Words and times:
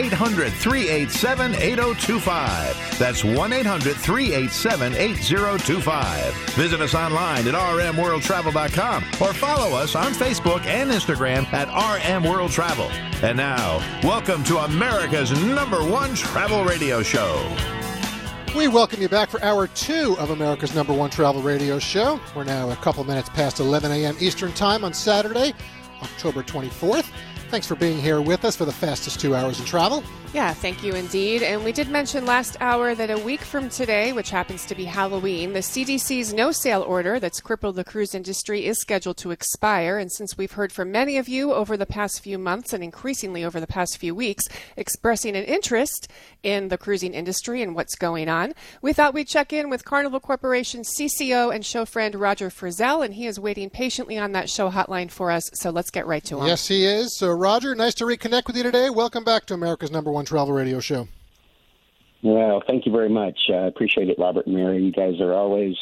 800 0.00 0.50
387 0.50 1.54
8025. 1.56 2.98
That's 2.98 3.22
1 3.22 3.52
800 3.52 3.94
387 3.96 4.94
8025. 4.94 6.34
Visit 6.54 6.80
us 6.80 6.94
online 6.94 7.46
at 7.46 7.54
rmworldtravel.com 7.54 9.04
or 9.20 9.34
follow 9.34 9.76
us 9.76 9.94
on 9.94 10.12
Facebook 10.12 10.64
and 10.64 10.90
Instagram 10.90 11.44
at 11.52 11.68
RM 11.68 12.24
World 12.24 12.50
Travel. 12.50 12.86
And 13.22 13.36
now, 13.36 13.78
welcome 14.02 14.42
to 14.44 14.58
America's 14.58 15.32
number 15.44 15.84
one 15.84 16.14
travel 16.14 16.64
radio 16.64 17.02
show. 17.02 17.54
We 18.56 18.68
welcome 18.68 19.02
you 19.02 19.08
back 19.10 19.28
for 19.28 19.42
hour 19.44 19.66
two 19.66 20.16
of 20.18 20.30
America's 20.30 20.74
number 20.74 20.94
one 20.94 21.10
travel 21.10 21.42
radio 21.42 21.78
show. 21.78 22.18
We're 22.34 22.44
now 22.44 22.70
a 22.70 22.76
couple 22.76 23.04
minutes 23.04 23.28
past 23.28 23.60
11 23.60 23.92
a.m. 23.92 24.16
Eastern 24.18 24.52
Time 24.54 24.82
on 24.82 24.94
Saturday, 24.94 25.52
October 26.02 26.42
24th. 26.42 27.12
Thanks 27.50 27.66
for 27.66 27.74
being 27.74 27.98
here 27.98 28.20
with 28.20 28.44
us 28.44 28.54
for 28.54 28.64
the 28.64 28.72
fastest 28.72 29.18
two 29.18 29.34
hours 29.34 29.58
in 29.58 29.66
travel. 29.66 30.04
Yeah, 30.32 30.54
thank 30.54 30.84
you 30.84 30.94
indeed. 30.94 31.42
And 31.42 31.64
we 31.64 31.72
did 31.72 31.88
mention 31.88 32.24
last 32.24 32.56
hour 32.60 32.94
that 32.94 33.10
a 33.10 33.18
week 33.18 33.40
from 33.40 33.68
today, 33.68 34.12
which 34.12 34.30
happens 34.30 34.64
to 34.66 34.76
be 34.76 34.84
Halloween, 34.84 35.54
the 35.54 35.58
CDC's 35.58 36.32
no 36.32 36.52
sail 36.52 36.82
order 36.82 37.18
that's 37.18 37.40
crippled 37.40 37.74
the 37.74 37.82
cruise 37.82 38.14
industry 38.14 38.64
is 38.64 38.80
scheduled 38.80 39.16
to 39.16 39.32
expire. 39.32 39.98
And 39.98 40.12
since 40.12 40.38
we've 40.38 40.52
heard 40.52 40.70
from 40.70 40.92
many 40.92 41.16
of 41.16 41.28
you 41.28 41.52
over 41.52 41.76
the 41.76 41.84
past 41.84 42.22
few 42.22 42.38
months 42.38 42.72
and 42.72 42.84
increasingly 42.84 43.44
over 43.44 43.58
the 43.58 43.66
past 43.66 43.98
few 43.98 44.14
weeks 44.14 44.44
expressing 44.76 45.34
an 45.34 45.42
interest 45.42 46.06
in 46.44 46.68
the 46.68 46.78
cruising 46.78 47.12
industry 47.12 47.60
and 47.60 47.74
what's 47.74 47.96
going 47.96 48.28
on, 48.28 48.52
we 48.82 48.92
thought 48.92 49.14
we'd 49.14 49.26
check 49.26 49.52
in 49.52 49.68
with 49.68 49.84
Carnival 49.84 50.20
Corporation 50.20 50.82
CCO 50.82 51.52
and 51.52 51.66
show 51.66 51.84
friend 51.84 52.14
Roger 52.14 52.50
Frizzell, 52.50 53.04
and 53.04 53.14
he 53.14 53.26
is 53.26 53.40
waiting 53.40 53.68
patiently 53.68 54.16
on 54.16 54.30
that 54.30 54.48
show 54.48 54.70
hotline 54.70 55.10
for 55.10 55.32
us. 55.32 55.50
So 55.54 55.70
let's 55.70 55.90
get 55.90 56.06
right 56.06 56.22
to 56.26 56.38
him. 56.38 56.46
Yes, 56.46 56.68
he 56.68 56.86
is. 56.86 57.16
So, 57.16 57.32
Roger, 57.40 57.74
nice 57.74 57.94
to 57.94 58.04
reconnect 58.04 58.48
with 58.48 58.56
you 58.58 58.62
today. 58.62 58.90
Welcome 58.90 59.24
back 59.24 59.46
to 59.46 59.54
America's 59.54 59.90
number 59.90 60.12
one 60.12 60.26
travel 60.26 60.52
radio 60.52 60.78
show. 60.78 61.08
Well, 62.22 62.62
thank 62.66 62.84
you 62.84 62.92
very 62.92 63.08
much. 63.08 63.38
I 63.48 63.66
appreciate 63.66 64.10
it, 64.10 64.18
Robert 64.18 64.44
and 64.44 64.54
Mary. 64.54 64.82
You 64.82 64.92
guys 64.92 65.18
are 65.22 65.32
always 65.32 65.74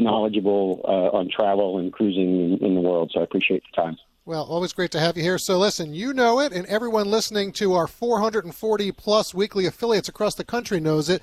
knowledgeable 0.00 0.80
uh, 0.88 1.14
on 1.14 1.28
travel 1.28 1.76
and 1.76 1.92
cruising 1.92 2.54
in, 2.54 2.64
in 2.64 2.74
the 2.74 2.80
world, 2.80 3.10
so 3.12 3.20
I 3.20 3.24
appreciate 3.24 3.62
the 3.70 3.82
time. 3.82 3.98
Well, 4.24 4.44
always 4.44 4.72
great 4.72 4.90
to 4.92 5.00
have 5.00 5.18
you 5.18 5.22
here. 5.22 5.36
So, 5.36 5.58
listen, 5.58 5.92
you 5.92 6.14
know 6.14 6.40
it, 6.40 6.54
and 6.54 6.64
everyone 6.64 7.10
listening 7.10 7.52
to 7.52 7.74
our 7.74 7.86
440 7.86 8.92
plus 8.92 9.34
weekly 9.34 9.66
affiliates 9.66 10.08
across 10.08 10.36
the 10.36 10.44
country 10.44 10.80
knows 10.80 11.10
it. 11.10 11.20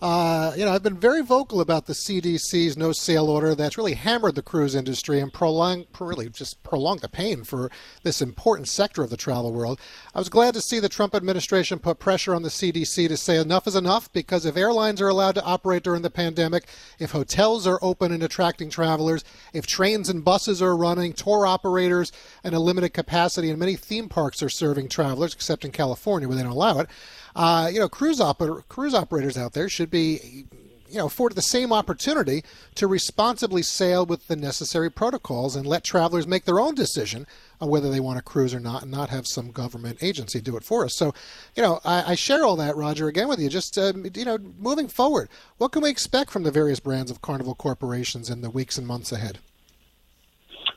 Uh, 0.00 0.52
you 0.56 0.64
know, 0.64 0.72
I've 0.72 0.82
been 0.82 0.98
very 0.98 1.22
vocal 1.22 1.60
about 1.60 1.86
the 1.86 1.94
CDC's 1.94 2.76
no 2.76 2.92
sail 2.92 3.30
order 3.30 3.54
that's 3.54 3.78
really 3.78 3.94
hammered 3.94 4.34
the 4.34 4.42
cruise 4.42 4.74
industry 4.74 5.20
and 5.20 5.32
prolonged, 5.32 5.86
really 5.98 6.28
just 6.28 6.62
prolonged 6.62 7.00
the 7.00 7.08
pain 7.08 7.44
for 7.44 7.70
this 8.02 8.20
important 8.20 8.68
sector 8.68 9.02
of 9.02 9.08
the 9.08 9.16
travel 9.16 9.52
world. 9.52 9.80
I 10.14 10.18
was 10.18 10.28
glad 10.28 10.52
to 10.54 10.60
see 10.60 10.80
the 10.80 10.90
Trump 10.90 11.14
administration 11.14 11.78
put 11.78 11.98
pressure 11.98 12.34
on 12.34 12.42
the 12.42 12.50
CDC 12.50 13.08
to 13.08 13.16
say 13.16 13.38
enough 13.38 13.66
is 13.66 13.74
enough 13.74 14.12
because 14.12 14.44
if 14.44 14.56
airlines 14.56 15.00
are 15.00 15.08
allowed 15.08 15.34
to 15.36 15.44
operate 15.44 15.82
during 15.82 16.02
the 16.02 16.10
pandemic, 16.10 16.68
if 16.98 17.12
hotels 17.12 17.66
are 17.66 17.78
open 17.80 18.12
and 18.12 18.22
attracting 18.22 18.68
travelers, 18.68 19.24
if 19.54 19.66
trains 19.66 20.10
and 20.10 20.24
buses 20.24 20.60
are 20.60 20.76
running, 20.76 21.14
tour 21.14 21.46
operators 21.46 22.12
and 22.44 22.54
a 22.54 22.60
limited 22.60 22.92
capacity, 22.92 23.48
and 23.48 23.58
many 23.58 23.76
theme 23.76 24.10
parks 24.10 24.42
are 24.42 24.50
serving 24.50 24.88
travelers, 24.88 25.32
except 25.32 25.64
in 25.64 25.72
California 25.72 26.28
where 26.28 26.36
they 26.36 26.42
don't 26.42 26.52
allow 26.52 26.80
it. 26.80 26.88
Uh, 27.36 27.68
you 27.70 27.78
know, 27.78 27.88
cruise 27.88 28.18
oper- 28.18 28.66
cruise 28.68 28.94
operators 28.94 29.36
out 29.36 29.52
there 29.52 29.68
should 29.68 29.90
be, 29.90 30.46
you 30.88 30.96
know, 30.96 31.04
afforded 31.04 31.34
the 31.34 31.42
same 31.42 31.70
opportunity 31.70 32.42
to 32.74 32.86
responsibly 32.86 33.60
sail 33.60 34.06
with 34.06 34.26
the 34.26 34.34
necessary 34.34 34.90
protocols 34.90 35.54
and 35.54 35.66
let 35.66 35.84
travelers 35.84 36.26
make 36.26 36.46
their 36.46 36.58
own 36.58 36.74
decision 36.74 37.26
on 37.60 37.68
whether 37.68 37.90
they 37.90 38.00
want 38.00 38.16
to 38.16 38.22
cruise 38.22 38.54
or 38.54 38.60
not, 38.60 38.82
and 38.82 38.90
not 38.90 39.10
have 39.10 39.26
some 39.26 39.50
government 39.50 40.02
agency 40.02 40.40
do 40.40 40.56
it 40.56 40.64
for 40.64 40.82
us. 40.86 40.94
So, 40.94 41.12
you 41.54 41.62
know, 41.62 41.78
I, 41.84 42.12
I 42.12 42.14
share 42.14 42.42
all 42.42 42.56
that, 42.56 42.74
Roger, 42.74 43.06
again 43.06 43.28
with 43.28 43.38
you. 43.38 43.50
Just 43.50 43.76
uh, 43.76 43.92
you 44.14 44.24
know, 44.24 44.38
moving 44.58 44.88
forward, 44.88 45.28
what 45.58 45.72
can 45.72 45.82
we 45.82 45.90
expect 45.90 46.30
from 46.30 46.42
the 46.42 46.50
various 46.50 46.80
brands 46.80 47.10
of 47.10 47.20
Carnival 47.20 47.54
corporations 47.54 48.30
in 48.30 48.40
the 48.40 48.48
weeks 48.48 48.78
and 48.78 48.86
months 48.86 49.12
ahead? 49.12 49.40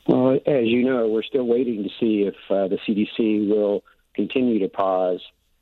Well, 0.08 0.40
as 0.46 0.66
you 0.66 0.84
know, 0.84 1.08
we're 1.08 1.24
still 1.24 1.48
waiting 1.48 1.84
to 1.84 1.90
see 2.02 2.24
if 2.24 2.36
uh, 2.50 2.68
the 2.68 2.80
CDC 2.86 3.48
will 3.48 3.82
continue 4.14 4.60
to 4.60 4.68
pause 4.68 5.22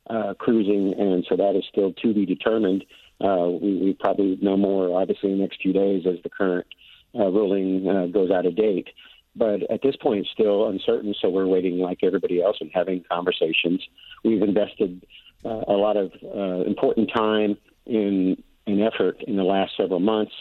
uh, 0.09 0.33
cruising, 0.39 0.93
and 0.97 1.25
so 1.27 1.35
that 1.35 1.55
is 1.55 1.63
still 1.71 1.93
to 1.93 2.13
be 2.13 2.25
determined. 2.25 2.85
Uh, 3.19 3.47
we, 3.61 3.77
we 3.77 3.97
probably 3.99 4.37
know 4.41 4.57
more, 4.57 4.99
obviously, 4.99 5.31
in 5.31 5.37
the 5.37 5.41
next 5.41 5.61
few 5.61 5.73
days 5.73 6.03
as 6.07 6.21
the 6.23 6.29
current 6.29 6.67
uh, 7.15 7.25
ruling 7.25 7.87
uh, 7.87 8.05
goes 8.07 8.31
out 8.31 8.45
of 8.45 8.55
date. 8.55 8.87
But 9.35 9.69
at 9.71 9.81
this 9.83 9.95
point, 9.95 10.21
it's 10.21 10.29
still 10.31 10.67
uncertain, 10.67 11.13
so 11.21 11.29
we're 11.29 11.47
waiting 11.47 11.77
like 11.77 11.99
everybody 12.03 12.41
else 12.41 12.57
and 12.59 12.71
having 12.73 13.03
conversations. 13.11 13.81
We've 14.23 14.41
invested 14.41 15.05
uh, 15.45 15.61
a 15.67 15.73
lot 15.73 15.95
of 15.95 16.11
uh, 16.23 16.65
important 16.65 17.11
time 17.15 17.57
in 17.85 18.41
an 18.65 18.81
effort 18.81 19.23
in 19.27 19.35
the 19.35 19.43
last 19.43 19.73
several 19.77 19.99
months 19.99 20.33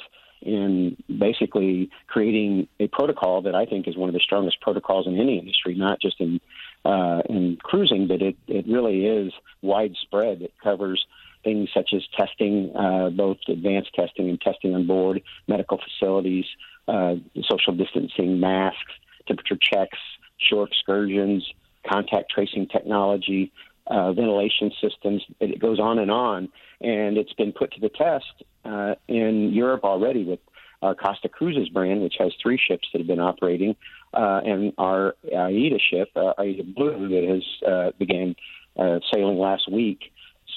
in 0.43 0.97
basically 1.19 1.91
creating 2.07 2.69
a 2.79 2.89
protocol 2.89 3.43
that 3.43 3.55
I 3.55 3.67
think 3.67 3.89
is 3.89 3.97
one 3.97 4.09
of 4.09 4.15
the 4.15 4.21
strongest 4.21 4.61
protocols 4.61 5.07
in 5.07 5.19
any 5.19 5.39
industry, 5.39 5.75
not 5.75 6.01
just 6.01 6.21
in 6.21 6.41
uh, 6.85 7.23
in 7.29 7.59
cruising, 7.63 8.07
but 8.07 8.23
it, 8.23 8.37
it 8.47 8.67
really 8.69 9.07
is 9.07 9.33
widespread. 9.63 10.43
It 10.43 10.53
covers 10.63 11.05
things 11.45 11.69
such 11.73 11.91
as 11.95 12.03
testing, 12.17 12.73
uh, 12.77 13.11
both 13.11 13.39
advanced 13.49 13.91
testing 13.95 14.29
and 14.29 14.41
testing 14.41 14.75
on 14.75 14.87
board, 14.87 15.23
medical 15.47 15.79
facilities, 15.79 16.45
uh, 16.89 17.15
social 17.49 17.75
distancing, 17.75 18.41
masks, 18.41 18.93
temperature 19.27 19.59
checks, 19.61 19.99
shore 20.39 20.67
excursions, 20.67 21.45
contact 21.89 22.31
tracing 22.31 22.67
technology, 22.67 23.53
uh, 23.87 24.13
ventilation 24.13 24.73
systems. 24.81 25.23
It 25.41 25.61
goes 25.61 25.79
on 25.79 25.99
and 25.99 26.11
on, 26.11 26.49
and 26.81 27.17
it's 27.17 27.33
been 27.33 27.53
put 27.53 27.73
to 27.73 27.81
the 27.81 27.89
test 27.89 28.43
uh, 28.65 28.95
in 29.09 29.53
Europe 29.53 29.85
already 29.85 30.25
with 30.25 30.41
our 30.83 30.95
Costa 30.95 31.29
Cruises 31.29 31.69
brand, 31.69 32.03
which 32.03 32.17
has 32.19 32.33
three 32.43 32.59
ships 32.59 32.89
that 32.93 32.99
have 32.99 33.07
been 33.07 33.21
operating, 33.21 33.77
uh, 34.15 34.41
and 34.45 34.73
our 34.79 35.15
AIDA 35.25 35.79
ship, 35.91 36.11
uh, 36.17 36.33
AIDAblu, 36.39 37.09
that 37.11 37.25
has 37.29 37.69
uh, 37.69 37.91
began 37.99 38.35
uh, 38.79 39.01
sailing 39.13 39.39
last 39.39 39.71
week. 39.71 40.13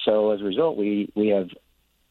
So 0.05 0.31
as 0.31 0.41
a 0.41 0.43
result, 0.43 0.77
we 0.77 1.11
we 1.15 1.29
have 1.29 1.49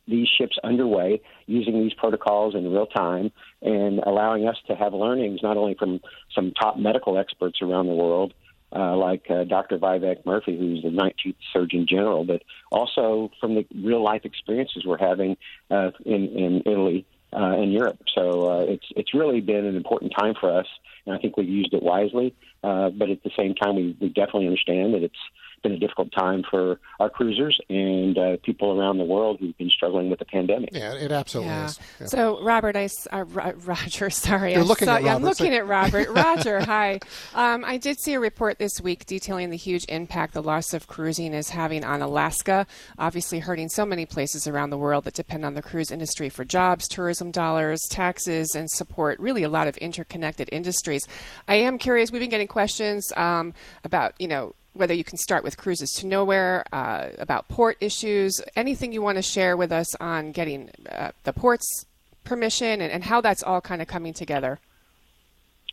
these 0.07 0.29
ships 0.39 0.57
underway 0.65 1.21
using 1.47 1.83
these 1.83 1.93
protocols 1.93 2.55
in 2.55 2.73
real 2.73 2.87
time 2.87 3.31
and 3.61 3.99
allowing 4.01 4.49
us 4.49 4.57
to 4.67 4.75
have 4.75 4.95
learnings 4.95 5.41
not 5.43 5.57
only 5.57 5.75
from 5.75 6.01
some 6.35 6.53
top 6.53 6.79
medical 6.79 7.19
experts 7.19 7.61
around 7.61 7.87
the 7.87 7.93
world, 7.93 8.33
uh, 8.75 8.97
like 8.97 9.25
uh, 9.31 9.45
Dr. 9.45 9.79
Vivek 9.79 10.25
Murthy, 10.25 10.59
who's 10.59 10.83
the 10.83 10.91
19th 10.91 11.37
Surgeon 11.53 11.87
General, 11.89 12.25
but 12.25 12.43
also 12.71 13.31
from 13.41 13.55
the 13.55 13.67
real 13.75 14.03
life 14.03 14.23
experiences 14.25 14.85
we're 14.87 14.99
having 14.99 15.37
uh, 15.71 15.91
in, 16.05 16.29
in 16.29 16.63
Italy 16.67 17.07
uh, 17.33 17.57
and 17.59 17.73
Europe. 17.73 17.99
So 18.15 18.51
uh, 18.51 18.65
it's 18.65 18.87
it's 18.97 19.15
really 19.15 19.41
been 19.41 19.65
an 19.65 19.77
important 19.77 20.13
time 20.19 20.35
for 20.39 20.51
us, 20.57 20.67
and 21.07 21.15
I 21.15 21.19
think 21.19 21.37
we've 21.37 21.49
used 21.49 21.75
it 21.75 21.83
wisely. 21.83 22.35
Uh, 22.63 22.91
but 22.91 23.11
at 23.11 23.23
the 23.23 23.31
same 23.37 23.55
time, 23.55 23.77
we, 23.77 23.97
we 24.01 24.09
definitely 24.09 24.47
understand 24.47 24.95
that 24.95 25.03
it's 25.03 25.17
been 25.63 25.73
a 25.73 25.79
difficult 25.79 26.13
time 26.13 26.43
for 26.51 26.79
our 27.01 27.09
cruisers 27.11 27.61
and 27.69 28.17
uh, 28.19 28.37
people 28.45 28.79
around 28.79 28.99
the 28.99 29.05
world 29.05 29.39
who've 29.41 29.57
been 29.59 29.71
struggling 29.71 30.11
with 30.11 30.19
the 30.19 30.25
pandemic. 30.25 30.71
Yeah, 30.73 30.95
it 30.95 31.13
absolutely 31.13 31.53
Yeah. 31.53 31.67
is. 31.67 31.79
Yeah. 32.01 32.07
So, 32.07 32.43
Robert, 32.43 32.77
I, 32.77 32.85
s- 32.85 33.07
uh, 33.13 33.25
Roger, 33.25 34.11
sorry. 34.11 34.53
You're 34.53 34.61
I 34.63 34.65
looking 34.65 34.87
saw, 34.87 34.97
at 34.97 35.03
yeah, 35.05 35.15
I'm 35.15 35.23
Robert, 35.23 35.37
so- 35.37 35.45
looking 35.45 35.57
at 35.59 35.67
Robert. 35.67 36.09
Roger, 36.15 36.61
hi. 36.65 37.01
Um, 37.35 37.65
I 37.65 37.77
did 37.77 37.99
see 38.01 38.15
a 38.15 38.21
report 38.21 38.59
this 38.59 38.81
week 38.81 39.07
detailing 39.07 39.51
the 39.51 39.57
huge 39.57 39.85
impact 39.89 40.35
the 40.35 40.43
loss 40.43 40.73
of 40.75 40.87
cruising 40.87 41.35
is 41.35 41.51
having 41.51 41.85
on 41.85 42.03
Alaska, 42.03 42.67
obviously 42.99 43.39
hurting 43.41 43.69
so 43.69 43.85
many 43.87 44.07
places 44.07 44.47
around 44.47 44.71
the 44.71 44.79
world 44.79 45.05
that 45.05 45.15
depend 45.15 45.45
on 45.45 45.55
the 45.55 45.63
cruise 45.63 45.91
industry 45.91 46.29
for 46.29 46.45
jobs, 46.45 46.89
tourism 46.89 47.31
dollars, 47.31 47.81
taxes, 47.91 48.55
and 48.55 48.71
support. 48.71 49.19
Really, 49.21 49.43
a 49.43 49.49
lot 49.49 49.69
of 49.69 49.77
interconnected 49.79 50.49
industries. 50.53 51.07
I 51.47 51.57
am 51.57 51.79
curious. 51.79 52.11
We've 52.13 52.21
been 52.21 52.31
getting 52.31 52.47
questions 52.49 53.13
um, 53.17 53.55
about, 53.85 54.15
you 54.19 54.29
know, 54.29 54.55
whether 54.79 54.95
you 54.95 55.05
can 55.05 55.19
start 55.19 55.45
with 55.45 55.57
cruises 55.57 55.93
to 55.95 56.07
nowhere, 56.07 56.65
uh, 56.73 57.09
about 57.19 57.49
port 57.49 57.77
issues, 57.81 58.41
anything 58.57 58.93
you 58.93 59.03
want 59.03 59.17
to 59.17 59.23
share 59.23 59.57
with 59.57 59.73
us 59.73 59.95
on 59.97 60.33
getting 60.33 60.71
uh, 60.91 61.11
the 61.25 61.33
ports 61.33 61.87
permission 62.25 62.81
and, 62.81 62.93
and 62.93 63.05
how 63.05 63.21
that's 63.21 63.43
all 63.43 63.61
kind 63.61 63.83
of 63.83 63.89
coming 63.89 64.13
together. 64.13 64.59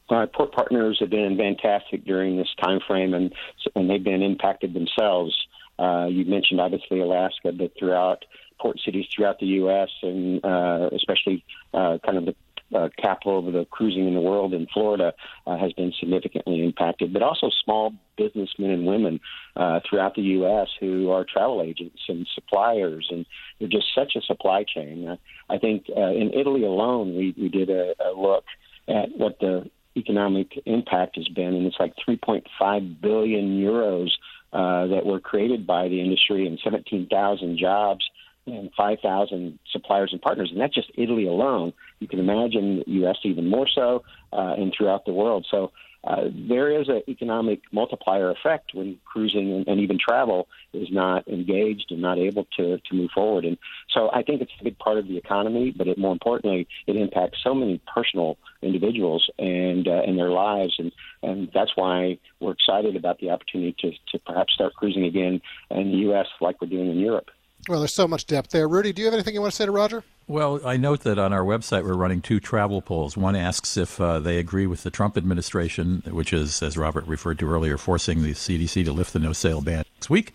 Uh, 0.09 0.25
port 0.27 0.51
partners 0.51 0.97
have 0.99 1.09
been 1.09 1.37
fantastic 1.37 2.05
during 2.05 2.37
this 2.37 2.49
time 2.63 2.79
frame, 2.85 3.13
and 3.13 3.33
and 3.75 3.89
they've 3.89 4.03
been 4.03 4.21
impacted 4.21 4.73
themselves. 4.73 5.35
Uh, 5.79 6.05
you 6.05 6.25
mentioned 6.25 6.61
obviously 6.61 6.99
Alaska, 6.99 7.51
but 7.51 7.71
throughout 7.77 8.23
port 8.59 8.79
cities 8.85 9.05
throughout 9.13 9.39
the 9.39 9.47
U.S. 9.47 9.89
and 10.01 10.43
uh, 10.45 10.89
especially 10.93 11.43
uh, 11.73 11.97
kind 12.05 12.17
of 12.17 12.25
the 12.25 12.35
uh, 12.73 12.89
capital 12.97 13.45
of 13.45 13.53
the 13.53 13.65
cruising 13.65 14.07
in 14.07 14.13
the 14.13 14.21
world 14.21 14.53
in 14.53 14.67
Florida 14.73 15.13
uh, 15.45 15.57
has 15.57 15.73
been 15.73 15.93
significantly 15.99 16.63
impacted, 16.63 17.13
but 17.13 17.21
also 17.21 17.49
small 17.63 17.93
businessmen 18.17 18.71
and 18.71 18.85
women 18.85 19.19
uh, 19.55 19.79
throughout 19.87 20.15
the 20.15 20.21
U.S. 20.21 20.67
who 20.79 21.11
are 21.11 21.25
travel 21.25 21.61
agents 21.61 22.01
and 22.07 22.27
suppliers, 22.33 23.07
and 23.11 23.25
they're 23.59 23.69
just 23.69 23.87
such 23.93 24.15
a 24.15 24.21
supply 24.21 24.63
chain. 24.63 25.07
Uh, 25.07 25.15
I 25.49 25.57
think 25.57 25.85
uh, 25.95 26.11
in 26.11 26.31
Italy 26.33 26.63
alone, 26.63 27.15
we, 27.15 27.35
we 27.37 27.49
did 27.49 27.69
a, 27.69 27.93
a 28.03 28.11
look 28.19 28.45
at 28.87 29.09
what 29.17 29.39
the 29.39 29.69
economic 29.97 30.51
impact 30.65 31.15
has 31.15 31.27
been, 31.29 31.53
and 31.53 31.65
it's 31.65 31.77
like 31.79 31.93
3.5 32.07 33.01
billion 33.01 33.59
euros 33.59 34.09
uh, 34.51 34.87
that 34.87 35.05
were 35.05 35.19
created 35.19 35.65
by 35.65 35.87
the 35.87 36.01
industry 36.01 36.47
and 36.47 36.59
17,000 36.63 37.57
jobs 37.57 38.05
and 38.45 38.69
5,000 38.75 39.59
suppliers 39.71 40.09
and 40.11 40.21
partners, 40.21 40.49
and 40.51 40.61
that's 40.61 40.75
just 40.75 40.91
Italy 40.95 41.27
alone. 41.27 41.73
You 41.99 42.07
can 42.07 42.19
imagine 42.19 42.83
the 42.85 42.91
U.S. 43.01 43.17
even 43.23 43.47
more 43.47 43.67
so, 43.67 44.03
uh, 44.31 44.53
and 44.57 44.73
throughout 44.75 45.05
the 45.05 45.13
world. 45.13 45.47
So 45.49 45.71
uh, 46.05 46.25
there 46.31 46.79
is 46.79 46.87
an 46.87 47.01
economic 47.07 47.61
multiplier 47.71 48.29
effect 48.29 48.75
when 48.75 48.97
cruising 49.05 49.51
and, 49.51 49.67
and, 49.67 49.79
even 49.79 49.97
travel 49.97 50.47
is 50.71 50.87
not 50.91 51.27
engaged 51.27 51.87
and 51.89 51.99
not 51.99 52.19
able 52.19 52.45
to, 52.55 52.77
to 52.77 52.93
move 52.93 53.09
forward. 53.11 53.43
And 53.43 53.57
so 53.91 54.11
I 54.13 54.21
think 54.21 54.41
it's 54.41 54.51
a 54.61 54.63
big 54.63 54.77
part 54.77 54.99
of 54.99 55.07
the 55.07 55.17
economy, 55.17 55.73
but 55.75 55.87
it, 55.87 55.97
more 55.97 56.11
importantly, 56.11 56.67
it 56.85 56.95
impacts 56.95 57.39
so 57.43 57.55
many 57.55 57.81
personal 57.91 58.37
individuals 58.61 59.31
and 59.39 59.87
uh, 59.87 60.01
and 60.05 60.17
their 60.17 60.29
lives, 60.29 60.75
and 60.77 60.91
and 61.23 61.49
that's 61.53 61.71
why 61.75 62.19
we're 62.39 62.51
excited 62.51 62.95
about 62.95 63.19
the 63.19 63.31
opportunity 63.31 63.75
to 63.79 63.91
to 64.11 64.19
perhaps 64.23 64.53
start 64.53 64.75
cruising 64.75 65.05
again 65.05 65.41
in 65.71 65.91
the 65.91 65.97
U.S. 66.09 66.27
like 66.39 66.61
we're 66.61 66.67
doing 66.67 66.91
in 66.91 66.99
Europe. 66.99 67.29
Well, 67.67 67.79
there's 67.79 67.93
so 67.93 68.07
much 68.07 68.27
depth 68.27 68.51
there. 68.51 68.67
Rudy, 68.67 68.93
do 68.93 69.01
you 69.01 69.07
have 69.07 69.13
anything 69.13 69.33
you 69.33 69.41
want 69.41 69.53
to 69.53 69.55
say 69.55 69.65
to 69.65 69.71
Roger? 69.71 70.03
Well, 70.27 70.59
I 70.65 70.77
note 70.77 71.01
that 71.01 71.17
on 71.17 71.33
our 71.33 71.43
website 71.43 71.83
we're 71.83 71.93
running 71.93 72.21
two 72.21 72.39
travel 72.39 72.81
polls. 72.81 73.17
One 73.17 73.35
asks 73.35 73.77
if 73.77 73.99
uh, 73.99 74.19
they 74.19 74.37
agree 74.37 74.67
with 74.67 74.83
the 74.83 74.91
Trump 74.91 75.17
administration, 75.17 76.03
which 76.07 76.33
is, 76.33 76.61
as 76.61 76.77
Robert 76.77 77.05
referred 77.07 77.39
to 77.39 77.49
earlier, 77.49 77.77
forcing 77.77 78.23
the 78.23 78.33
CDC 78.33 78.85
to 78.85 78.91
lift 78.91 79.13
the 79.13 79.19
no 79.19 79.33
sail 79.33 79.61
ban 79.61 79.83
next 79.95 80.09
week. 80.09 80.33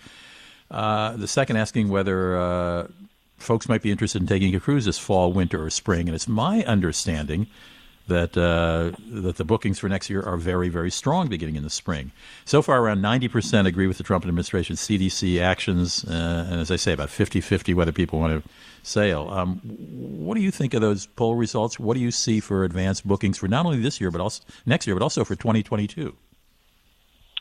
Uh, 0.70 1.16
the 1.16 1.28
second 1.28 1.56
asking 1.56 1.88
whether 1.88 2.36
uh, 2.36 2.86
folks 3.36 3.68
might 3.68 3.82
be 3.82 3.90
interested 3.90 4.20
in 4.20 4.28
taking 4.28 4.54
a 4.54 4.60
cruise 4.60 4.84
this 4.84 4.98
fall, 4.98 5.32
winter, 5.32 5.64
or 5.64 5.70
spring. 5.70 6.08
And 6.08 6.14
it's 6.14 6.28
my 6.28 6.62
understanding 6.64 7.48
that 8.10 8.36
uh, 8.36 8.90
that 9.10 9.36
the 9.36 9.44
bookings 9.44 9.78
for 9.78 9.88
next 9.88 10.10
year 10.10 10.22
are 10.22 10.36
very, 10.36 10.68
very 10.68 10.90
strong 10.90 11.28
beginning 11.28 11.56
in 11.56 11.62
the 11.62 11.70
spring. 11.70 12.12
So 12.44 12.60
far, 12.60 12.82
around 12.82 12.98
90% 12.98 13.66
agree 13.66 13.86
with 13.86 13.96
the 13.96 14.04
Trump 14.04 14.24
administration 14.24 14.76
CDC 14.76 15.40
actions, 15.40 16.04
uh, 16.04 16.46
and 16.50 16.60
as 16.60 16.70
I 16.70 16.76
say, 16.76 16.92
about 16.92 17.08
50-50 17.08 17.74
whether 17.74 17.92
people 17.92 18.18
want 18.18 18.44
to 18.44 18.50
sail. 18.82 19.30
Um, 19.30 19.60
what 19.60 20.34
do 20.34 20.42
you 20.42 20.50
think 20.50 20.74
of 20.74 20.80
those 20.80 21.06
poll 21.06 21.34
results? 21.34 21.80
What 21.80 21.94
do 21.94 22.00
you 22.00 22.10
see 22.10 22.40
for 22.40 22.64
advanced 22.64 23.06
bookings 23.06 23.38
for 23.38 23.48
not 23.48 23.64
only 23.64 23.80
this 23.80 24.00
year, 24.00 24.10
but 24.10 24.20
also 24.20 24.42
next 24.66 24.86
year, 24.86 24.94
but 24.94 25.02
also 25.02 25.24
for 25.24 25.34
2022? 25.34 26.14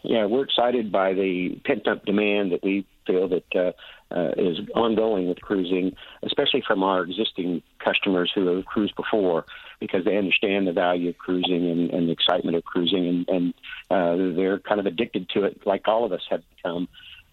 Yeah, 0.04 0.26
we're 0.26 0.46
excited 0.46 0.92
by 0.92 1.14
the 1.14 1.60
pent 1.66 1.88
up 1.88 2.06
demand 2.06 2.54
that 2.54 2.64
we 2.64 2.86
feel 3.06 3.28
that 3.28 3.56
uh, 3.56 3.72
uh, 4.16 4.32
is 4.38 4.60
ongoing 4.76 5.28
with 5.28 5.42
cruising, 5.42 5.96
especially 6.24 6.64
from 6.66 6.84
our 6.84 7.04
existing 7.04 7.62
customers 7.80 8.32
who 8.34 8.48
have 8.48 8.66
cruised 8.66 8.96
before, 8.96 9.46
because 9.80 10.06
they 10.06 10.18
understand 10.18 10.68
the 10.68 10.74
value 10.74 11.10
of 11.10 11.18
cruising 11.18 11.70
and, 11.70 11.90
and 11.92 12.08
the 12.08 12.12
excitement 12.12 12.58
of 12.58 12.64
cruising, 12.64 13.08
and, 13.08 13.30
and 13.30 13.54
uh, 13.90 14.36
they're 14.36 14.60
kind 14.60 14.80
of 14.80 14.86
addicted 14.86 15.30
to 15.30 15.44
it, 15.44 15.66
like 15.66 15.88
all 15.88 16.06
of 16.06 16.12
us 16.12 16.22
have 16.30 16.42
become. 16.56 16.88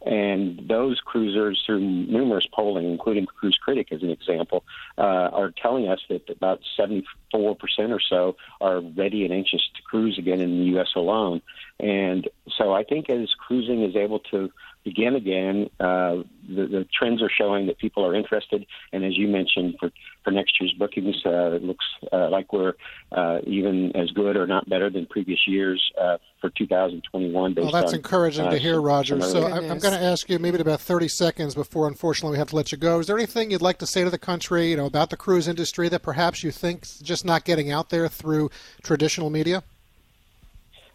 And 0.05 0.69
those 0.69 1.01
cruisers, 1.01 1.61
through 1.67 1.81
numerous 1.81 2.47
polling, 2.55 2.89
including 2.89 3.27
Cruise 3.27 3.59
Critic 3.61 3.89
as 3.91 4.03
an 4.03 4.11
example, 4.11 4.63
uh, 4.97 5.01
are 5.03 5.51
telling 5.51 5.89
us 5.89 6.01
that 6.09 6.31
about 6.31 6.61
74% 6.79 7.03
or 7.35 8.01
so 8.01 8.37
are 8.61 8.81
ready 8.81 9.25
and 9.25 9.35
anxious 9.35 9.63
to 9.75 9.83
cruise 9.83 10.17
again 10.17 10.41
in 10.41 10.61
the 10.61 10.65
U.S. 10.77 10.91
alone. 10.95 11.43
And 11.81 12.29
so 12.57 12.73
I 12.73 12.85
think 12.85 13.11
as 13.11 13.31
cruising 13.47 13.83
is 13.83 13.97
able 13.97 14.21
to 14.31 14.53
begin 14.87 15.17
again, 15.17 15.69
uh, 15.81 16.23
the, 16.49 16.65
the 16.71 16.87
trends 16.97 17.21
are 17.21 17.29
showing 17.29 17.67
that 17.67 17.77
people 17.77 18.07
are 18.07 18.15
interested. 18.15 18.65
And 18.93 19.05
as 19.05 19.19
you 19.19 19.27
mentioned, 19.27 19.75
for, 19.81 19.91
for 20.23 20.31
next 20.31 20.61
year's 20.61 20.73
bookings, 20.79 21.17
uh, 21.27 21.57
it 21.57 21.65
looks 21.65 21.85
uh, 22.13 22.31
like 22.31 22.53
we're 22.53 22.75
uh, 23.11 23.41
even 23.45 23.97
as 23.97 24.13
good 24.13 24.37
or 24.37 24.47
not 24.47 24.69
better 24.69 24.89
than 24.89 25.07
previous 25.07 25.41
years 25.49 25.83
uh, 26.01 26.19
for 26.41 26.51
2021. 26.51 27.55
well, 27.57 27.71
that's 27.73 27.93
on, 27.93 27.97
encouraging 27.97 28.47
uh, 28.47 28.51
to 28.51 28.59
hear, 28.59 28.81
Roger. 28.81 29.21
So 29.23 29.45
I'm, 29.45 29.69
I'm 29.73 29.81
going 29.81 29.95
to 29.95 30.01
ask 30.01 30.31
you 30.31 30.39
maybe 30.39 30.61
about 30.61 30.81
30 30.81 31.09
seconds 31.09 31.57
before, 31.57 31.89
unfortunately, 31.89 32.37
we 32.37 32.39
have 32.39 32.51
to 32.51 32.57
let 32.57 32.71
you 32.71 32.79
go. 32.79 33.01
Is 33.01 33.09
there 33.09 33.19
anything 33.19 33.51
you'd 33.51 33.63
like 33.63 33.79
to 33.79 33.87
say 33.87 34.05
to 34.05 34.11
the 34.11 34.19
country, 34.19 34.71
you 34.71 34.77
know, 34.77 34.87
about 34.87 35.11
the 35.11 35.17
cruise 35.17 35.49
industry 35.49 35.89
that 35.89 36.05
perhaps 36.05 36.45
you 36.45 36.53
think 36.53 36.87
just 37.03 37.25
not 37.25 37.45
getting 37.45 37.73
out 37.73 37.91
there 37.91 38.07
through 38.07 38.51
traditional 38.85 39.31
media? 39.31 39.65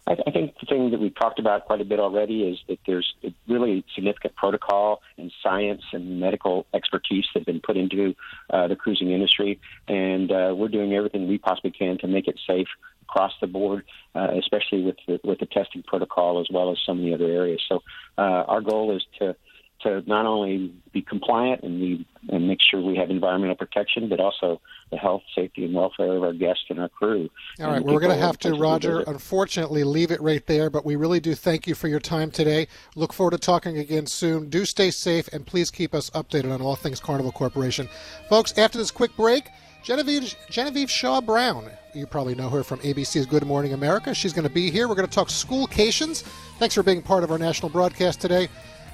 I, 0.06 0.16
I 0.26 0.30
think 0.30 0.54
the 0.60 0.66
thing 0.66 0.90
that 0.90 1.00
we've 1.00 1.14
talked 1.14 1.38
about 1.38 1.64
quite 1.66 1.80
a 1.80 1.84
bit 1.84 2.00
already 2.00 2.42
is 2.42 2.58
that 2.68 2.78
there's 2.86 3.14
really 3.48 3.84
significant 3.94 4.34
protocol 4.36 5.00
and 5.16 5.32
science 5.42 5.82
and 5.92 6.20
medical 6.20 6.66
expertise 6.74 7.24
that 7.34 7.40
have 7.40 7.46
been 7.46 7.60
put 7.60 7.76
into 7.76 8.14
uh, 8.50 8.68
the 8.68 8.76
cruising 8.76 9.10
industry, 9.10 9.60
and 9.88 10.32
uh, 10.32 10.54
we're 10.56 10.68
doing 10.68 10.92
everything 10.92 11.28
we 11.28 11.38
possibly 11.38 11.70
can 11.70 11.98
to 11.98 12.08
make 12.08 12.26
it 12.28 12.38
safe 12.46 12.68
across 13.02 13.32
the 13.40 13.46
board, 13.46 13.84
uh, 14.14 14.28
especially 14.38 14.82
with 14.82 14.96
the, 15.06 15.20
with 15.22 15.38
the 15.38 15.46
testing 15.46 15.82
protocol 15.82 16.40
as 16.40 16.46
well 16.50 16.70
as 16.70 16.78
some 16.86 16.98
of 16.98 17.04
the 17.04 17.14
other 17.14 17.30
areas. 17.30 17.60
So 17.68 17.82
uh, 18.16 18.44
our 18.48 18.60
goal 18.60 18.96
is 18.96 19.04
to 19.18 19.36
to 19.82 20.02
not 20.06 20.26
only 20.26 20.72
be 20.92 21.02
compliant 21.02 21.62
and 21.62 22.04
and 22.28 22.46
make 22.46 22.60
sure 22.60 22.80
we 22.80 22.96
have 22.96 23.10
environmental 23.10 23.56
protection, 23.56 24.08
but 24.08 24.20
also 24.20 24.60
the 24.90 24.96
health, 24.96 25.22
safety, 25.34 25.64
and 25.64 25.74
welfare 25.74 26.16
of 26.16 26.22
our 26.22 26.32
guests 26.32 26.64
and 26.68 26.78
our 26.78 26.88
crew. 26.88 27.28
All 27.58 27.66
right, 27.66 27.82
well, 27.82 27.94
we're 27.94 28.00
going 28.00 28.16
to 28.16 28.24
have 28.24 28.38
to, 28.40 28.54
Roger, 28.54 29.00
unfortunately, 29.00 29.82
leave 29.82 30.12
it 30.12 30.20
right 30.20 30.46
there. 30.46 30.70
But 30.70 30.84
we 30.84 30.94
really 30.94 31.18
do 31.18 31.34
thank 31.34 31.66
you 31.66 31.74
for 31.74 31.88
your 31.88 31.98
time 31.98 32.30
today. 32.30 32.68
Look 32.94 33.12
forward 33.12 33.32
to 33.32 33.38
talking 33.38 33.78
again 33.78 34.06
soon. 34.06 34.50
Do 34.50 34.64
stay 34.64 34.90
safe, 34.90 35.28
and 35.28 35.44
please 35.44 35.70
keep 35.70 35.94
us 35.94 36.10
updated 36.10 36.52
on 36.52 36.62
all 36.62 36.76
things 36.76 37.00
Carnival 37.00 37.32
Corporation, 37.32 37.88
folks. 38.28 38.56
After 38.56 38.78
this 38.78 38.90
quick 38.90 39.16
break. 39.16 39.44
Genevieve, 39.82 40.36
Genevieve 40.48 40.88
Shaw 40.88 41.20
Brown. 41.20 41.68
You 41.92 42.06
probably 42.06 42.36
know 42.36 42.48
her 42.48 42.62
from 42.62 42.78
ABC's 42.80 43.26
Good 43.26 43.44
Morning 43.44 43.72
America. 43.72 44.14
She's 44.14 44.32
going 44.32 44.46
to 44.46 44.54
be 44.54 44.70
here. 44.70 44.86
We're 44.86 44.94
going 44.94 45.08
to 45.08 45.12
talk 45.12 45.28
schoolcations. 45.28 46.22
Thanks 46.60 46.76
for 46.76 46.84
being 46.84 47.02
part 47.02 47.24
of 47.24 47.32
our 47.32 47.38
national 47.38 47.68
broadcast 47.68 48.20
today. 48.20 48.48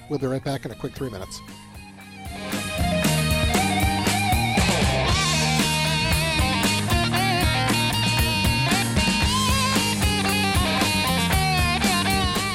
We'll 0.09 0.19
be 0.19 0.27
right 0.27 0.43
back 0.43 0.65
in 0.65 0.71
a 0.71 0.75
quick 0.75 0.95
three 0.95 1.11
minutes. 1.11 1.41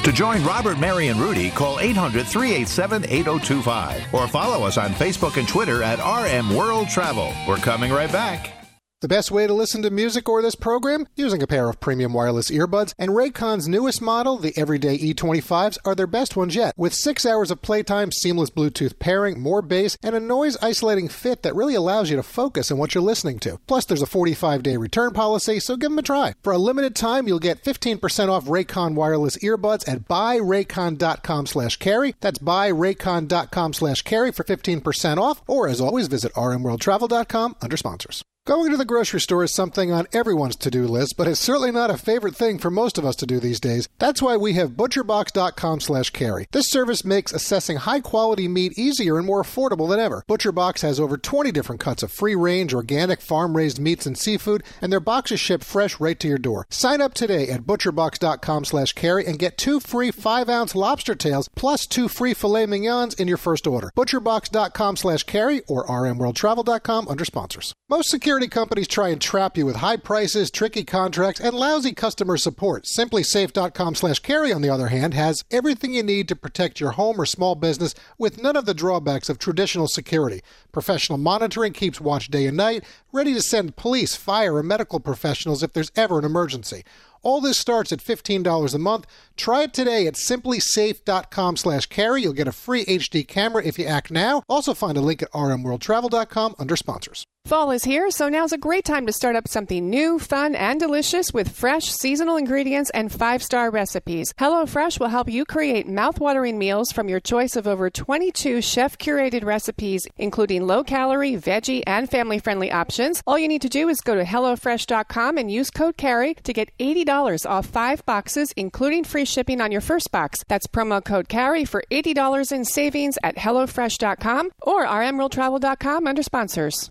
To 0.04 0.12
join 0.12 0.44
Robert, 0.44 0.78
Mary, 0.78 1.08
and 1.08 1.18
Rudy, 1.18 1.48
call 1.50 1.80
800 1.80 2.26
387 2.26 3.04
8025 3.04 4.12
or 4.12 4.28
follow 4.28 4.66
us 4.66 4.76
on 4.76 4.90
Facebook 4.90 5.38
and 5.38 5.48
Twitter 5.48 5.82
at 5.82 5.98
RM 5.98 6.54
World 6.54 6.88
Travel. 6.88 7.32
We're 7.48 7.56
coming 7.56 7.90
right 7.90 8.12
back. 8.12 8.63
The 9.04 9.16
best 9.16 9.30
way 9.30 9.46
to 9.46 9.52
listen 9.52 9.82
to 9.82 9.90
music 9.90 10.30
or 10.30 10.40
this 10.40 10.54
program? 10.54 11.06
Using 11.14 11.42
a 11.42 11.46
pair 11.46 11.68
of 11.68 11.78
premium 11.78 12.14
wireless 12.14 12.50
earbuds, 12.50 12.94
and 12.98 13.10
Raycon's 13.10 13.68
newest 13.68 14.00
model, 14.00 14.38
the 14.38 14.56
Everyday 14.56 14.96
E25s, 14.96 15.76
are 15.84 15.94
their 15.94 16.06
best 16.06 16.36
ones 16.36 16.56
yet. 16.56 16.72
With 16.78 16.94
six 16.94 17.26
hours 17.26 17.50
of 17.50 17.60
playtime, 17.60 18.12
seamless 18.12 18.48
Bluetooth 18.48 18.98
pairing, 18.98 19.40
more 19.40 19.60
bass, 19.60 19.98
and 20.02 20.14
a 20.14 20.20
noise 20.20 20.56
isolating 20.62 21.08
fit 21.08 21.42
that 21.42 21.54
really 21.54 21.74
allows 21.74 22.08
you 22.08 22.16
to 22.16 22.22
focus 22.22 22.70
on 22.70 22.78
what 22.78 22.94
you're 22.94 23.04
listening 23.04 23.38
to. 23.40 23.58
Plus, 23.66 23.84
there's 23.84 24.00
a 24.00 24.06
45 24.06 24.62
day 24.62 24.78
return 24.78 25.12
policy, 25.12 25.60
so 25.60 25.76
give 25.76 25.90
them 25.90 25.98
a 25.98 26.02
try. 26.02 26.32
For 26.42 26.54
a 26.54 26.58
limited 26.58 26.96
time, 26.96 27.28
you'll 27.28 27.38
get 27.38 27.62
15% 27.62 28.30
off 28.30 28.46
Raycon 28.46 28.94
wireless 28.94 29.36
earbuds 29.44 29.86
at 29.86 30.08
buyraycon.com 30.08 31.44
slash 31.44 31.76
carey. 31.76 32.14
That's 32.22 32.38
buyraycon.com 32.38 33.74
slash 33.74 34.00
carey 34.00 34.32
for 34.32 34.44
15% 34.44 35.18
off, 35.18 35.42
or 35.46 35.68
as 35.68 35.82
always, 35.82 36.06
visit 36.06 36.32
rmworldtravel.com 36.32 37.56
under 37.60 37.76
sponsors. 37.76 38.24
Going 38.46 38.72
to 38.72 38.76
the 38.76 38.84
grocery 38.84 39.22
store 39.22 39.42
is 39.42 39.54
something 39.54 39.90
on 39.90 40.06
everyone's 40.12 40.56
to 40.56 40.70
do 40.70 40.86
list, 40.86 41.16
but 41.16 41.26
it's 41.26 41.40
certainly 41.40 41.70
not 41.70 41.88
a 41.88 41.96
favorite 41.96 42.36
thing 42.36 42.58
for 42.58 42.70
most 42.70 42.98
of 42.98 43.04
us 43.06 43.16
to 43.16 43.26
do 43.26 43.40
these 43.40 43.58
days. 43.58 43.88
That's 43.98 44.20
why 44.20 44.36
we 44.36 44.52
have 44.52 44.72
butcherbox.com 44.72 45.80
slash 45.80 46.10
carey. 46.10 46.46
This 46.52 46.68
service 46.68 47.06
makes 47.06 47.32
assessing 47.32 47.78
high 47.78 48.00
quality 48.00 48.46
meat 48.46 48.78
easier 48.78 49.16
and 49.16 49.26
more 49.26 49.42
affordable 49.42 49.88
than 49.88 49.98
ever. 49.98 50.24
ButcherBox 50.28 50.82
has 50.82 51.00
over 51.00 51.16
20 51.16 51.52
different 51.52 51.80
cuts 51.80 52.02
of 52.02 52.12
free 52.12 52.34
range, 52.34 52.74
organic, 52.74 53.22
farm 53.22 53.56
raised 53.56 53.78
meats 53.78 54.04
and 54.04 54.18
seafood, 54.18 54.62
and 54.82 54.92
their 54.92 55.00
boxes 55.00 55.40
ship 55.40 55.64
fresh 55.64 55.98
right 55.98 56.20
to 56.20 56.28
your 56.28 56.36
door. 56.36 56.66
Sign 56.68 57.00
up 57.00 57.14
today 57.14 57.48
at 57.48 57.62
butcherbox.com 57.62 58.66
slash 58.66 58.92
carey 58.92 59.24
and 59.24 59.38
get 59.38 59.56
two 59.56 59.80
free 59.80 60.10
5 60.10 60.50
ounce 60.50 60.74
lobster 60.74 61.14
tails 61.14 61.48
plus 61.56 61.86
two 61.86 62.08
free 62.08 62.34
filet 62.34 62.66
mignons 62.66 63.14
in 63.14 63.26
your 63.26 63.38
first 63.38 63.66
order. 63.66 63.90
Butcherbox.com 63.96 64.98
slash 64.98 65.22
carey 65.22 65.62
or 65.66 65.86
rmworldtravel.com 65.86 67.08
under 67.08 67.24
sponsors. 67.24 67.72
Most 67.88 68.10
secure 68.10 68.33
Security 68.34 68.52
companies 68.52 68.88
try 68.88 69.10
and 69.10 69.20
trap 69.20 69.56
you 69.56 69.64
with 69.64 69.76
high 69.76 69.96
prices, 69.96 70.50
tricky 70.50 70.82
contracts, 70.82 71.40
and 71.40 71.54
lousy 71.54 71.92
customer 71.92 72.36
support. 72.36 72.82
SimpliSafe.com 72.82 73.94
slash 73.94 74.18
carey, 74.18 74.52
on 74.52 74.60
the 74.60 74.68
other 74.68 74.88
hand, 74.88 75.14
has 75.14 75.44
everything 75.52 75.94
you 75.94 76.02
need 76.02 76.26
to 76.26 76.34
protect 76.34 76.80
your 76.80 76.90
home 76.90 77.20
or 77.20 77.26
small 77.26 77.54
business 77.54 77.94
with 78.18 78.42
none 78.42 78.56
of 78.56 78.66
the 78.66 78.74
drawbacks 78.74 79.28
of 79.28 79.38
traditional 79.38 79.86
security. 79.86 80.40
Professional 80.72 81.16
monitoring 81.16 81.72
keeps 81.72 82.00
watch 82.00 82.26
day 82.26 82.44
and 82.46 82.56
night, 82.56 82.82
ready 83.12 83.32
to 83.34 83.40
send 83.40 83.76
police, 83.76 84.16
fire, 84.16 84.56
or 84.56 84.64
medical 84.64 84.98
professionals 84.98 85.62
if 85.62 85.72
there's 85.72 85.92
ever 85.94 86.18
an 86.18 86.24
emergency. 86.24 86.82
All 87.22 87.40
this 87.40 87.56
starts 87.56 87.92
at 87.92 88.00
$15 88.00 88.74
a 88.74 88.78
month. 88.78 89.06
Try 89.36 89.62
it 89.62 89.72
today 89.72 90.08
at 90.08 90.14
simplisafe.com 90.14 91.56
slash 91.56 91.86
carey. 91.86 92.22
You'll 92.22 92.32
get 92.32 92.48
a 92.48 92.52
free 92.52 92.84
HD 92.84 93.28
camera 93.28 93.64
if 93.64 93.78
you 93.78 93.84
act 93.84 94.10
now. 94.10 94.42
Also 94.48 94.74
find 94.74 94.98
a 94.98 95.00
link 95.00 95.22
at 95.22 95.30
rmworldtravel.com 95.30 96.56
under 96.58 96.74
sponsors. 96.74 97.24
Fall 97.44 97.72
is 97.72 97.84
here, 97.84 98.10
so 98.10 98.30
now's 98.30 98.54
a 98.54 98.58
great 98.58 98.86
time 98.86 99.04
to 99.04 99.12
start 99.12 99.36
up 99.36 99.46
something 99.46 99.90
new, 99.90 100.18
fun, 100.18 100.54
and 100.54 100.80
delicious 100.80 101.30
with 101.30 101.50
fresh, 101.50 101.84
seasonal 101.84 102.38
ingredients 102.38 102.88
and 102.94 103.12
five 103.12 103.42
star 103.42 103.68
recipes. 103.68 104.32
HelloFresh 104.38 104.98
will 104.98 105.10
help 105.10 105.28
you 105.28 105.44
create 105.44 105.86
mouth-watering 105.86 106.56
meals 106.56 106.90
from 106.90 107.06
your 107.10 107.20
choice 107.20 107.54
of 107.54 107.68
over 107.68 107.90
22 107.90 108.62
chef 108.62 108.96
curated 108.96 109.44
recipes, 109.44 110.06
including 110.16 110.66
low 110.66 110.82
calorie, 110.82 111.36
veggie, 111.36 111.82
and 111.86 112.08
family 112.08 112.38
friendly 112.38 112.72
options. 112.72 113.22
All 113.26 113.38
you 113.38 113.46
need 113.46 113.60
to 113.60 113.68
do 113.68 113.90
is 113.90 114.00
go 114.00 114.14
to 114.14 114.24
HelloFresh.com 114.24 115.36
and 115.36 115.50
use 115.52 115.68
code 115.70 115.98
CAREY 115.98 116.36
to 116.44 116.52
get 116.54 116.70
$80 116.78 117.44
off 117.44 117.66
five 117.66 118.06
boxes, 118.06 118.52
including 118.56 119.04
free 119.04 119.26
shipping 119.26 119.60
on 119.60 119.70
your 119.70 119.82
first 119.82 120.10
box. 120.10 120.42
That's 120.48 120.66
promo 120.66 121.04
code 121.04 121.28
CAREY 121.28 121.66
for 121.66 121.84
$80 121.90 122.52
in 122.52 122.64
savings 122.64 123.18
at 123.22 123.36
HelloFresh.com 123.36 124.50
or 124.62 124.86
RMWorldTravel.com 124.86 126.06
under 126.06 126.22
sponsors. 126.22 126.90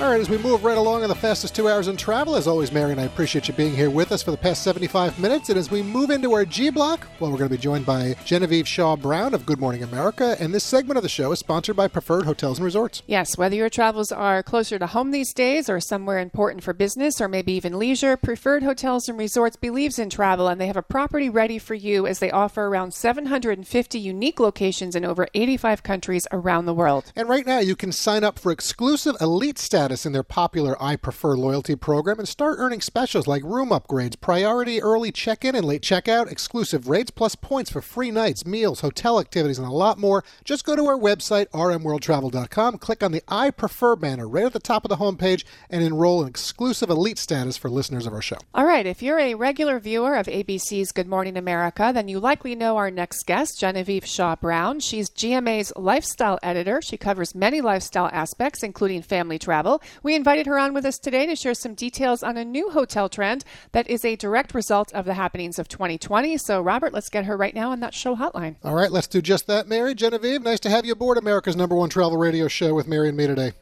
All 0.00 0.08
right, 0.08 0.18
as 0.18 0.30
we 0.30 0.38
move 0.38 0.64
right 0.64 0.78
along 0.78 1.02
on 1.02 1.10
the 1.10 1.14
fastest 1.14 1.54
two 1.54 1.68
hours 1.68 1.86
in 1.86 1.94
travel, 1.94 2.34
as 2.34 2.46
always, 2.46 2.72
Mary 2.72 2.90
and 2.90 2.98
I 2.98 3.04
appreciate 3.04 3.48
you 3.48 3.52
being 3.52 3.76
here 3.76 3.90
with 3.90 4.12
us 4.12 4.22
for 4.22 4.30
the 4.30 4.36
past 4.38 4.62
75 4.62 5.18
minutes. 5.18 5.50
And 5.50 5.58
as 5.58 5.70
we 5.70 5.82
move 5.82 6.08
into 6.08 6.32
our 6.32 6.46
G 6.46 6.70
block, 6.70 7.06
well, 7.20 7.30
we're 7.30 7.36
going 7.36 7.50
to 7.50 7.54
be 7.54 7.60
joined 7.60 7.84
by 7.84 8.16
Genevieve 8.24 8.66
Shaw 8.66 8.96
Brown 8.96 9.34
of 9.34 9.44
Good 9.44 9.60
Morning 9.60 9.82
America. 9.82 10.38
And 10.40 10.54
this 10.54 10.64
segment 10.64 10.96
of 10.96 11.02
the 11.02 11.10
show 11.10 11.32
is 11.32 11.38
sponsored 11.38 11.76
by 11.76 11.86
Preferred 11.86 12.24
Hotels 12.24 12.56
and 12.56 12.64
Resorts. 12.64 13.02
Yes, 13.06 13.36
whether 13.36 13.54
your 13.54 13.68
travels 13.68 14.10
are 14.10 14.42
closer 14.42 14.78
to 14.78 14.86
home 14.86 15.10
these 15.10 15.34
days 15.34 15.68
or 15.68 15.80
somewhere 15.80 16.18
important 16.18 16.64
for 16.64 16.72
business 16.72 17.20
or 17.20 17.28
maybe 17.28 17.52
even 17.52 17.78
leisure, 17.78 18.16
Preferred 18.16 18.62
Hotels 18.62 19.06
and 19.06 19.18
Resorts 19.18 19.56
believes 19.56 19.98
in 19.98 20.08
travel 20.08 20.48
and 20.48 20.58
they 20.58 20.66
have 20.66 20.78
a 20.78 20.82
property 20.82 21.28
ready 21.28 21.58
for 21.58 21.74
you 21.74 22.06
as 22.06 22.20
they 22.20 22.30
offer 22.30 22.64
around 22.64 22.94
750 22.94 23.98
unique 23.98 24.40
locations 24.40 24.96
in 24.96 25.04
over 25.04 25.28
85 25.34 25.82
countries 25.82 26.26
around 26.32 26.64
the 26.64 26.72
world. 26.72 27.12
And 27.14 27.28
right 27.28 27.44
now, 27.44 27.58
you 27.58 27.76
can 27.76 27.92
sign 27.92 28.24
up 28.24 28.38
for 28.38 28.50
exclusive 28.50 29.14
elite 29.20 29.58
status 29.58 29.89
in 30.06 30.12
their 30.12 30.22
popular 30.22 30.80
I 30.82 30.96
Prefer 30.96 31.36
loyalty 31.36 31.76
program 31.76 32.18
and 32.18 32.28
start 32.28 32.56
earning 32.58 32.80
specials 32.80 33.26
like 33.26 33.42
room 33.42 33.70
upgrades, 33.70 34.20
priority 34.20 34.80
early 34.80 35.10
check 35.12 35.44
in 35.44 35.54
and 35.54 35.64
late 35.64 35.82
checkout, 35.82 36.30
exclusive 36.30 36.88
rates, 36.88 37.10
plus 37.10 37.34
points 37.34 37.70
for 37.70 37.80
free 37.80 38.10
nights, 38.10 38.46
meals, 38.46 38.80
hotel 38.80 39.18
activities, 39.18 39.58
and 39.58 39.66
a 39.66 39.72
lot 39.72 39.98
more. 39.98 40.24
Just 40.44 40.64
go 40.64 40.76
to 40.76 40.86
our 40.86 40.98
website, 40.98 41.48
rmworldtravel.com, 41.48 42.78
click 42.78 43.02
on 43.02 43.12
the 43.12 43.22
I 43.28 43.50
Prefer 43.50 43.96
banner 43.96 44.28
right 44.28 44.44
at 44.44 44.52
the 44.52 44.58
top 44.60 44.84
of 44.84 44.88
the 44.88 44.96
homepage, 44.96 45.44
and 45.68 45.82
enroll 45.82 46.22
in 46.22 46.28
exclusive 46.28 46.90
elite 46.90 47.18
status 47.18 47.56
for 47.56 47.68
listeners 47.68 48.06
of 48.06 48.12
our 48.12 48.22
show. 48.22 48.38
All 48.54 48.64
right, 48.64 48.86
if 48.86 49.02
you're 49.02 49.18
a 49.18 49.34
regular 49.34 49.78
viewer 49.78 50.14
of 50.14 50.26
ABC's 50.26 50.92
Good 50.92 51.08
Morning 51.08 51.36
America, 51.36 51.90
then 51.94 52.08
you 52.08 52.20
likely 52.20 52.54
know 52.54 52.76
our 52.76 52.90
next 52.90 53.26
guest, 53.26 53.58
Genevieve 53.60 54.06
Shaw 54.06 54.36
Brown. 54.36 54.80
She's 54.80 55.10
GMA's 55.10 55.72
lifestyle 55.76 56.38
editor. 56.42 56.80
She 56.82 56.96
covers 56.96 57.34
many 57.34 57.60
lifestyle 57.60 58.10
aspects, 58.12 58.62
including 58.62 59.02
family 59.02 59.38
travel. 59.38 59.69
We 60.02 60.14
invited 60.14 60.46
her 60.46 60.58
on 60.58 60.74
with 60.74 60.84
us 60.84 60.98
today 60.98 61.26
to 61.26 61.36
share 61.36 61.54
some 61.54 61.74
details 61.74 62.22
on 62.22 62.36
a 62.36 62.44
new 62.44 62.70
hotel 62.70 63.08
trend 63.08 63.44
that 63.72 63.88
is 63.88 64.04
a 64.04 64.16
direct 64.16 64.54
result 64.54 64.92
of 64.92 65.04
the 65.04 65.14
happenings 65.14 65.58
of 65.58 65.68
2020. 65.68 66.36
So, 66.38 66.60
Robert, 66.60 66.92
let's 66.92 67.08
get 67.08 67.26
her 67.26 67.36
right 67.36 67.54
now 67.54 67.70
on 67.70 67.80
that 67.80 67.94
show 67.94 68.16
hotline. 68.16 68.56
All 68.64 68.74
right, 68.74 68.90
let's 68.90 69.06
do 69.06 69.22
just 69.22 69.46
that, 69.46 69.68
Mary. 69.68 69.94
Genevieve, 69.94 70.42
nice 70.42 70.60
to 70.60 70.70
have 70.70 70.84
you 70.84 70.92
aboard 70.92 71.18
America's 71.18 71.56
number 71.56 71.76
one 71.76 71.90
travel 71.90 72.16
radio 72.16 72.48
show 72.48 72.74
with 72.74 72.88
Mary 72.88 73.08
and 73.08 73.16
me 73.16 73.26
today. 73.26 73.52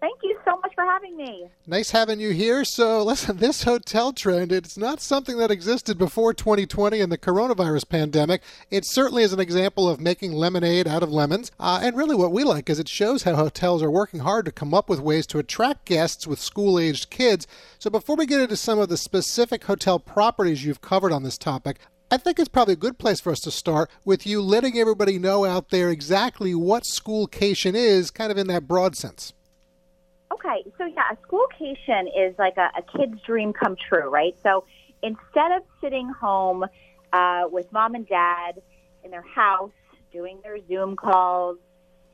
Thank 0.00 0.18
you 0.22 0.30
so 0.30 0.31
much 0.31 0.31
for 0.82 0.90
having 0.90 1.16
me. 1.16 1.48
Nice 1.66 1.90
having 1.90 2.20
you 2.20 2.30
here. 2.30 2.64
So, 2.64 3.02
listen, 3.04 3.36
this 3.36 3.62
hotel 3.62 4.12
trend, 4.12 4.52
it's 4.52 4.76
not 4.76 5.00
something 5.00 5.38
that 5.38 5.50
existed 5.50 5.98
before 5.98 6.34
2020 6.34 7.00
and 7.00 7.12
the 7.12 7.18
coronavirus 7.18 7.88
pandemic. 7.88 8.42
It 8.70 8.84
certainly 8.84 9.22
is 9.22 9.32
an 9.32 9.40
example 9.40 9.88
of 9.88 10.00
making 10.00 10.32
lemonade 10.32 10.88
out 10.88 11.02
of 11.02 11.12
lemons. 11.12 11.50
Uh, 11.58 11.80
and 11.82 11.96
really, 11.96 12.16
what 12.16 12.32
we 12.32 12.44
like 12.44 12.68
is 12.68 12.78
it 12.78 12.88
shows 12.88 13.22
how 13.22 13.34
hotels 13.36 13.82
are 13.82 13.90
working 13.90 14.20
hard 14.20 14.44
to 14.46 14.52
come 14.52 14.74
up 14.74 14.88
with 14.88 15.00
ways 15.00 15.26
to 15.28 15.38
attract 15.38 15.84
guests 15.84 16.26
with 16.26 16.38
school 16.38 16.78
aged 16.78 17.10
kids. 17.10 17.46
So, 17.78 17.90
before 17.90 18.16
we 18.16 18.26
get 18.26 18.40
into 18.40 18.56
some 18.56 18.78
of 18.78 18.88
the 18.88 18.96
specific 18.96 19.64
hotel 19.64 19.98
properties 19.98 20.64
you've 20.64 20.80
covered 20.80 21.12
on 21.12 21.22
this 21.22 21.38
topic, 21.38 21.78
I 22.10 22.18
think 22.18 22.38
it's 22.38 22.48
probably 22.48 22.74
a 22.74 22.76
good 22.76 22.98
place 22.98 23.20
for 23.20 23.32
us 23.32 23.40
to 23.40 23.50
start 23.50 23.88
with 24.04 24.26
you 24.26 24.42
letting 24.42 24.78
everybody 24.78 25.18
know 25.18 25.46
out 25.46 25.70
there 25.70 25.88
exactly 25.90 26.54
what 26.54 26.84
schoolcation 26.84 27.74
is, 27.74 28.10
kind 28.10 28.30
of 28.30 28.36
in 28.36 28.48
that 28.48 28.68
broad 28.68 28.96
sense. 28.96 29.32
Okay, 30.32 30.64
so 30.78 30.86
yeah, 30.86 31.10
a 31.12 31.16
schoolcation 31.26 32.08
is 32.08 32.34
like 32.38 32.56
a, 32.56 32.70
a 32.78 32.82
kid's 32.96 33.20
dream 33.22 33.52
come 33.52 33.76
true, 33.76 34.08
right? 34.08 34.34
So 34.42 34.64
instead 35.02 35.52
of 35.52 35.62
sitting 35.80 36.08
home 36.08 36.64
uh, 37.12 37.42
with 37.50 37.70
mom 37.70 37.94
and 37.94 38.08
dad 38.08 38.62
in 39.04 39.10
their 39.10 39.22
house 39.22 39.72
doing 40.10 40.38
their 40.42 40.56
Zoom 40.68 40.96
calls, 40.96 41.58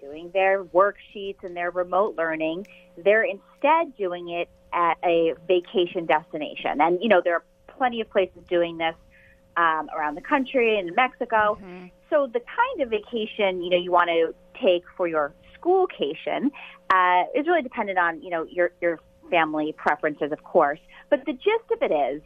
doing 0.01 0.31
their 0.33 0.65
worksheets 0.65 1.43
and 1.43 1.57
their 1.57 1.71
remote 1.71 2.17
learning, 2.17 2.67
they're 2.97 3.25
instead 3.25 3.97
doing 3.97 4.31
it 4.31 4.49
at 4.73 4.97
a 5.05 5.35
vacation 5.47 6.07
destination. 6.07 6.81
And, 6.81 6.99
you 7.01 7.09
know, 7.09 7.21
there 7.23 7.35
are 7.35 7.45
plenty 7.69 8.01
of 8.01 8.11
places 8.11 8.43
doing 8.49 8.79
this 8.79 8.95
um, 9.57 9.89
around 9.97 10.15
the 10.17 10.23
country 10.23 10.79
and 10.79 10.89
in 10.89 10.95
Mexico. 10.95 11.59
Mm-hmm. 11.61 11.87
So 12.11 12.27
the 12.27 12.41
kind 12.41 12.83
of 12.83 12.91
vacation, 12.91 13.63
you 13.63 13.71
know, 13.71 13.77
you 13.77 13.93
want 13.93 14.09
to 14.09 14.35
take 14.61 14.85
for 14.97 15.07
your 15.07 15.33
schoolcation 15.61 16.51
uh, 16.91 17.25
is 17.35 17.47
really 17.47 17.63
dependent 17.63 17.99
on 17.99 18.23
you 18.23 18.31
know 18.31 18.45
your 18.51 18.71
your 18.81 19.01
family 19.31 19.75
preferences, 19.77 20.33
of 20.33 20.43
course. 20.43 20.81
But 21.11 21.25
the 21.27 21.33
gist 21.33 21.71
of 21.73 21.83
it 21.83 21.93
is 21.93 22.23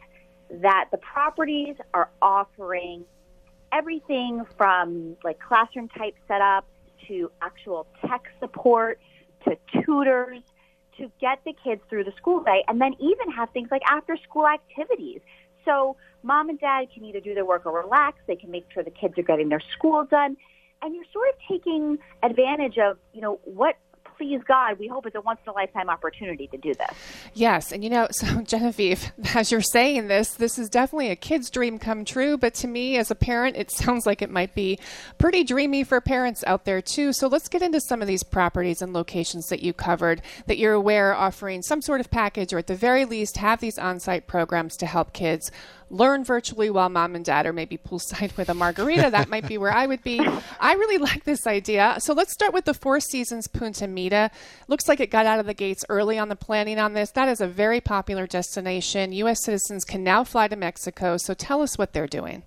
that 0.61 0.89
the 0.91 0.97
properties 0.97 1.75
are 1.93 2.09
offering 2.21 3.05
everything 3.71 4.45
from 4.57 5.17
like 5.23 5.39
classroom 5.39 5.89
type 5.89 6.15
setups 6.29 6.63
to 7.07 7.31
actual 7.41 7.87
tech 8.07 8.23
support 8.39 8.99
to 9.45 9.57
tutors 9.83 10.41
to 10.97 11.11
get 11.19 11.39
the 11.43 11.53
kids 11.63 11.81
through 11.89 12.03
the 12.03 12.13
school 12.17 12.43
day 12.43 12.63
and 12.67 12.79
then 12.79 12.93
even 12.99 13.31
have 13.35 13.49
things 13.49 13.69
like 13.71 13.81
after 13.89 14.15
school 14.17 14.47
activities. 14.47 15.21
So 15.65 15.95
mom 16.21 16.49
and 16.49 16.59
dad 16.59 16.87
can 16.93 17.03
either 17.05 17.19
do 17.19 17.33
their 17.33 17.45
work 17.45 17.65
or 17.65 17.81
relax. 17.81 18.19
They 18.27 18.35
can 18.35 18.51
make 18.51 18.65
sure 18.71 18.83
the 18.83 18.91
kids 18.91 19.17
are 19.17 19.23
getting 19.23 19.49
their 19.49 19.61
school 19.75 20.05
done. 20.05 20.37
And 20.83 20.93
you're 20.93 21.05
sort 21.13 21.29
of 21.29 21.35
taking 21.47 21.97
advantage 22.21 22.77
of, 22.77 22.97
you 23.13 23.21
know, 23.21 23.39
what 23.45 23.77
please 24.17 24.41
God, 24.47 24.79
we 24.79 24.87
hope 24.87 25.05
it's 25.05 25.15
a 25.15 25.21
once 25.21 25.39
in 25.45 25.49
a 25.49 25.53
lifetime 25.53 25.89
opportunity 25.89 26.47
to 26.47 26.57
do 26.57 26.73
this. 26.73 26.97
Yes. 27.33 27.71
And 27.71 27.83
you 27.83 27.89
know, 27.89 28.07
so 28.11 28.41
Genevieve, 28.41 29.11
as 29.35 29.51
you're 29.51 29.61
saying 29.61 30.07
this, 30.07 30.31
this 30.31 30.57
is 30.57 30.69
definitely 30.69 31.09
a 31.09 31.15
kid's 31.15 31.49
dream 31.49 31.79
come 31.79 32.05
true. 32.05 32.37
But 32.37 32.53
to 32.55 32.67
me, 32.67 32.97
as 32.97 33.11
a 33.11 33.15
parent, 33.15 33.57
it 33.57 33.71
sounds 33.83 34.05
like 34.05 34.21
it 34.21 34.29
might 34.29 34.55
be 34.55 34.79
pretty 35.17 35.43
dreamy 35.43 35.83
for 35.83 35.99
parents 36.01 36.43
out 36.47 36.65
there 36.65 36.81
too. 36.81 37.13
So 37.13 37.27
let's 37.27 37.49
get 37.49 37.61
into 37.61 37.81
some 37.81 38.01
of 38.01 38.07
these 38.07 38.23
properties 38.23 38.81
and 38.81 38.93
locations 38.93 39.47
that 39.47 39.61
you 39.61 39.73
covered 39.73 40.21
that 40.47 40.57
you're 40.57 40.73
aware 40.73 41.13
offering 41.13 41.61
some 41.61 41.81
sort 41.81 41.99
of 41.99 42.11
package 42.11 42.53
or 42.53 42.57
at 42.59 42.67
the 42.67 42.75
very 42.75 43.05
least 43.05 43.37
have 43.37 43.59
these 43.59 43.77
on 43.77 43.99
site 43.99 44.27
programs 44.27 44.75
to 44.77 44.85
help 44.85 45.13
kids 45.13 45.51
learn 45.93 46.23
virtually 46.23 46.69
while 46.69 46.89
mom 46.89 47.15
and 47.15 47.23
dad 47.23 47.45
are 47.45 47.53
maybe 47.53 47.77
poolside 47.77 48.35
with 48.37 48.49
a 48.49 48.53
margarita. 48.53 49.09
that 49.11 49.29
might 49.29 49.47
be 49.47 49.57
where 49.57 49.71
I 49.71 49.85
would 49.85 50.03
be. 50.03 50.19
I 50.59 50.73
really 50.73 50.97
like 50.97 51.23
this 51.23 51.45
idea. 51.47 51.95
So 51.99 52.13
let's 52.13 52.33
start 52.33 52.53
with 52.53 52.65
the 52.65 52.73
Four 52.73 52.99
Seasons 52.99 53.47
Punta 53.47 53.87
Mita. 53.87 54.31
Looks 54.67 54.87
like 54.87 54.99
it 54.99 55.11
got 55.11 55.25
out 55.25 55.39
of 55.39 55.45
the 55.45 55.53
gates 55.53 55.85
early 55.89 56.17
on 56.17 56.29
the 56.29 56.35
planning 56.35 56.79
on 56.79 56.93
this. 56.93 57.11
That 57.11 57.29
is 57.29 57.39
a 57.39 57.47
very 57.47 57.79
popular 57.79 58.25
destination. 58.25 59.13
U.S. 59.13 59.43
citizens 59.43 59.85
can 59.85 60.03
now 60.03 60.23
fly 60.23 60.47
to 60.47 60.55
Mexico. 60.55 61.17
So 61.17 61.33
tell 61.33 61.61
us 61.61 61.77
what 61.77 61.93
they're 61.93 62.07
doing. 62.07 62.43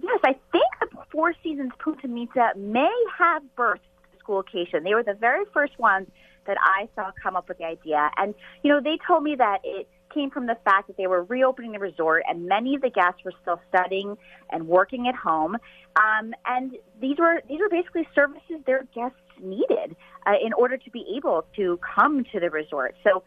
Yes, 0.00 0.20
I 0.24 0.36
think 0.52 0.64
the 0.80 0.88
Four 1.10 1.32
Seasons 1.42 1.72
Punta 1.78 2.06
Mita 2.06 2.50
may 2.56 2.92
have 3.18 3.42
birthed 3.56 3.80
schoolcation. 4.20 4.84
They 4.84 4.94
were 4.94 5.02
the 5.02 5.14
very 5.14 5.44
first 5.54 5.78
ones 5.78 6.06
that 6.46 6.58
I 6.60 6.88
saw 6.94 7.10
come 7.22 7.34
up 7.34 7.48
with 7.48 7.58
the 7.58 7.64
idea. 7.64 8.10
And, 8.16 8.34
you 8.62 8.72
know, 8.72 8.80
they 8.80 8.98
told 9.06 9.22
me 9.22 9.34
that 9.36 9.58
it 9.64 9.88
came 10.12 10.30
from 10.30 10.46
the 10.46 10.56
fact 10.64 10.88
that 10.88 10.96
they 10.96 11.06
were 11.06 11.24
reopening 11.24 11.72
the 11.72 11.78
resort, 11.78 12.22
and 12.28 12.46
many 12.46 12.74
of 12.74 12.82
the 12.82 12.90
guests 12.90 13.22
were 13.24 13.32
still 13.42 13.60
studying 13.68 14.16
and 14.50 14.66
working 14.66 15.08
at 15.08 15.14
home. 15.14 15.56
Um, 15.96 16.34
and 16.46 16.76
these 17.00 17.18
were 17.18 17.42
these 17.48 17.60
were 17.60 17.68
basically 17.68 18.08
services 18.14 18.60
their 18.66 18.84
guests 18.94 19.18
needed 19.40 19.96
uh, 20.26 20.34
in 20.44 20.52
order 20.52 20.76
to 20.76 20.90
be 20.90 21.04
able 21.16 21.46
to 21.56 21.78
come 21.78 22.24
to 22.32 22.40
the 22.40 22.50
resort. 22.50 22.94
So, 23.04 23.22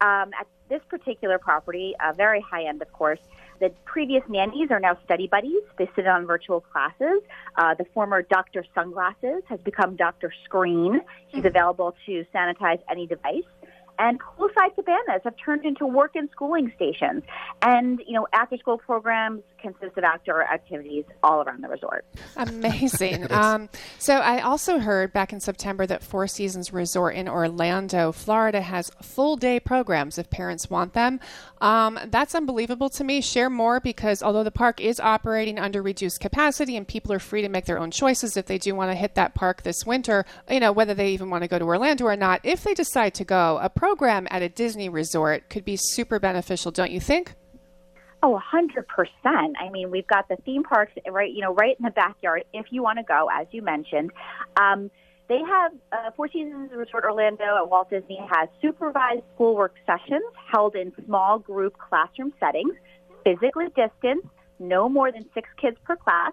um, 0.00 0.30
at 0.38 0.46
this 0.68 0.80
particular 0.88 1.38
property, 1.38 1.94
uh, 2.04 2.12
very 2.12 2.40
high 2.40 2.64
end, 2.66 2.82
of 2.82 2.92
course. 2.92 3.20
The 3.60 3.70
previous 3.84 4.22
nannies 4.28 4.70
are 4.70 4.80
now 4.80 4.98
study 5.04 5.28
buddies. 5.28 5.62
They 5.78 5.88
sit 5.94 6.06
on 6.06 6.26
virtual 6.26 6.60
classes. 6.60 7.22
Uh, 7.56 7.74
the 7.74 7.84
former 7.94 8.22
Dr. 8.22 8.64
Sunglasses 8.74 9.42
has 9.48 9.60
become 9.60 9.94
Dr. 9.94 10.32
Screen. 10.44 11.00
He's 11.28 11.44
available 11.44 11.94
to 12.06 12.24
sanitize 12.34 12.80
any 12.90 13.06
device 13.06 13.44
and 13.98 14.18
poolside 14.20 14.74
cabanas 14.74 15.22
have 15.24 15.34
turned 15.36 15.64
into 15.64 15.86
work 15.86 16.16
and 16.16 16.28
schooling 16.30 16.72
stations. 16.76 17.22
And, 17.62 18.02
you 18.06 18.14
know, 18.14 18.26
after 18.32 18.56
school 18.56 18.78
programs 18.78 19.42
consist 19.64 19.96
of 19.96 20.04
outdoor 20.04 20.42
activities 20.42 21.04
all 21.22 21.42
around 21.42 21.64
the 21.64 21.68
resort. 21.68 22.04
Amazing. 22.36 23.32
um, 23.32 23.70
so 23.98 24.16
I 24.16 24.40
also 24.40 24.78
heard 24.78 25.12
back 25.12 25.32
in 25.32 25.40
September 25.40 25.86
that 25.86 26.02
Four 26.02 26.26
Seasons 26.26 26.72
Resort 26.72 27.14
in 27.14 27.28
Orlando, 27.28 28.12
Florida 28.12 28.60
has 28.60 28.90
full 29.02 29.36
day 29.36 29.58
programs 29.58 30.18
if 30.18 30.28
parents 30.28 30.68
want 30.68 30.92
them. 30.92 31.18
Um, 31.62 31.98
that's 32.08 32.34
unbelievable 32.34 32.90
to 32.90 33.04
me. 33.04 33.22
Share 33.22 33.48
more 33.48 33.80
because 33.80 34.22
although 34.22 34.44
the 34.44 34.50
park 34.50 34.82
is 34.82 35.00
operating 35.00 35.58
under 35.58 35.80
reduced 35.80 36.20
capacity 36.20 36.76
and 36.76 36.86
people 36.86 37.10
are 37.12 37.18
free 37.18 37.40
to 37.40 37.48
make 37.48 37.64
their 37.64 37.78
own 37.78 37.90
choices 37.90 38.36
if 38.36 38.44
they 38.44 38.58
do 38.58 38.74
want 38.74 38.90
to 38.90 38.94
hit 38.94 39.14
that 39.14 39.34
park 39.34 39.62
this 39.62 39.86
winter, 39.86 40.26
you 40.50 40.60
know, 40.60 40.72
whether 40.72 40.92
they 40.92 41.12
even 41.12 41.30
want 41.30 41.42
to 41.42 41.48
go 41.48 41.58
to 41.58 41.64
Orlando 41.64 42.04
or 42.04 42.16
not, 42.16 42.40
if 42.44 42.64
they 42.64 42.74
decide 42.74 43.14
to 43.14 43.24
go, 43.24 43.58
a 43.62 43.70
program 43.84 44.26
at 44.30 44.40
a 44.40 44.48
Disney 44.48 44.88
resort 44.88 45.50
could 45.50 45.62
be 45.62 45.76
super 45.76 46.18
beneficial, 46.18 46.70
don't 46.70 46.90
you 46.90 47.00
think? 47.00 47.34
Oh, 48.22 48.40
100%. 48.50 49.04
I 49.26 49.68
mean, 49.70 49.90
we've 49.90 50.06
got 50.06 50.26
the 50.26 50.36
theme 50.36 50.62
parks 50.62 50.92
right, 51.10 51.30
you 51.30 51.42
know, 51.42 51.52
right 51.52 51.76
in 51.78 51.84
the 51.84 51.90
backyard 51.90 52.44
if 52.54 52.64
you 52.70 52.82
want 52.82 52.98
to 52.98 53.04
go, 53.04 53.28
as 53.30 53.46
you 53.50 53.60
mentioned. 53.60 54.10
Um, 54.56 54.90
they 55.28 55.38
have 55.46 55.72
uh, 55.92 56.12
Four 56.16 56.28
Seasons 56.28 56.70
Resort 56.74 57.04
Orlando 57.04 57.44
at 57.58 57.68
Walt 57.68 57.90
Disney 57.90 58.18
has 58.32 58.48
supervised 58.62 59.20
schoolwork 59.34 59.74
sessions 59.84 60.24
held 60.50 60.76
in 60.76 60.90
small 61.04 61.38
group 61.38 61.76
classroom 61.76 62.32
settings, 62.40 62.72
physically 63.22 63.66
distanced, 63.76 64.26
no 64.58 64.88
more 64.88 65.12
than 65.12 65.26
six 65.34 65.46
kids 65.60 65.76
per 65.84 65.96
class. 65.96 66.32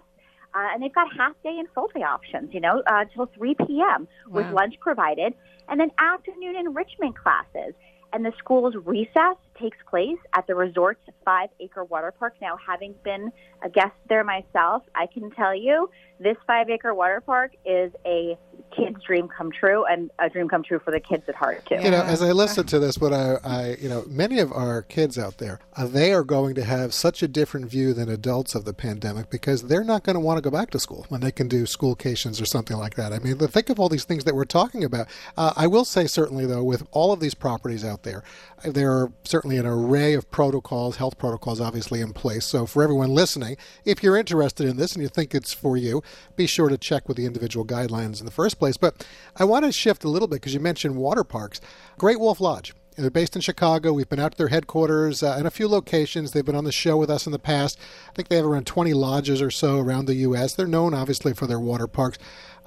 Uh, 0.54 0.68
and 0.72 0.82
they've 0.82 0.94
got 0.94 1.08
half 1.16 1.34
day 1.42 1.56
and 1.58 1.68
full 1.74 1.88
day 1.94 2.02
options, 2.02 2.52
you 2.52 2.60
know, 2.60 2.82
uh, 2.86 3.04
till 3.14 3.26
3 3.26 3.54
p.m. 3.66 4.06
Wow. 4.28 4.42
with 4.42 4.46
lunch 4.52 4.74
provided, 4.80 5.34
and 5.68 5.80
then 5.80 5.90
afternoon 5.98 6.56
enrichment 6.56 7.16
classes. 7.18 7.74
And 8.14 8.26
the 8.26 8.32
school's 8.38 8.74
recess 8.84 9.36
takes 9.58 9.78
place 9.88 10.18
at 10.36 10.46
the 10.46 10.54
resort's 10.54 11.00
five 11.24 11.48
acre 11.60 11.84
water 11.84 12.12
park. 12.12 12.34
Now, 12.42 12.58
having 12.66 12.94
been 13.02 13.32
a 13.64 13.70
guest 13.70 13.94
there 14.08 14.22
myself, 14.22 14.82
I 14.94 15.06
can 15.06 15.30
tell 15.30 15.54
you 15.54 15.88
this 16.20 16.36
five 16.46 16.68
acre 16.68 16.94
water 16.94 17.22
park 17.24 17.52
is 17.64 17.90
a 18.04 18.36
kid's 18.76 19.02
dream 19.02 19.28
come 19.28 19.50
true 19.50 19.84
and 19.84 20.10
a 20.18 20.28
dream 20.28 20.48
come 20.48 20.62
true 20.62 20.78
for 20.78 20.90
the 20.90 21.00
kids 21.00 21.24
at 21.28 21.34
heart 21.34 21.64
too. 21.66 21.76
You 21.76 21.90
know, 21.90 22.02
as 22.02 22.22
I 22.22 22.32
listen 22.32 22.66
to 22.66 22.78
this, 22.78 22.98
what 22.98 23.12
I, 23.12 23.36
I 23.44 23.76
you 23.80 23.88
know, 23.88 24.04
many 24.08 24.38
of 24.38 24.52
our 24.52 24.82
kids 24.82 25.18
out 25.18 25.38
there, 25.38 25.60
uh, 25.76 25.86
they 25.86 26.12
are 26.12 26.24
going 26.24 26.54
to 26.54 26.64
have 26.64 26.94
such 26.94 27.22
a 27.22 27.28
different 27.28 27.66
view 27.66 27.92
than 27.92 28.08
adults 28.08 28.54
of 28.54 28.64
the 28.64 28.72
pandemic 28.72 29.30
because 29.30 29.62
they're 29.62 29.84
not 29.84 30.04
going 30.04 30.14
to 30.14 30.20
want 30.20 30.38
to 30.38 30.42
go 30.42 30.50
back 30.50 30.70
to 30.70 30.78
school 30.78 31.06
when 31.08 31.20
they 31.20 31.32
can 31.32 31.48
do 31.48 31.66
schoolcations 31.66 32.40
or 32.40 32.46
something 32.46 32.76
like 32.76 32.94
that. 32.94 33.12
I 33.12 33.18
mean, 33.18 33.36
think 33.38 33.68
of 33.68 33.78
all 33.78 33.88
these 33.88 34.04
things 34.04 34.24
that 34.24 34.34
we're 34.34 34.44
talking 34.44 34.84
about. 34.84 35.06
Uh, 35.36 35.52
I 35.56 35.66
will 35.66 35.84
say 35.84 36.06
certainly 36.06 36.46
though, 36.46 36.64
with 36.64 36.86
all 36.92 37.12
of 37.12 37.20
these 37.20 37.34
properties 37.34 37.84
out 37.84 38.02
there, 38.02 38.22
there 38.64 38.92
are 38.92 39.12
certainly 39.24 39.58
an 39.58 39.66
array 39.66 40.14
of 40.14 40.30
protocols, 40.30 40.96
health 40.96 41.18
protocols, 41.18 41.60
obviously 41.60 42.00
in 42.00 42.12
place. 42.12 42.44
So 42.44 42.66
for 42.66 42.82
everyone 42.82 43.10
listening, 43.10 43.56
if 43.84 44.02
you're 44.02 44.16
interested 44.16 44.66
in 44.66 44.76
this 44.76 44.94
and 44.94 45.02
you 45.02 45.08
think 45.08 45.34
it's 45.34 45.52
for 45.52 45.76
you, 45.76 46.02
be 46.36 46.46
sure 46.46 46.68
to 46.68 46.78
check 46.78 47.08
with 47.08 47.16
the 47.16 47.26
individual 47.26 47.66
guidelines 47.66 48.20
in 48.20 48.26
the 48.26 48.32
first 48.32 48.41
place. 48.50 48.76
But 48.76 49.06
I 49.36 49.44
want 49.44 49.64
to 49.64 49.72
shift 49.72 50.04
a 50.04 50.08
little 50.08 50.28
bit 50.28 50.36
because 50.36 50.54
you 50.54 50.60
mentioned 50.60 50.96
water 50.96 51.24
parks. 51.24 51.60
Great 51.98 52.20
Wolf 52.20 52.40
Lodge. 52.40 52.74
They're 52.96 53.10
based 53.10 53.34
in 53.34 53.40
Chicago. 53.40 53.94
We've 53.94 54.08
been 54.08 54.18
out 54.18 54.32
to 54.32 54.38
their 54.38 54.48
headquarters 54.48 55.22
uh, 55.22 55.36
in 55.40 55.46
a 55.46 55.50
few 55.50 55.66
locations. 55.66 56.32
They've 56.32 56.44
been 56.44 56.54
on 56.54 56.64
the 56.64 56.72
show 56.72 56.98
with 56.98 57.08
us 57.08 57.24
in 57.24 57.32
the 57.32 57.38
past. 57.38 57.78
I 58.10 58.12
think 58.12 58.28
they 58.28 58.36
have 58.36 58.44
around 58.44 58.66
20 58.66 58.92
lodges 58.92 59.40
or 59.40 59.50
so 59.50 59.78
around 59.78 60.04
the 60.04 60.14
U.S. 60.16 60.54
They're 60.54 60.66
known, 60.66 60.92
obviously, 60.92 61.32
for 61.32 61.46
their 61.46 61.60
water 61.60 61.86
parks. 61.86 62.18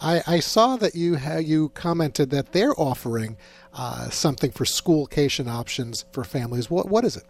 I, 0.02 0.24
I 0.26 0.40
saw 0.40 0.78
that 0.78 0.96
you 0.96 1.18
you 1.40 1.70
commented 1.70 2.32
that 2.32 2.54
they're 2.54 2.78
offering 2.80 3.38
uh, 3.74 4.10
something 4.10 4.52
for 4.52 4.66
schoolcation 4.66 5.48
options 5.48 6.06
for 6.12 6.24
families. 6.24 6.70
What 6.70 6.90
what 6.90 7.06
is 7.06 7.16
it? 7.16 7.26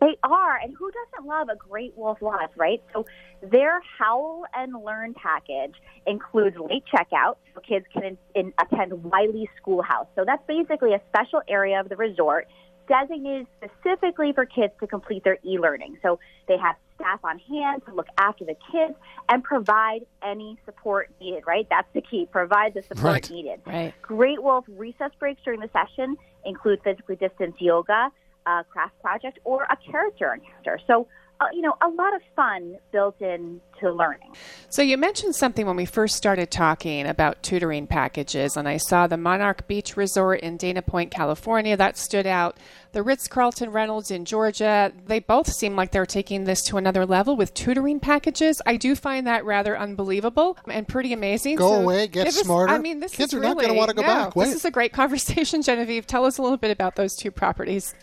They 0.00 0.16
are, 0.22 0.56
and 0.56 0.74
who 0.74 0.90
doesn't 0.90 1.28
love 1.28 1.50
a 1.50 1.56
Great 1.56 1.92
Wolf 1.96 2.22
Lodge, 2.22 2.50
right? 2.56 2.82
So 2.94 3.04
their 3.42 3.80
Howl 3.98 4.44
and 4.54 4.74
Learn 4.84 5.14
package 5.14 5.74
includes 6.06 6.56
late 6.58 6.84
checkout, 6.92 7.36
so 7.54 7.60
kids 7.60 7.86
can 7.92 8.04
in, 8.04 8.18
in, 8.34 8.52
attend 8.58 9.04
Wiley 9.04 9.48
Schoolhouse. 9.56 10.06
So 10.14 10.24
that's 10.24 10.42
basically 10.46 10.92
a 10.92 11.00
special 11.08 11.42
area 11.48 11.80
of 11.80 11.88
the 11.88 11.96
resort 11.96 12.48
designated 12.88 13.46
specifically 13.56 14.32
for 14.32 14.44
kids 14.44 14.72
to 14.80 14.86
complete 14.86 15.22
their 15.22 15.38
e-learning. 15.44 15.96
So 16.02 16.18
they 16.48 16.58
have 16.58 16.74
staff 16.96 17.20
on 17.24 17.38
hand 17.38 17.82
to 17.86 17.94
look 17.94 18.08
after 18.18 18.44
the 18.44 18.56
kids 18.72 18.94
and 19.28 19.44
provide 19.44 20.00
any 20.22 20.58
support 20.66 21.08
needed, 21.20 21.44
right? 21.46 21.66
That's 21.70 21.88
the 21.94 22.02
key. 22.02 22.26
Provide 22.30 22.74
the 22.74 22.82
support 22.82 23.04
right. 23.04 23.30
needed. 23.30 23.60
Right. 23.64 23.94
Great 24.02 24.42
Wolf 24.42 24.64
recess 24.68 25.12
breaks 25.18 25.40
during 25.44 25.60
the 25.60 25.70
session 25.72 26.16
include 26.44 26.80
physically 26.82 27.16
distanced 27.16 27.60
yoga, 27.62 28.10
a 28.46 28.64
craft 28.68 29.00
project, 29.00 29.38
or 29.44 29.64
a 29.64 29.76
character 29.90 30.34
encounter. 30.34 30.80
So 30.86 31.02
uh, 31.02 31.04
you 31.52 31.62
know, 31.62 31.74
a 31.82 31.88
lot 31.88 32.14
of 32.14 32.22
fun 32.36 32.76
built 32.92 33.20
in 33.20 33.60
to 33.80 33.90
learning. 33.90 34.34
So 34.68 34.82
you 34.82 34.96
mentioned 34.96 35.34
something 35.34 35.66
when 35.66 35.76
we 35.76 35.86
first 35.86 36.16
started 36.16 36.50
talking 36.50 37.06
about 37.06 37.42
tutoring 37.42 37.86
packages, 37.86 38.56
and 38.56 38.68
I 38.68 38.76
saw 38.76 39.06
the 39.06 39.16
Monarch 39.16 39.66
Beach 39.66 39.96
Resort 39.96 40.40
in 40.40 40.56
Dana 40.56 40.82
Point, 40.82 41.10
California. 41.10 41.76
That 41.76 41.96
stood 41.96 42.26
out. 42.26 42.56
The 42.92 43.02
Ritz 43.02 43.28
Carlton 43.28 43.70
Reynolds 43.70 44.10
in 44.10 44.24
Georgia. 44.24 44.92
They 45.06 45.20
both 45.20 45.52
seem 45.52 45.76
like 45.76 45.92
they're 45.92 46.06
taking 46.06 46.44
this 46.44 46.62
to 46.64 46.76
another 46.76 47.06
level 47.06 47.36
with 47.36 47.54
tutoring 47.54 48.00
packages. 48.00 48.60
I 48.66 48.76
do 48.76 48.94
find 48.94 49.26
that 49.26 49.44
rather 49.44 49.78
unbelievable 49.78 50.58
and 50.68 50.86
pretty 50.86 51.12
amazing. 51.12 51.56
Go 51.56 51.68
so 51.68 51.82
away, 51.82 52.08
get 52.08 52.32
smarter. 52.32 52.72
I 52.72 52.78
mean, 52.78 53.00
this 53.00 53.14
kids 53.14 53.32
are 53.32 53.40
really, 53.40 53.54
not 53.54 53.56
going 53.58 53.68
to 53.68 53.78
want 53.78 53.90
to 53.90 53.94
go 53.94 54.02
no, 54.02 54.08
back. 54.08 54.36
Wait. 54.36 54.46
This 54.46 54.56
is 54.56 54.64
a 54.64 54.70
great 54.70 54.92
conversation, 55.00 55.62
Genevieve. 55.62 56.06
Tell 56.06 56.24
us 56.24 56.38
a 56.38 56.42
little 56.42 56.58
bit 56.58 56.70
about 56.70 56.96
those 56.96 57.14
two 57.14 57.30
properties. 57.30 57.94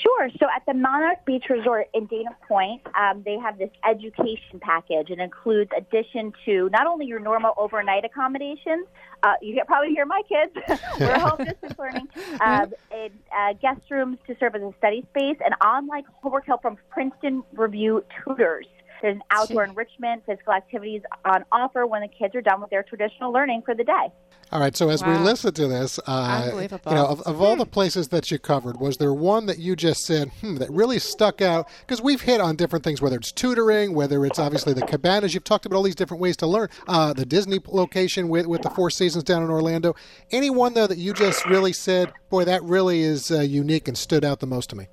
Sure. 0.00 0.30
So 0.40 0.46
at 0.54 0.62
the 0.66 0.74
Monarch 0.74 1.24
Beach 1.26 1.44
Resort 1.50 1.88
in 1.92 2.06
Dana 2.06 2.30
Point, 2.48 2.82
um, 2.98 3.22
they 3.24 3.36
have 3.38 3.58
this 3.58 3.70
education 3.88 4.58
package. 4.60 5.10
It 5.10 5.18
includes 5.18 5.70
addition 5.76 6.32
to 6.46 6.68
not 6.70 6.86
only 6.86 7.06
your 7.06 7.18
normal 7.18 7.52
overnight 7.58 8.04
accommodations. 8.04 8.86
Uh, 9.22 9.34
you 9.42 9.54
can 9.54 9.66
probably 9.66 9.90
hear 9.90 10.06
my 10.06 10.22
kids. 10.28 10.82
We're 11.00 11.18
home 11.18 11.38
distance 11.44 11.78
learning. 11.78 12.08
Uh, 12.40 12.66
it, 12.90 13.12
uh, 13.36 13.52
guest 13.60 13.82
rooms 13.90 14.18
to 14.26 14.36
serve 14.40 14.54
as 14.54 14.62
a 14.62 14.72
study 14.78 15.06
space 15.10 15.36
and 15.44 15.54
online 15.62 16.04
homework 16.22 16.46
help 16.46 16.62
from 16.62 16.78
Princeton 16.90 17.42
Review 17.54 18.04
tutors. 18.24 18.66
There's 19.02 19.16
an 19.16 19.22
outdoor 19.30 19.64
enrichment, 19.64 20.22
physical 20.24 20.52
activities 20.52 21.02
on 21.24 21.44
offer 21.50 21.86
when 21.86 22.02
the 22.02 22.08
kids 22.08 22.34
are 22.34 22.40
done 22.40 22.60
with 22.60 22.70
their 22.70 22.84
traditional 22.84 23.32
learning 23.32 23.62
for 23.64 23.74
the 23.74 23.84
day. 23.84 24.08
All 24.52 24.60
right. 24.60 24.76
So 24.76 24.90
as 24.90 25.02
wow. 25.02 25.12
we 25.12 25.18
listen 25.18 25.52
to 25.54 25.66
this, 25.66 25.98
uh, 26.06 26.42
Unbelievable. 26.44 26.92
you 26.92 26.98
know, 26.98 27.06
of, 27.06 27.22
of 27.22 27.40
all 27.40 27.56
the 27.56 27.64
places 27.64 28.08
that 28.08 28.30
you 28.30 28.38
covered, 28.38 28.78
was 28.78 28.98
there 28.98 29.14
one 29.14 29.46
that 29.46 29.58
you 29.58 29.74
just 29.74 30.04
said 30.04 30.28
hmm, 30.40 30.56
that 30.56 30.70
really 30.70 30.98
stuck 30.98 31.40
out? 31.40 31.68
Because 31.80 32.02
we've 32.02 32.20
hit 32.20 32.40
on 32.40 32.56
different 32.56 32.84
things, 32.84 33.00
whether 33.00 33.16
it's 33.16 33.32
tutoring, 33.32 33.94
whether 33.94 34.24
it's 34.26 34.38
obviously 34.38 34.74
the 34.74 34.86
cabanas. 34.86 35.32
You've 35.32 35.44
talked 35.44 35.64
about 35.64 35.76
all 35.76 35.82
these 35.82 35.94
different 35.94 36.20
ways 36.20 36.36
to 36.38 36.46
learn. 36.46 36.68
Uh, 36.86 37.14
the 37.14 37.24
Disney 37.24 37.60
location 37.66 38.28
with 38.28 38.46
with 38.46 38.60
the 38.60 38.70
Four 38.70 38.90
Seasons 38.90 39.24
down 39.24 39.42
in 39.42 39.48
Orlando. 39.48 39.94
Any 40.30 40.50
one 40.50 40.74
though 40.74 40.86
that 40.86 40.98
you 40.98 41.14
just 41.14 41.46
really 41.46 41.72
said, 41.72 42.12
boy, 42.28 42.44
that 42.44 42.62
really 42.62 43.00
is 43.00 43.30
uh, 43.30 43.40
unique 43.40 43.88
and 43.88 43.96
stood 43.96 44.24
out 44.24 44.40
the 44.40 44.46
most 44.46 44.68
to 44.70 44.76
me. 44.76 44.86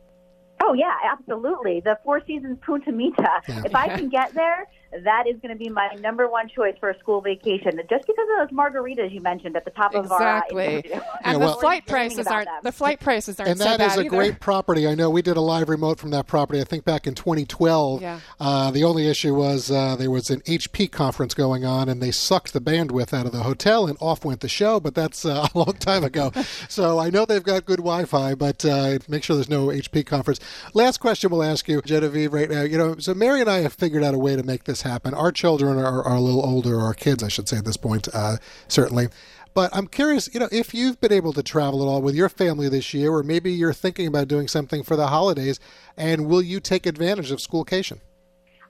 Oh 0.69 0.73
yeah, 0.73 0.95
absolutely. 1.03 1.79
The 1.79 1.97
Four 2.03 2.21
Seasons 2.27 2.59
Punta 2.61 2.91
Mita. 2.91 3.41
Yeah. 3.47 3.63
If 3.65 3.73
I 3.73 3.87
can 3.87 4.07
get 4.07 4.35
there, 4.35 4.67
that 4.91 5.27
is 5.27 5.39
going 5.41 5.53
to 5.53 5.57
be 5.57 5.69
my 5.69 5.89
number 5.99 6.27
one 6.27 6.49
choice 6.49 6.75
for 6.79 6.89
a 6.89 6.99
school 6.99 7.21
vacation. 7.21 7.79
Just 7.89 8.07
because 8.07 8.27
of 8.39 8.49
those 8.49 8.57
margaritas 8.57 9.13
you 9.13 9.21
mentioned 9.21 9.55
at 9.55 9.65
the 9.65 9.71
top 9.71 9.93
exactly. 9.93 10.05
of 10.05 10.11
our 10.11 10.79
exactly, 10.79 11.01
and 11.23 11.39
yeah, 11.39 11.47
the 11.47 11.53
flight 11.53 11.85
prices 11.85 12.27
aren't 12.27 12.47
them. 12.47 12.59
the 12.63 12.71
flight 12.71 12.99
prices 12.99 13.39
aren't 13.39 13.51
and 13.51 13.59
that 13.59 13.79
so 13.79 13.85
is 13.85 13.97
a 13.97 13.99
either. 14.01 14.09
great 14.09 14.39
property. 14.39 14.87
I 14.87 14.95
know 14.95 15.09
we 15.09 15.21
did 15.21 15.37
a 15.37 15.41
live 15.41 15.69
remote 15.69 15.99
from 15.99 16.11
that 16.11 16.27
property. 16.27 16.59
I 16.59 16.63
think 16.63 16.85
back 16.85 17.05
in 17.05 17.15
2012. 17.15 18.01
Yeah. 18.01 18.19
Uh, 18.39 18.71
the 18.71 18.83
only 18.83 19.07
issue 19.07 19.35
was 19.35 19.69
uh, 19.69 19.95
there 19.95 20.11
was 20.11 20.29
an 20.29 20.41
HP 20.41 20.91
conference 20.91 21.33
going 21.33 21.65
on, 21.65 21.89
and 21.89 22.01
they 22.01 22.11
sucked 22.11 22.53
the 22.53 22.61
bandwidth 22.61 23.13
out 23.13 23.25
of 23.25 23.31
the 23.31 23.43
hotel, 23.43 23.87
and 23.87 23.97
off 24.01 24.25
went 24.25 24.41
the 24.41 24.49
show. 24.49 24.79
But 24.79 24.95
that's 24.95 25.25
uh, 25.25 25.47
a 25.53 25.57
long 25.57 25.73
time 25.73 26.03
ago. 26.03 26.31
so 26.67 26.99
I 26.99 27.09
know 27.09 27.25
they've 27.25 27.43
got 27.43 27.65
good 27.65 27.77
Wi-Fi, 27.77 28.35
but 28.35 28.65
uh, 28.65 28.99
make 29.07 29.23
sure 29.23 29.35
there's 29.35 29.49
no 29.49 29.67
HP 29.67 30.05
conference. 30.05 30.39
Last 30.73 30.97
question 30.97 31.29
we'll 31.29 31.43
ask 31.43 31.67
you, 31.67 31.81
Genevieve, 31.81 32.33
right 32.33 32.49
now. 32.49 32.61
You 32.61 32.77
know, 32.77 32.95
so 32.97 33.13
Mary 33.13 33.41
and 33.41 33.49
I 33.49 33.59
have 33.59 33.73
figured 33.73 34.03
out 34.03 34.13
a 34.13 34.19
way 34.19 34.35
to 34.35 34.43
make 34.43 34.63
this 34.63 34.78
happen. 34.81 35.13
Our 35.13 35.31
children 35.31 35.49
children 35.49 35.79
are, 35.79 36.03
are 36.03 36.15
a 36.15 36.21
little 36.21 36.45
older, 36.45 36.79
our 36.79 36.93
kids, 36.93 37.23
I 37.23 37.27
should 37.27 37.49
say, 37.49 37.57
at 37.57 37.65
this 37.65 37.77
point, 37.77 38.07
uh, 38.13 38.37
certainly. 38.67 39.07
But 39.53 39.75
I'm 39.75 39.87
curious, 39.87 40.31
you 40.33 40.39
know, 40.39 40.47
if 40.51 40.73
you've 40.73 41.01
been 41.01 41.11
able 41.11 41.33
to 41.33 41.43
travel 41.43 41.81
at 41.81 41.87
all 41.87 42.01
with 42.01 42.15
your 42.15 42.29
family 42.29 42.69
this 42.69 42.93
year, 42.93 43.11
or 43.11 43.23
maybe 43.23 43.51
you're 43.51 43.73
thinking 43.73 44.07
about 44.07 44.27
doing 44.27 44.47
something 44.47 44.83
for 44.83 44.95
the 44.95 45.07
holidays, 45.07 45.59
and 45.97 46.27
will 46.27 46.41
you 46.41 46.59
take 46.59 46.85
advantage 46.85 47.31
of 47.31 47.39
Schoolcation? 47.39 47.99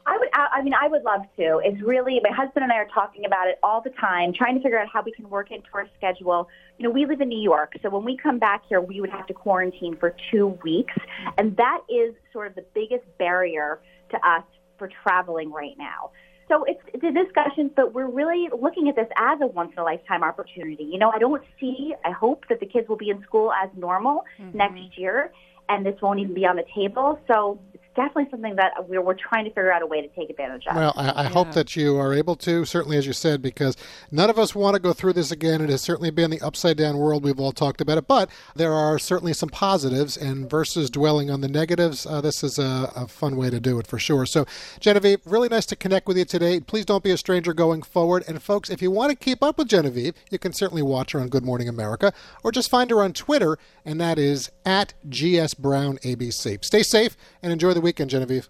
I 0.05 0.17
would. 0.17 0.29
I 0.33 0.63
mean, 0.63 0.73
I 0.73 0.87
would 0.87 1.03
love 1.03 1.21
to. 1.37 1.61
It's 1.63 1.81
really 1.81 2.19
my 2.23 2.35
husband 2.35 2.63
and 2.63 2.71
I 2.71 2.77
are 2.77 2.87
talking 2.87 3.25
about 3.25 3.47
it 3.47 3.59
all 3.61 3.81
the 3.81 3.91
time, 3.91 4.33
trying 4.33 4.55
to 4.55 4.63
figure 4.63 4.79
out 4.79 4.87
how 4.91 5.03
we 5.03 5.11
can 5.11 5.29
work 5.29 5.51
into 5.51 5.67
our 5.73 5.87
schedule. 5.97 6.47
You 6.77 6.85
know, 6.85 6.91
we 6.91 7.05
live 7.05 7.21
in 7.21 7.29
New 7.29 7.41
York, 7.41 7.73
so 7.81 7.89
when 7.89 8.05
we 8.05 8.17
come 8.17 8.39
back 8.39 8.63
here, 8.67 8.81
we 8.81 9.01
would 9.01 9.11
have 9.11 9.27
to 9.27 9.33
quarantine 9.33 9.97
for 9.97 10.15
two 10.31 10.57
weeks, 10.63 10.95
and 11.37 11.55
that 11.57 11.81
is 11.89 12.15
sort 12.31 12.47
of 12.47 12.55
the 12.55 12.65
biggest 12.73 13.05
barrier 13.19 13.79
to 14.11 14.17
us 14.27 14.43
for 14.79 14.89
traveling 15.03 15.51
right 15.51 15.77
now. 15.77 16.11
So 16.47 16.63
it's, 16.63 16.81
it's 16.87 17.03
a 17.03 17.11
discussion, 17.11 17.69
but 17.75 17.93
we're 17.93 18.09
really 18.09 18.47
looking 18.59 18.89
at 18.89 18.95
this 18.95 19.07
as 19.17 19.39
a 19.39 19.45
once 19.45 19.71
in 19.73 19.79
a 19.79 19.83
lifetime 19.83 20.23
opportunity. 20.23 20.83
You 20.83 20.97
know, 20.97 21.11
I 21.11 21.19
don't 21.19 21.43
see, 21.59 21.93
I 22.03 22.09
hope 22.09 22.45
that 22.49 22.59
the 22.59 22.65
kids 22.65 22.89
will 22.89 22.97
be 22.97 23.11
in 23.11 23.21
school 23.21 23.51
as 23.51 23.69
normal 23.77 24.25
mm-hmm. 24.39 24.57
next 24.57 24.97
year 24.97 25.31
and 25.69 25.85
this 25.85 25.95
won't 26.01 26.19
even 26.19 26.33
be 26.33 26.45
on 26.45 26.55
the 26.55 26.65
table. 26.75 27.19
So 27.27 27.59
definitely 27.99 28.31
something 28.31 28.55
that 28.55 28.87
we're, 28.87 29.01
we're 29.01 29.13
trying 29.13 29.43
to 29.43 29.49
figure 29.49 29.73
out 29.73 29.81
a 29.81 29.85
way 29.85 30.01
to 30.01 30.07
take 30.09 30.29
advantage 30.29 30.65
of. 30.67 30.75
Well, 30.75 30.93
I, 30.95 31.09
I 31.09 31.23
yeah. 31.23 31.29
hope 31.29 31.51
that 31.51 31.75
you 31.75 31.97
are 31.97 32.13
able 32.13 32.37
to, 32.37 32.63
certainly 32.63 32.95
as 32.95 33.05
you 33.05 33.11
said, 33.11 33.41
because 33.41 33.75
none 34.09 34.29
of 34.29 34.39
us 34.39 34.55
want 34.55 34.75
to 34.75 34.79
go 34.79 34.93
through 34.93 35.13
this 35.13 35.31
again. 35.31 35.59
It 35.59 35.69
has 35.69 35.81
certainly 35.81 36.09
been 36.09 36.31
the 36.31 36.39
upside 36.39 36.77
down 36.77 36.97
world. 36.97 37.25
We've 37.25 37.39
all 37.39 37.51
talked 37.51 37.81
about 37.81 37.97
it, 37.97 38.07
but 38.07 38.29
there 38.55 38.71
are 38.71 38.97
certainly 38.99 39.33
some 39.33 39.49
positives, 39.49 40.15
and 40.15 40.49
versus 40.49 40.89
dwelling 40.89 41.29
on 41.29 41.41
the 41.41 41.49
negatives, 41.49 42.05
uh, 42.05 42.21
this 42.21 42.41
is 42.41 42.57
a, 42.57 42.89
a, 42.95 43.07
fun 43.09 43.35
way 43.35 43.49
to 43.49 43.59
do 43.59 43.79
it 43.79 43.87
for 43.87 43.99
sure. 43.99 44.25
So, 44.25 44.45
Genevieve, 44.79 45.19
really 45.25 45.49
nice 45.49 45.65
to 45.65 45.75
connect 45.75 46.07
with 46.07 46.17
you 46.17 46.23
today. 46.23 46.61
Please 46.61 46.85
don't 46.85 47.03
be 47.03 47.11
a 47.11 47.17
stranger 47.17 47.53
going 47.53 47.81
forward. 47.81 48.23
And 48.27 48.41
folks, 48.41 48.69
if 48.69 48.81
you 48.81 48.91
want 48.91 49.09
to 49.09 49.15
keep 49.15 49.43
up 49.43 49.57
with 49.57 49.67
Genevieve, 49.67 50.13
you 50.31 50.39
can 50.39 50.53
certainly 50.53 50.83
watch 50.83 51.11
her 51.11 51.19
on 51.19 51.27
Good 51.27 51.43
Morning 51.43 51.67
America, 51.67 52.13
or 52.43 52.53
just 52.53 52.69
find 52.69 52.89
her 52.91 53.03
on 53.03 53.11
Twitter, 53.11 53.57
and 53.83 53.99
that 53.99 54.17
is 54.17 54.51
at 54.65 54.93
GS 55.09 55.55
Brown 55.55 55.97
ABC. 55.97 56.63
Stay 56.63 56.83
safe 56.83 57.17
and 57.43 57.51
enjoy 57.51 57.73
the 57.73 57.88
weekend, 57.89 58.09
Genevieve. 58.09 58.49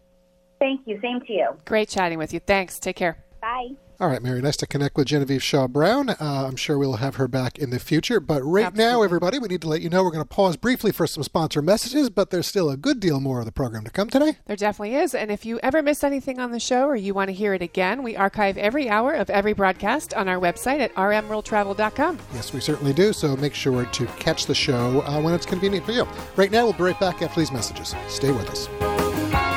Thank 0.60 0.82
you. 0.86 1.00
Same 1.02 1.22
to 1.22 1.34
you. 1.34 1.50
Great 1.66 1.90
chatting 1.90 2.18
with 2.18 2.34
you. 2.34 2.40
Thanks. 2.40 2.80
Take 2.80 2.98
care. 2.98 3.24
Bye. 3.42 3.70
All 4.02 4.08
right, 4.08 4.24
Mary, 4.24 4.42
nice 4.42 4.56
to 4.58 4.66
connect 4.66 4.96
with 4.96 5.08
Genevieve 5.08 5.44
Shaw 5.44 5.68
Brown. 5.68 6.10
Uh, 6.10 6.16
I'm 6.22 6.56
sure 6.56 6.78
we'll 6.78 6.98
have 6.98 7.16
her 7.16 7.28
back 7.28 7.60
in 7.60 7.70
the 7.70 7.80
future. 7.80 8.22
But 8.22 8.42
right 8.44 8.68
Absolutely. 8.68 8.94
now, 8.94 9.02
everybody, 9.02 9.40
we 9.40 9.50
need 9.50 9.62
to 9.62 9.68
let 9.68 9.82
you 9.82 9.90
know 9.90 10.06
we're 10.06 10.12
going 10.12 10.24
to 10.24 10.30
pause 10.30 10.56
briefly 10.56 10.94
for 10.94 11.06
some 11.06 11.22
sponsor 11.22 11.62
messages, 11.62 12.10
but 12.10 12.30
there's 12.30 12.48
still 12.48 12.70
a 12.70 12.78
good 12.78 13.02
deal 13.02 13.20
more 13.20 13.40
of 13.40 13.46
the 13.46 13.52
program 13.52 13.84
to 13.84 13.92
come 13.92 14.10
today. 14.10 14.38
There 14.46 14.56
definitely 14.56 14.96
is. 14.96 15.14
And 15.14 15.30
if 15.30 15.46
you 15.46 15.60
ever 15.62 15.84
miss 15.84 16.02
anything 16.06 16.40
on 16.40 16.52
the 16.52 16.62
show 16.62 16.86
or 16.86 16.96
you 16.96 17.14
want 17.14 17.28
to 17.28 17.34
hear 17.34 17.54
it 17.54 17.62
again, 17.62 18.02
we 18.02 18.16
archive 18.16 18.58
every 18.58 18.88
hour 18.88 19.14
of 19.14 19.30
every 19.30 19.52
broadcast 19.52 20.14
on 20.14 20.30
our 20.30 20.40
website 20.40 20.80
at 20.80 20.96
rmworldtravel.com. 20.96 22.20
Yes, 22.34 22.54
we 22.54 22.62
certainly 22.62 22.94
do. 22.94 23.12
So 23.12 23.36
make 23.36 23.54
sure 23.54 23.84
to 23.84 24.06
catch 24.06 24.46
the 24.46 24.56
show 24.56 25.02
uh, 25.02 25.20
when 25.20 25.34
it's 25.34 25.46
convenient 25.46 25.86
for 25.86 25.92
you. 25.92 26.08
Right 26.38 26.52
now, 26.52 26.64
we'll 26.64 26.74
be 26.74 26.84
right 26.84 27.00
back 27.02 27.22
after 27.22 27.42
these 27.42 27.52
messages. 27.52 27.94
Stay 28.08 28.32
with 28.32 28.50
us. 28.50 28.99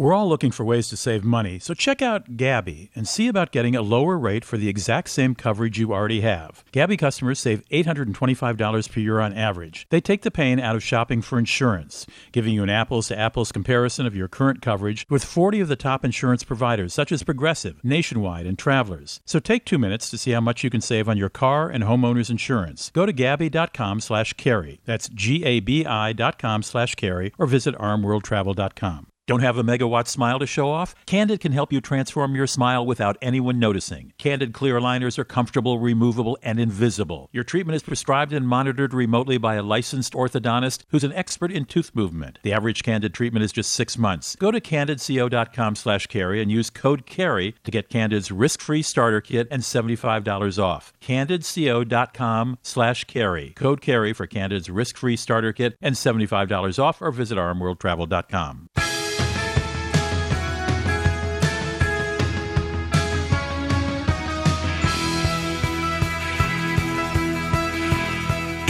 We're 0.00 0.14
all 0.14 0.30
looking 0.30 0.50
for 0.50 0.64
ways 0.64 0.88
to 0.88 0.96
save 0.96 1.24
money, 1.24 1.58
so 1.58 1.74
check 1.74 2.00
out 2.00 2.38
Gabi 2.38 2.88
and 2.94 3.06
see 3.06 3.28
about 3.28 3.52
getting 3.52 3.76
a 3.76 3.82
lower 3.82 4.16
rate 4.16 4.46
for 4.46 4.56
the 4.56 4.70
exact 4.70 5.10
same 5.10 5.34
coverage 5.34 5.78
you 5.78 5.92
already 5.92 6.22
have. 6.22 6.64
Gabi 6.72 6.98
customers 6.98 7.38
save 7.38 7.68
$825 7.68 8.90
per 8.90 8.98
year 8.98 9.20
on 9.20 9.34
average. 9.34 9.86
They 9.90 10.00
take 10.00 10.22
the 10.22 10.30
pain 10.30 10.58
out 10.58 10.74
of 10.74 10.82
shopping 10.82 11.20
for 11.20 11.38
insurance, 11.38 12.06
giving 12.32 12.54
you 12.54 12.62
an 12.62 12.70
apples 12.70 13.08
to 13.08 13.18
apples 13.18 13.52
comparison 13.52 14.06
of 14.06 14.16
your 14.16 14.26
current 14.26 14.62
coverage 14.62 15.04
with 15.10 15.22
40 15.22 15.60
of 15.60 15.68
the 15.68 15.76
top 15.76 16.02
insurance 16.02 16.44
providers 16.44 16.94
such 16.94 17.12
as 17.12 17.22
Progressive, 17.22 17.84
Nationwide, 17.84 18.46
and 18.46 18.58
Travelers. 18.58 19.20
So 19.26 19.38
take 19.38 19.66
2 19.66 19.76
minutes 19.76 20.08
to 20.12 20.16
see 20.16 20.30
how 20.30 20.40
much 20.40 20.64
you 20.64 20.70
can 20.70 20.80
save 20.80 21.10
on 21.10 21.18
your 21.18 21.28
car 21.28 21.68
and 21.68 21.84
homeowners 21.84 22.30
insurance. 22.30 22.90
Go 22.94 23.04
to 23.04 23.12
gabi.com/carey. 23.12 24.80
That's 24.86 25.10
g-a-b-i.com/carey, 25.10 27.32
or 27.38 27.46
visit 27.46 27.74
rmworldtravel.com. 27.74 29.06
Don't 29.26 29.40
have 29.40 29.58
a 29.58 29.62
megawatt 29.62 30.08
smile 30.08 30.40
to 30.40 30.46
show 30.46 30.70
off? 30.70 30.94
Candid 31.06 31.38
can 31.38 31.52
help 31.52 31.72
you 31.72 31.80
transform 31.80 32.34
your 32.34 32.48
smile 32.48 32.84
without 32.84 33.16
anyone 33.22 33.60
noticing. 33.60 34.12
Candid 34.18 34.52
clear 34.52 34.80
aligners 34.80 35.18
are 35.18 35.24
comfortable, 35.24 35.78
removable, 35.78 36.36
and 36.42 36.58
invisible. 36.58 37.28
Your 37.30 37.44
treatment 37.44 37.76
is 37.76 37.82
prescribed 37.84 38.32
and 38.32 38.48
monitored 38.48 38.92
remotely 38.92 39.38
by 39.38 39.54
a 39.54 39.62
licensed 39.62 40.14
orthodontist 40.14 40.82
who's 40.88 41.04
an 41.04 41.12
expert 41.12 41.52
in 41.52 41.64
tooth 41.64 41.92
movement. 41.94 42.40
The 42.42 42.52
average 42.52 42.82
Candid 42.82 43.14
treatment 43.14 43.44
is 43.44 43.52
just 43.52 43.70
six 43.70 43.96
months. 43.96 44.34
Go 44.34 44.50
to 44.50 44.60
candidco.com 44.60 45.76
slash 45.76 46.08
carey 46.08 46.42
and 46.42 46.50
use 46.50 46.68
code 46.70 47.06
CAREY 47.06 47.54
to 47.62 47.70
get 47.70 47.88
Candid's 47.88 48.32
risk-free 48.32 48.82
starter 48.82 49.20
kit 49.20 49.46
and 49.50 49.62
$75 49.62 50.60
off. 50.60 50.92
candidco.com 51.00 52.58
slash 52.62 53.04
carey. 53.04 53.52
Code 53.54 53.80
CAREY 53.80 54.12
for 54.12 54.26
Candid's 54.26 54.68
risk-free 54.68 55.16
starter 55.16 55.52
kit 55.52 55.76
and 55.80 55.94
$75 55.94 56.82
off 56.82 57.00
or 57.00 57.12
visit 57.12 57.38
rmworldtravel.com. 57.38 58.68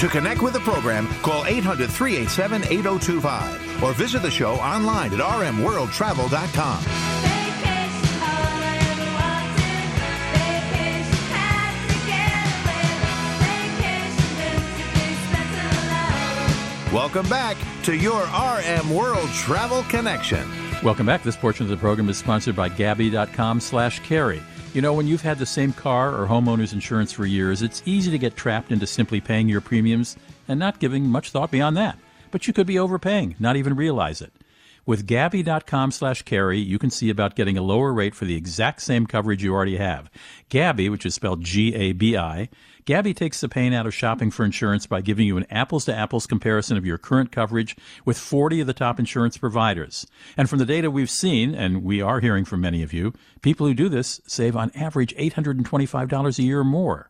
To 0.00 0.08
connect 0.08 0.40
with 0.40 0.54
the 0.54 0.60
program, 0.60 1.06
call 1.20 1.44
800 1.44 1.90
387 1.90 2.62
8025 2.72 3.82
or 3.82 3.92
visit 3.92 4.22
the 4.22 4.30
show 4.30 4.54
online 4.54 5.12
at 5.12 5.18
rmworldtravel.com. 5.18 6.84
Welcome 16.94 17.28
back 17.28 17.58
to 17.82 17.94
your 17.94 18.22
RM 18.22 18.88
World 18.88 19.28
Travel 19.34 19.82
Connection. 19.82 20.50
Welcome 20.82 21.04
back. 21.04 21.22
This 21.22 21.36
portion 21.36 21.64
of 21.64 21.70
the 21.70 21.76
program 21.76 22.08
is 22.08 22.16
sponsored 22.16 22.56
by 22.56 22.70
Gabi.com 22.70 23.60
slash 23.60 24.00
carey. 24.00 24.42
You 24.72 24.82
know, 24.82 24.92
when 24.92 25.08
you've 25.08 25.22
had 25.22 25.40
the 25.40 25.46
same 25.46 25.72
car 25.72 26.14
or 26.14 26.28
homeowner's 26.28 26.72
insurance 26.72 27.10
for 27.10 27.26
years, 27.26 27.60
it's 27.60 27.82
easy 27.86 28.12
to 28.12 28.18
get 28.18 28.36
trapped 28.36 28.70
into 28.70 28.86
simply 28.86 29.20
paying 29.20 29.48
your 29.48 29.60
premiums 29.60 30.16
and 30.46 30.60
not 30.60 30.78
giving 30.78 31.08
much 31.08 31.30
thought 31.30 31.50
beyond 31.50 31.76
that. 31.76 31.98
But 32.30 32.46
you 32.46 32.52
could 32.52 32.68
be 32.68 32.78
overpaying, 32.78 33.34
not 33.40 33.56
even 33.56 33.74
realize 33.74 34.22
it. 34.22 34.32
With 34.86 35.08
Gabi.com 35.08 35.90
slash 35.90 36.22
carey, 36.22 36.60
you 36.60 36.78
can 36.78 36.90
see 36.90 37.10
about 37.10 37.34
getting 37.34 37.58
a 37.58 37.62
lower 37.62 37.92
rate 37.92 38.14
for 38.14 38.26
the 38.26 38.36
exact 38.36 38.82
same 38.82 39.06
coverage 39.06 39.42
you 39.42 39.52
already 39.52 39.76
have. 39.76 40.08
Gabi, 40.50 40.88
which 40.88 41.04
is 41.04 41.16
spelled 41.16 41.42
G-A-B-I, 41.42 42.48
Gabi 42.90 43.14
takes 43.14 43.40
the 43.40 43.48
pain 43.48 43.72
out 43.72 43.86
of 43.86 43.94
shopping 43.94 44.32
for 44.32 44.44
insurance 44.44 44.84
by 44.84 45.00
giving 45.00 45.24
you 45.24 45.36
an 45.36 45.46
apples 45.48 45.84
to 45.84 45.94
apples 45.94 46.26
comparison 46.26 46.76
of 46.76 46.84
your 46.84 46.98
current 46.98 47.30
coverage 47.30 47.76
with 48.04 48.18
40 48.18 48.62
of 48.62 48.66
the 48.66 48.72
top 48.72 48.98
insurance 48.98 49.38
providers. 49.38 50.08
And 50.36 50.50
from 50.50 50.58
the 50.58 50.66
data 50.66 50.90
we've 50.90 51.08
seen, 51.08 51.54
and 51.54 51.84
we 51.84 52.02
are 52.02 52.18
hearing 52.18 52.44
from 52.44 52.62
many 52.62 52.82
of 52.82 52.92
you, 52.92 53.14
people 53.42 53.64
who 53.64 53.74
do 53.74 53.88
this 53.88 54.20
save 54.26 54.56
on 54.56 54.72
average 54.74 55.14
$825 55.14 56.36
a 56.36 56.42
year 56.42 56.58
or 56.58 56.64
more. 56.64 57.08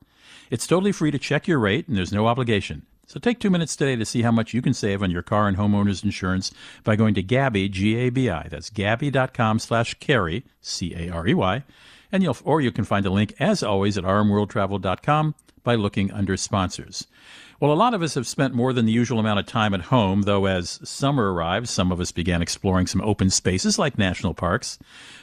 It's 0.51 0.67
totally 0.67 0.93
free 0.93 1.13
to 1.13 1.19
check 1.19 1.49
your 1.49 1.59
rate, 1.59 1.89
and 1.89 1.97
there's 1.97 2.13
no 2.13 2.27
obligation. 2.27 2.85
So 3.07 3.19
take 3.19 3.41
two 3.41 3.49
minutes 3.49 3.75
today 3.75 3.97
to 3.97 4.05
see 4.05 4.21
how 4.21 4.33
much 4.33 4.53
you 4.53 4.61
can 4.61 4.75
save 4.75 5.03
on 5.03 5.11
your 5.11 5.23
car 5.23 5.49
and 5.49 5.57
homeowners 5.57 6.05
insurance 6.05 6.53
by 6.85 6.95
going 6.95 7.15
to 7.15 7.23
Gabi, 7.23 7.71
G-A-B-I. 7.71 8.49
That's 8.51 8.69
Gabi.com 8.69 9.59
slash 9.59 9.95
carey, 9.95 10.45
C-A-R-E-Y. 10.61 11.65
And 12.13 12.23
you'll, 12.23 12.37
or 12.45 12.61
you 12.61 12.71
can 12.71 12.85
find 12.85 13.07
a 13.07 13.11
link, 13.11 13.35
as 13.41 13.63
always, 13.63 13.97
at 13.97 14.05
rmworldtravel.com 14.05 15.35
by 15.63 15.75
looking 15.75 16.11
under 16.13 16.37
sponsors. 16.37 17.07
Well, 17.61 17.73
a 17.73 17.75
lot 17.75 17.93
of 17.93 18.03
us 18.03 18.15
have 18.15 18.27
spent 18.27 18.55
more 18.55 18.73
than 18.73 18.87
the 18.87 18.93
usual 18.93 19.19
amount 19.19 19.39
of 19.39 19.45
time 19.45 19.75
at 19.75 19.83
home, 19.83 20.23
though 20.23 20.47
as 20.47 20.81
summer 20.83 21.33
arrived, 21.35 21.69
some 21.69 21.93
of 21.93 22.01
us 22.01 22.11
began 22.11 22.41
exploring 22.41 22.87
some 22.87 23.03
open 23.03 23.29
spaces 23.29 23.79
like 23.79 23.99
national 23.99 24.33
parks. 24.33 24.79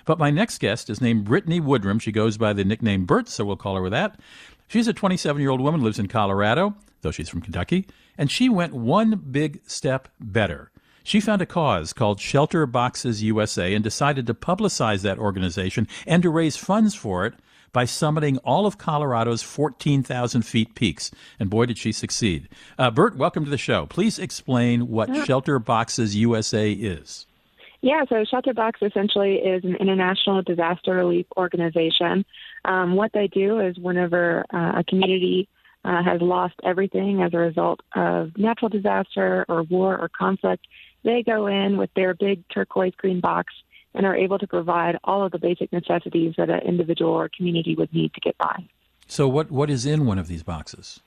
But 0.05 0.19
my 0.19 0.29
next 0.29 0.59
guest 0.59 0.87
is 0.89 1.01
named 1.01 1.25
Brittany 1.25 1.59
Woodrum. 1.59 1.99
She 1.99 2.11
goes 2.11 2.37
by 2.37 2.53
the 2.53 2.63
nickname 2.63 3.05
Bert, 3.05 3.27
so 3.27 3.43
we'll 3.43 3.55
call 3.55 3.75
her 3.75 3.89
that. 3.89 4.19
She's 4.67 4.87
a 4.87 4.93
27 4.93 5.41
year 5.41 5.49
old 5.49 5.61
woman, 5.61 5.81
lives 5.81 5.97
in 5.97 6.07
Colorado, 6.07 6.75
though 7.01 7.09
she's 7.09 7.29
from 7.29 7.41
Kentucky, 7.41 7.87
and 8.19 8.29
she 8.29 8.49
went 8.49 8.73
one 8.73 9.15
big 9.31 9.61
step 9.65 10.07
better. 10.19 10.69
She 11.03 11.21
found 11.21 11.41
a 11.41 11.45
cause 11.45 11.93
called 11.93 12.19
Shelter 12.19 12.65
Boxes 12.65 13.23
USA 13.23 13.73
and 13.73 13.83
decided 13.83 14.27
to 14.27 14.33
publicize 14.33 15.01
that 15.03 15.17
organization 15.17 15.87
and 16.05 16.21
to 16.21 16.29
raise 16.29 16.57
funds 16.57 16.93
for 16.93 17.25
it 17.25 17.33
by 17.71 17.85
summiting 17.85 18.39
all 18.43 18.65
of 18.65 18.77
Colorado's 18.77 19.41
14,000 19.41 20.41
feet 20.43 20.75
peaks. 20.75 21.11
And 21.39 21.49
boy, 21.49 21.65
did 21.65 21.77
she 21.77 21.91
succeed. 21.91 22.49
Uh, 22.77 22.91
Bert, 22.91 23.17
welcome 23.17 23.43
to 23.45 23.51
the 23.51 23.57
show. 23.57 23.85
Please 23.85 24.19
explain 24.19 24.87
what 24.87 25.25
Shelter 25.25 25.59
Boxes 25.59 26.15
USA 26.15 26.71
is. 26.71 27.25
Yeah, 27.81 28.03
so 28.09 28.23
Shelter 28.25 28.53
Shelterbox 28.53 28.81
essentially 28.81 29.35
is 29.35 29.63
an 29.63 29.75
international 29.75 30.41
disaster 30.41 30.95
relief 30.95 31.27
organization. 31.37 32.25
Um, 32.65 32.95
what 32.95 33.11
they 33.13 33.27
do 33.27 33.59
is 33.59 33.77
whenever 33.77 34.45
uh, 34.51 34.79
a 34.79 34.83
community 34.83 35.47
uh, 35.85 36.03
has 36.03 36.21
lost 36.21 36.55
everything 36.63 37.21
as 37.21 37.33
a 37.33 37.37
result 37.37 37.81
of 37.95 38.37
natural 38.37 38.69
disaster 38.69 39.45
or 39.47 39.63
war 39.63 39.97
or 39.97 40.09
conflict, 40.09 40.65
they 41.03 41.23
go 41.23 41.47
in 41.47 41.77
with 41.77 41.89
their 41.95 42.13
big 42.13 42.43
turquoise 42.49 42.95
green 42.97 43.19
box 43.19 43.53
and 43.93 44.05
are 44.05 44.15
able 44.15 44.37
to 44.39 44.47
provide 44.47 44.97
all 45.03 45.25
of 45.25 45.31
the 45.31 45.39
basic 45.39 45.71
necessities 45.71 46.35
that 46.37 46.49
an 46.49 46.59
individual 46.59 47.11
or 47.11 47.29
community 47.35 47.75
would 47.75 47.93
need 47.93 48.13
to 48.13 48.19
get 48.19 48.37
by. 48.37 48.63
So, 49.07 49.27
what, 49.27 49.51
what 49.51 49.69
is 49.69 49.85
in 49.85 50.05
one 50.05 50.19
of 50.19 50.27
these 50.27 50.43
boxes? 50.43 50.99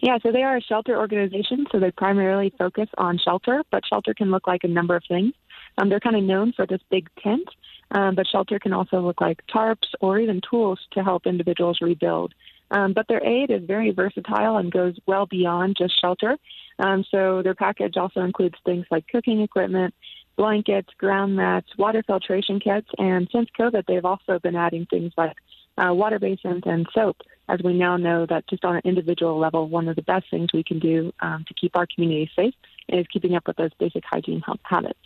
Yeah, 0.00 0.18
so 0.22 0.32
they 0.32 0.42
are 0.42 0.56
a 0.56 0.62
shelter 0.62 0.98
organization, 0.98 1.66
so 1.70 1.78
they 1.78 1.90
primarily 1.90 2.52
focus 2.58 2.88
on 2.96 3.18
shelter, 3.18 3.62
but 3.70 3.84
shelter 3.86 4.14
can 4.14 4.30
look 4.30 4.46
like 4.46 4.64
a 4.64 4.68
number 4.68 4.96
of 4.96 5.02
things. 5.06 5.34
Um, 5.76 5.88
they're 5.88 6.00
kind 6.00 6.16
of 6.16 6.22
known 6.22 6.52
for 6.52 6.66
this 6.66 6.80
big 6.90 7.08
tent, 7.22 7.48
um, 7.90 8.14
but 8.14 8.26
shelter 8.26 8.58
can 8.58 8.72
also 8.72 9.00
look 9.00 9.20
like 9.20 9.42
tarps 9.46 9.88
or 10.00 10.18
even 10.18 10.40
tools 10.48 10.80
to 10.92 11.02
help 11.02 11.26
individuals 11.26 11.78
rebuild. 11.80 12.34
Um, 12.70 12.92
but 12.92 13.08
their 13.08 13.24
aid 13.24 13.50
is 13.50 13.64
very 13.64 13.90
versatile 13.90 14.56
and 14.56 14.72
goes 14.72 14.96
well 15.06 15.26
beyond 15.26 15.76
just 15.76 16.00
shelter. 16.00 16.38
Um, 16.78 17.04
so 17.10 17.42
their 17.42 17.54
package 17.54 17.96
also 17.96 18.20
includes 18.20 18.54
things 18.64 18.86
like 18.90 19.06
cooking 19.08 19.40
equipment, 19.42 19.94
blankets, 20.36 20.88
ground 20.98 21.36
mats, 21.36 21.68
water 21.76 22.02
filtration 22.06 22.60
kits, 22.60 22.88
and 22.98 23.28
since 23.32 23.48
COVID, 23.58 23.86
they've 23.86 24.04
also 24.04 24.38
been 24.38 24.56
adding 24.56 24.86
things 24.86 25.12
like 25.16 25.36
uh, 25.78 25.94
water 25.94 26.18
basins 26.18 26.62
and 26.66 26.86
soap, 26.94 27.16
as 27.48 27.60
we 27.62 27.72
now 27.74 27.96
know 27.96 28.26
that 28.26 28.46
just 28.48 28.64
on 28.64 28.76
an 28.76 28.82
individual 28.84 29.38
level, 29.38 29.68
one 29.68 29.88
of 29.88 29.96
the 29.96 30.02
best 30.02 30.26
things 30.30 30.52
we 30.52 30.62
can 30.62 30.78
do 30.78 31.12
um, 31.20 31.44
to 31.48 31.54
keep 31.54 31.74
our 31.76 31.86
community 31.92 32.30
safe 32.36 32.54
is 32.88 33.06
keeping 33.12 33.34
up 33.34 33.46
with 33.46 33.56
those 33.56 33.72
basic 33.78 34.04
hygiene 34.04 34.42
habits. 34.64 34.98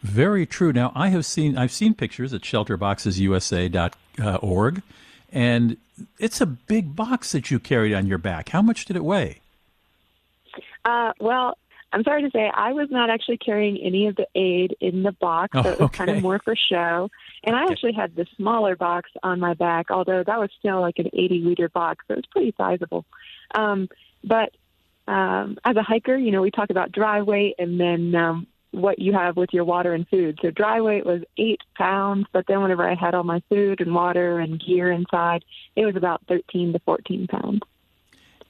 Very 0.00 0.46
true. 0.46 0.72
Now, 0.72 0.92
I 0.94 1.08
have 1.08 1.26
seen 1.26 1.58
I've 1.58 1.72
seen 1.72 1.92
pictures 1.94 2.32
at 2.32 2.42
shelterboxesusa.org, 2.42 4.82
and 5.32 5.76
it's 6.18 6.40
a 6.40 6.46
big 6.46 6.94
box 6.94 7.32
that 7.32 7.50
you 7.50 7.58
carried 7.58 7.92
on 7.94 8.06
your 8.06 8.18
back. 8.18 8.50
How 8.50 8.62
much 8.62 8.84
did 8.84 8.94
it 8.94 9.04
weigh? 9.04 9.40
Uh, 10.84 11.12
well, 11.18 11.58
I'm 11.92 12.04
sorry 12.04 12.22
to 12.22 12.30
say 12.30 12.50
I 12.52 12.72
was 12.72 12.88
not 12.90 13.08
actually 13.08 13.38
carrying 13.38 13.78
any 13.78 14.06
of 14.08 14.16
the 14.16 14.26
aid 14.34 14.76
in 14.80 15.02
the 15.02 15.12
box. 15.12 15.52
Oh, 15.54 15.62
so 15.62 15.70
it 15.70 15.80
was 15.80 15.90
kind 15.90 16.10
of 16.10 16.22
more 16.22 16.38
for 16.38 16.54
show. 16.54 17.10
And 17.44 17.56
I 17.56 17.64
actually 17.64 17.92
had 17.94 18.14
the 18.14 18.26
smaller 18.36 18.76
box 18.76 19.10
on 19.22 19.40
my 19.40 19.54
back, 19.54 19.90
although 19.90 20.22
that 20.22 20.38
was 20.38 20.50
still 20.58 20.80
like 20.80 20.98
an 20.98 21.08
80 21.12 21.40
liter 21.40 21.68
box. 21.68 22.04
So 22.06 22.14
it 22.14 22.18
was 22.18 22.26
pretty 22.30 22.54
sizable. 22.56 23.06
Um, 23.54 23.88
but 24.22 24.54
um, 25.06 25.56
as 25.64 25.76
a 25.76 25.82
hiker, 25.82 26.16
you 26.16 26.30
know, 26.30 26.42
we 26.42 26.50
talk 26.50 26.70
about 26.70 26.92
dry 26.92 27.22
weight 27.22 27.54
and 27.58 27.80
then 27.80 28.14
um, 28.14 28.46
what 28.70 28.98
you 28.98 29.14
have 29.14 29.36
with 29.36 29.50
your 29.52 29.64
water 29.64 29.94
and 29.94 30.06
food. 30.08 30.38
So 30.42 30.50
dry 30.50 30.82
weight 30.82 31.06
was 31.06 31.22
eight 31.38 31.60
pounds, 31.74 32.26
but 32.32 32.46
then 32.46 32.60
whenever 32.60 32.88
I 32.88 32.94
had 32.94 33.14
all 33.14 33.24
my 33.24 33.42
food 33.48 33.80
and 33.80 33.94
water 33.94 34.38
and 34.38 34.62
gear 34.62 34.92
inside, 34.92 35.44
it 35.74 35.86
was 35.86 35.96
about 35.96 36.22
13 36.28 36.74
to 36.74 36.78
14 36.80 37.26
pounds. 37.28 37.60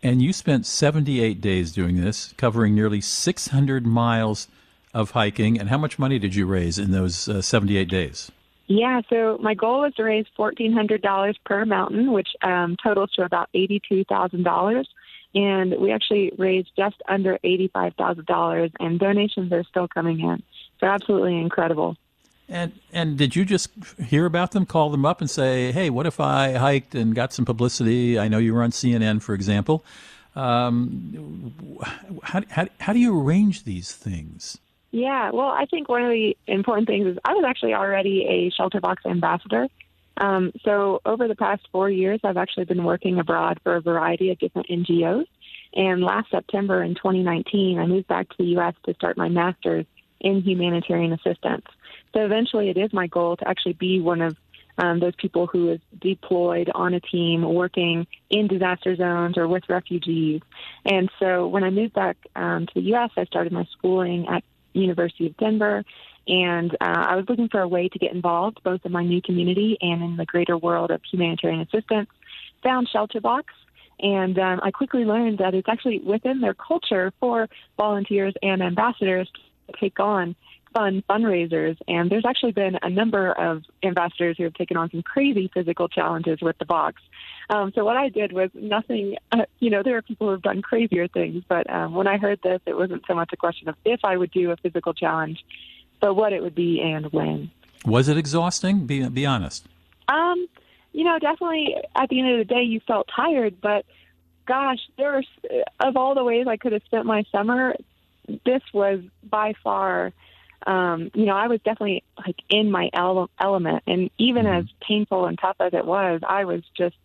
And 0.03 0.23
you 0.23 0.33
spent 0.33 0.67
78 0.67 1.41
days 1.41 1.73
doing 1.73 2.01
this, 2.01 2.33
covering 2.37 2.75
nearly 2.75 3.01
600 3.01 3.87
miles 3.87 4.49
of 4.95 5.11
hiking. 5.13 5.59
And 5.59 5.69
how 5.69 5.79
much 5.79 5.99
money 5.99 6.19
did 6.19 6.35
you 6.35 6.47
raise 6.47 6.79
in 6.79 6.93
those 6.93 7.29
uh, 7.29 7.43
78 7.43 7.89
days? 7.89 8.31
Yeah, 8.67 9.01
so 9.09 9.39
my 9.41 9.55
goal 9.55 9.81
was 9.81 9.95
to 9.95 10.05
raise 10.05 10.27
$1,400 10.39 11.35
per 11.45 11.65
mountain, 11.65 12.13
which 12.13 12.29
um, 12.43 12.77
totals 12.83 13.11
to 13.13 13.23
about 13.23 13.49
$82,000 13.55 14.85
and 15.35 15.75
we 15.79 15.93
actually 15.93 16.33
raised 16.39 16.71
just 16.77 16.97
under 17.09 17.39
$85,000 17.45 18.73
and 18.81 18.99
donations 18.99 19.53
are 19.53 19.65
still 19.65 19.89
coming 19.89 20.21
in. 20.21 20.43
So 20.81 20.87
absolutely 20.87 21.39
incredible. 21.39 21.97
And 22.49 22.73
and 22.93 23.19
did 23.19 23.37
you 23.37 23.45
just 23.45 23.71
hear 24.03 24.25
about 24.25 24.53
them, 24.53 24.65
call 24.65 24.91
them 24.91 25.05
up 25.05 25.21
and 25.21 25.29
say, 25.29 25.71
"Hey, 25.73 25.91
what 25.91 26.07
if 26.07 26.19
I 26.19 26.53
hiked 26.53 26.95
and 26.95 27.15
got 27.15 27.33
some 27.33 27.45
publicity? 27.45 28.19
I 28.19 28.29
know 28.29 28.39
you 28.39 28.55
were 28.55 28.63
on 28.63 28.71
CNN, 28.71 29.21
for 29.21 29.35
example." 29.35 29.85
Um, 30.35 31.53
how, 32.23 32.43
how, 32.49 32.69
how 32.79 32.93
do 32.93 33.01
you 33.01 33.21
arrange 33.21 33.65
these 33.65 33.93
things? 33.93 34.59
Yeah, 34.93 35.31
well, 35.33 35.49
I 35.49 35.67
think 35.67 35.89
one 35.89 36.03
of 36.05 36.11
the 36.11 36.37
important 36.47 36.87
things 36.87 37.07
is 37.07 37.19
I 37.25 37.35
was 37.35 37.45
actually 37.45 37.75
already 37.75 38.25
a 38.25 38.51
Shelterbox 38.51 39.05
ambassador. 39.05 39.67
Um, 40.17 40.53
so 40.65 41.01
over 41.05 41.29
the 41.29 41.35
past 41.35 41.67
four 41.73 41.91
years, 41.91 42.21
I've 42.25 42.37
actually 42.37 42.65
been 42.65 42.85
working 42.85 43.19
abroad 43.19 43.59
for 43.63 43.77
a 43.77 43.81
variety 43.81 44.31
of 44.31 44.39
different 44.39 44.69
NGOs. 44.69 45.27
And 45.75 46.03
last 46.03 46.31
September 46.31 46.83
in 46.83 46.95
2019, 46.95 47.79
I 47.79 47.87
moved 47.87 48.09
back 48.09 48.29
to 48.31 48.35
the 48.39 48.45
U.S. 48.45 48.75
to 48.87 48.95
start 48.95 49.17
my 49.17 49.29
master's 49.29 49.87
in 50.21 50.41
humanitarian 50.41 51.13
assistance. 51.13 51.67
So 52.19 52.25
eventually, 52.25 52.69
it 52.69 52.77
is 52.77 52.93
my 52.93 53.07
goal 53.07 53.37
to 53.37 53.49
actually 53.49 53.75
be 53.75 54.01
one 54.01 54.23
of 54.23 54.37
um, 54.77 54.99
those 54.99 55.15
people 55.19 55.47
who 55.47 55.71
is 55.71 55.81
deployed 56.01 56.69
on 56.75 56.93
a 56.93 56.99
team 56.99 57.43
working 57.43 58.09
in 58.29 58.49
disaster 58.49 58.97
zones 58.97 59.39
or 59.39 59.47
with 59.47 59.63
refugees. 59.69 60.41
And 60.85 61.09
so 61.21 61.47
when 61.47 61.63
I 61.63 61.71
moved 61.71 61.95
back 61.95 62.17
um, 62.35 62.67
to 62.67 62.75
the 62.75 62.81
U.S., 62.89 63.11
I 63.17 63.25
started 63.27 63.53
my 63.53 63.69
schooling 63.71 64.27
at 64.27 64.43
University 64.73 65.29
of 65.29 65.37
Denver 65.37 65.85
and 66.27 66.75
uh, 66.81 67.05
I 67.09 67.15
was 67.15 67.25
looking 67.29 67.49
for 67.49 67.61
a 67.61 67.69
way 67.69 67.89
to 67.89 67.99
get 68.01 68.13
involved 68.13 68.63
both 68.65 68.81
in 68.85 68.91
my 68.91 69.05
new 69.05 69.23
community 69.23 69.79
and 69.81 70.03
in 70.03 70.17
the 70.17 70.27
greater 70.27 70.59
world 70.59 70.91
of 70.91 71.01
humanitarian 71.09 71.61
assistance. 71.61 72.11
Found 72.65 72.89
Shelterbox, 72.93 73.45
and 74.01 74.37
um, 74.41 74.59
I 74.65 74.73
quickly 74.73 75.05
learned 75.05 75.39
that 75.39 75.55
it's 75.55 75.69
actually 75.69 76.01
within 76.01 76.41
their 76.41 76.55
culture 76.55 77.13
for 77.21 77.49
volunteers 77.77 78.35
and 78.43 78.61
ambassadors 78.61 79.31
to 79.69 79.73
take 79.81 80.01
on 80.01 80.35
fun 80.75 81.03
fundraisers. 81.09 81.77
And 81.87 82.11
there's 82.11 82.25
actually 82.27 82.53
been 82.53 82.79
a 82.83 82.91
number 82.91 83.33
of 83.33 83.63
ambassadors 83.83 84.37
who 84.37 84.45
have 84.45 84.55
taken 84.55 84.77
on 84.77 84.91
some 84.91 85.03
crazy 85.03 85.51
physical 85.53 85.89
challenges 85.89 86.41
with 86.41 86.59
the 86.59 86.65
box. 86.65 87.03
Um, 87.51 87.73
so 87.75 87.85
what 87.85 87.97
I 87.97 88.09
did 88.09 88.33
was 88.33 88.51
nothing, 88.55 89.17
uh, 89.33 89.47
you 89.59 89.71
know, 89.71 89.83
there 89.83 89.97
are 89.97 90.03
people 90.03 90.27
who 90.27 90.33
have 90.33 90.43
done 90.43 90.63
crazier 90.63 91.09
things, 91.09 91.43
but 91.49 91.69
um, 91.71 91.95
when 91.95 92.07
I 92.07 92.19
heard 92.19 92.41
this, 92.43 92.61
it 92.67 92.77
wasn't 92.77 93.05
so 93.07 93.15
much 93.15 93.31
a 93.33 93.37
question 93.37 93.69
of 93.69 93.75
if 93.85 94.01
I 94.05 94.17
would 94.17 94.31
do 94.31 94.51
a 94.51 94.57
physical 94.57 94.93
challenge 94.93 95.43
but 96.01 96.15
what 96.15 96.33
it 96.33 96.43
would 96.43 96.55
be 96.55 96.81
and 96.81 97.07
when. 97.13 97.51
Was 97.85 98.09
it 98.09 98.17
exhausting? 98.17 98.87
Be 98.87 99.09
be 99.09 99.27
honest. 99.27 99.67
Um, 100.09 100.49
you 100.93 101.05
know, 101.05 101.19
definitely 101.19 101.77
at 101.95 102.09
the 102.09 102.21
end 102.21 102.33
of 102.33 102.39
the 102.39 102.55
day, 102.55 102.63
you 102.63 102.81
felt 102.87 103.09
tired, 103.15 103.61
but 103.61 103.85
gosh, 104.47 104.79
there 104.97 105.17
was 105.17 105.27
of 105.81 105.97
all 105.97 106.15
the 106.15 106.25
ways 106.25 106.47
I 106.47 106.57
could 106.57 106.73
have 106.73 106.83
spent 106.85 107.07
my 107.07 107.25
summer, 107.31 107.75
this 108.45 108.63
was 108.73 109.01
by 109.23 109.55
far. 109.63 110.13
Um, 110.67 111.11
you 111.15 111.25
know, 111.25 111.37
I 111.37 111.47
was 111.47 111.61
definitely 111.61 112.03
like 112.19 112.37
in 112.51 112.71
my 112.71 112.91
ele- 112.93 113.31
element, 113.41 113.85
and 113.87 114.11
even 114.19 114.45
mm-hmm. 114.45 114.61
as 114.61 114.65
painful 114.81 115.27
and 115.27 115.39
tough 115.39 115.57
as 115.61 115.73
it 115.73 115.85
was, 115.85 116.21
I 116.27 116.45
was 116.45 116.63
just 116.77 116.97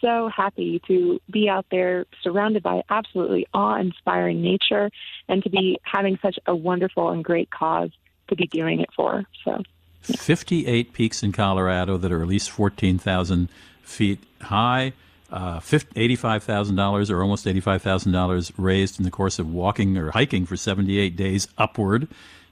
so 0.00 0.28
happy 0.28 0.80
to 0.86 1.20
be 1.30 1.48
out 1.48 1.66
there 1.70 2.06
surrounded 2.22 2.62
by 2.62 2.82
absolutely 2.90 3.46
awe 3.54 3.78
inspiring 3.78 4.42
nature 4.42 4.90
and 5.28 5.42
to 5.42 5.50
be 5.50 5.78
having 5.82 6.18
such 6.22 6.38
a 6.46 6.54
wonderful 6.54 7.10
and 7.10 7.24
great 7.24 7.50
cause 7.50 7.90
to 8.28 8.36
be 8.36 8.46
doing 8.46 8.80
it 8.80 8.90
for. 8.94 9.24
So, 9.44 9.62
58 10.02 10.92
peaks 10.92 11.22
in 11.22 11.32
Colorado 11.32 11.96
that 11.96 12.12
are 12.12 12.22
at 12.22 12.28
least 12.28 12.50
14,000 12.50 13.48
feet 13.82 14.22
high. 14.42 14.92
Uh, 15.28 15.58
$85,000 15.58 17.10
or 17.10 17.20
almost 17.20 17.46
$85,000 17.46 18.52
raised 18.56 19.00
in 19.00 19.04
the 19.04 19.10
course 19.10 19.40
of 19.40 19.52
walking 19.52 19.98
or 19.98 20.12
hiking 20.12 20.46
for 20.46 20.56
78 20.56 21.16
days 21.16 21.48
upward, 21.58 22.06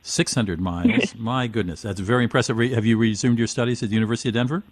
600 0.04 0.60
miles. 0.60 1.14
My 1.18 1.46
goodness, 1.46 1.82
that's 1.82 1.98
very 1.98 2.24
impressive. 2.24 2.58
Have 2.58 2.84
you 2.84 2.96
resumed 2.98 3.38
your 3.38 3.48
studies 3.48 3.82
at 3.82 3.88
the 3.88 3.94
University 3.94 4.28
of 4.28 4.34
Denver? 4.34 4.62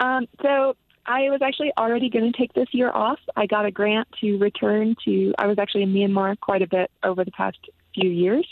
Um, 0.00 0.26
so 0.40 0.74
I 1.06 1.30
was 1.30 1.42
actually 1.42 1.72
already 1.76 2.08
going 2.08 2.32
to 2.32 2.36
take 2.36 2.54
this 2.54 2.68
year 2.72 2.90
off. 2.90 3.18
I 3.36 3.46
got 3.46 3.66
a 3.66 3.70
grant 3.70 4.08
to 4.20 4.38
return 4.38 4.96
to, 5.04 5.34
I 5.38 5.46
was 5.46 5.58
actually 5.58 5.82
in 5.82 5.92
Myanmar 5.92 6.40
quite 6.40 6.62
a 6.62 6.66
bit 6.66 6.90
over 7.02 7.22
the 7.24 7.30
past 7.30 7.58
few 7.94 8.08
years. 8.08 8.46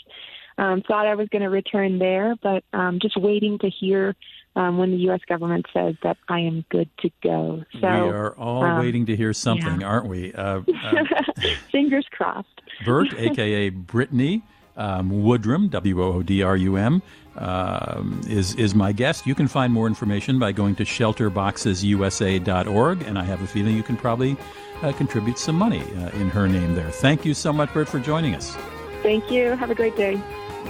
Um, 0.57 0.83
thought 0.83 1.07
I 1.07 1.15
was 1.15 1.27
going 1.29 1.41
to 1.41 1.49
return 1.49 1.97
there, 1.97 2.35
but 2.43 2.63
um, 2.71 2.99
just 3.01 3.17
waiting 3.17 3.57
to 3.59 3.69
hear 3.69 4.15
um, 4.55 4.77
when 4.77 4.91
the 4.91 4.97
U.S. 4.97 5.21
government 5.27 5.65
says 5.73 5.95
that 6.03 6.17
I 6.29 6.41
am 6.41 6.65
good 6.69 6.89
to 6.99 7.09
go. 7.23 7.63
So 7.73 7.79
we 7.79 7.87
are 7.87 8.35
all 8.35 8.63
um, 8.63 8.79
waiting 8.79 9.07
to 9.07 9.15
hear 9.15 9.33
something, 9.33 9.81
yeah. 9.81 9.87
aren't 9.87 10.07
we? 10.07 10.33
Uh, 10.33 10.61
uh, 10.83 11.03
Fingers 11.71 12.05
crossed. 12.11 12.61
Bert, 12.85 13.11
aka 13.17 13.69
Brittany 13.69 14.43
um, 14.77 15.11
Woodrum, 15.11 15.69
W 15.69 16.03
O 16.03 16.13
O 16.13 16.23
D 16.23 16.41
R 16.43 16.57
U 16.57 16.77
M, 16.77 17.01
um, 17.37 18.21
is 18.27 18.55
is 18.55 18.75
my 18.75 18.91
guest. 18.91 19.25
You 19.27 19.35
can 19.35 19.47
find 19.47 19.71
more 19.73 19.87
information 19.87 20.39
by 20.39 20.51
going 20.51 20.75
to 20.75 20.83
shelterboxesusa.org, 20.83 23.01
and 23.03 23.19
I 23.19 23.23
have 23.23 23.41
a 23.41 23.47
feeling 23.47 23.75
you 23.75 23.83
can 23.83 23.97
probably 23.97 24.37
uh, 24.81 24.91
contribute 24.93 25.37
some 25.37 25.55
money 25.55 25.81
uh, 25.81 26.09
in 26.11 26.29
her 26.29 26.47
name 26.47 26.75
there. 26.75 26.91
Thank 26.91 27.25
you 27.25 27.33
so 27.33 27.51
much, 27.53 27.73
Bert, 27.73 27.89
for 27.89 27.99
joining 27.99 28.35
us. 28.35 28.55
Thank 29.03 29.31
you. 29.31 29.55
Have 29.55 29.71
a 29.71 29.75
great 29.75 29.95
day. 29.95 30.21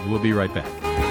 We'll 0.08 0.20
be 0.20 0.34
right 0.34 0.54
back. 0.54 1.11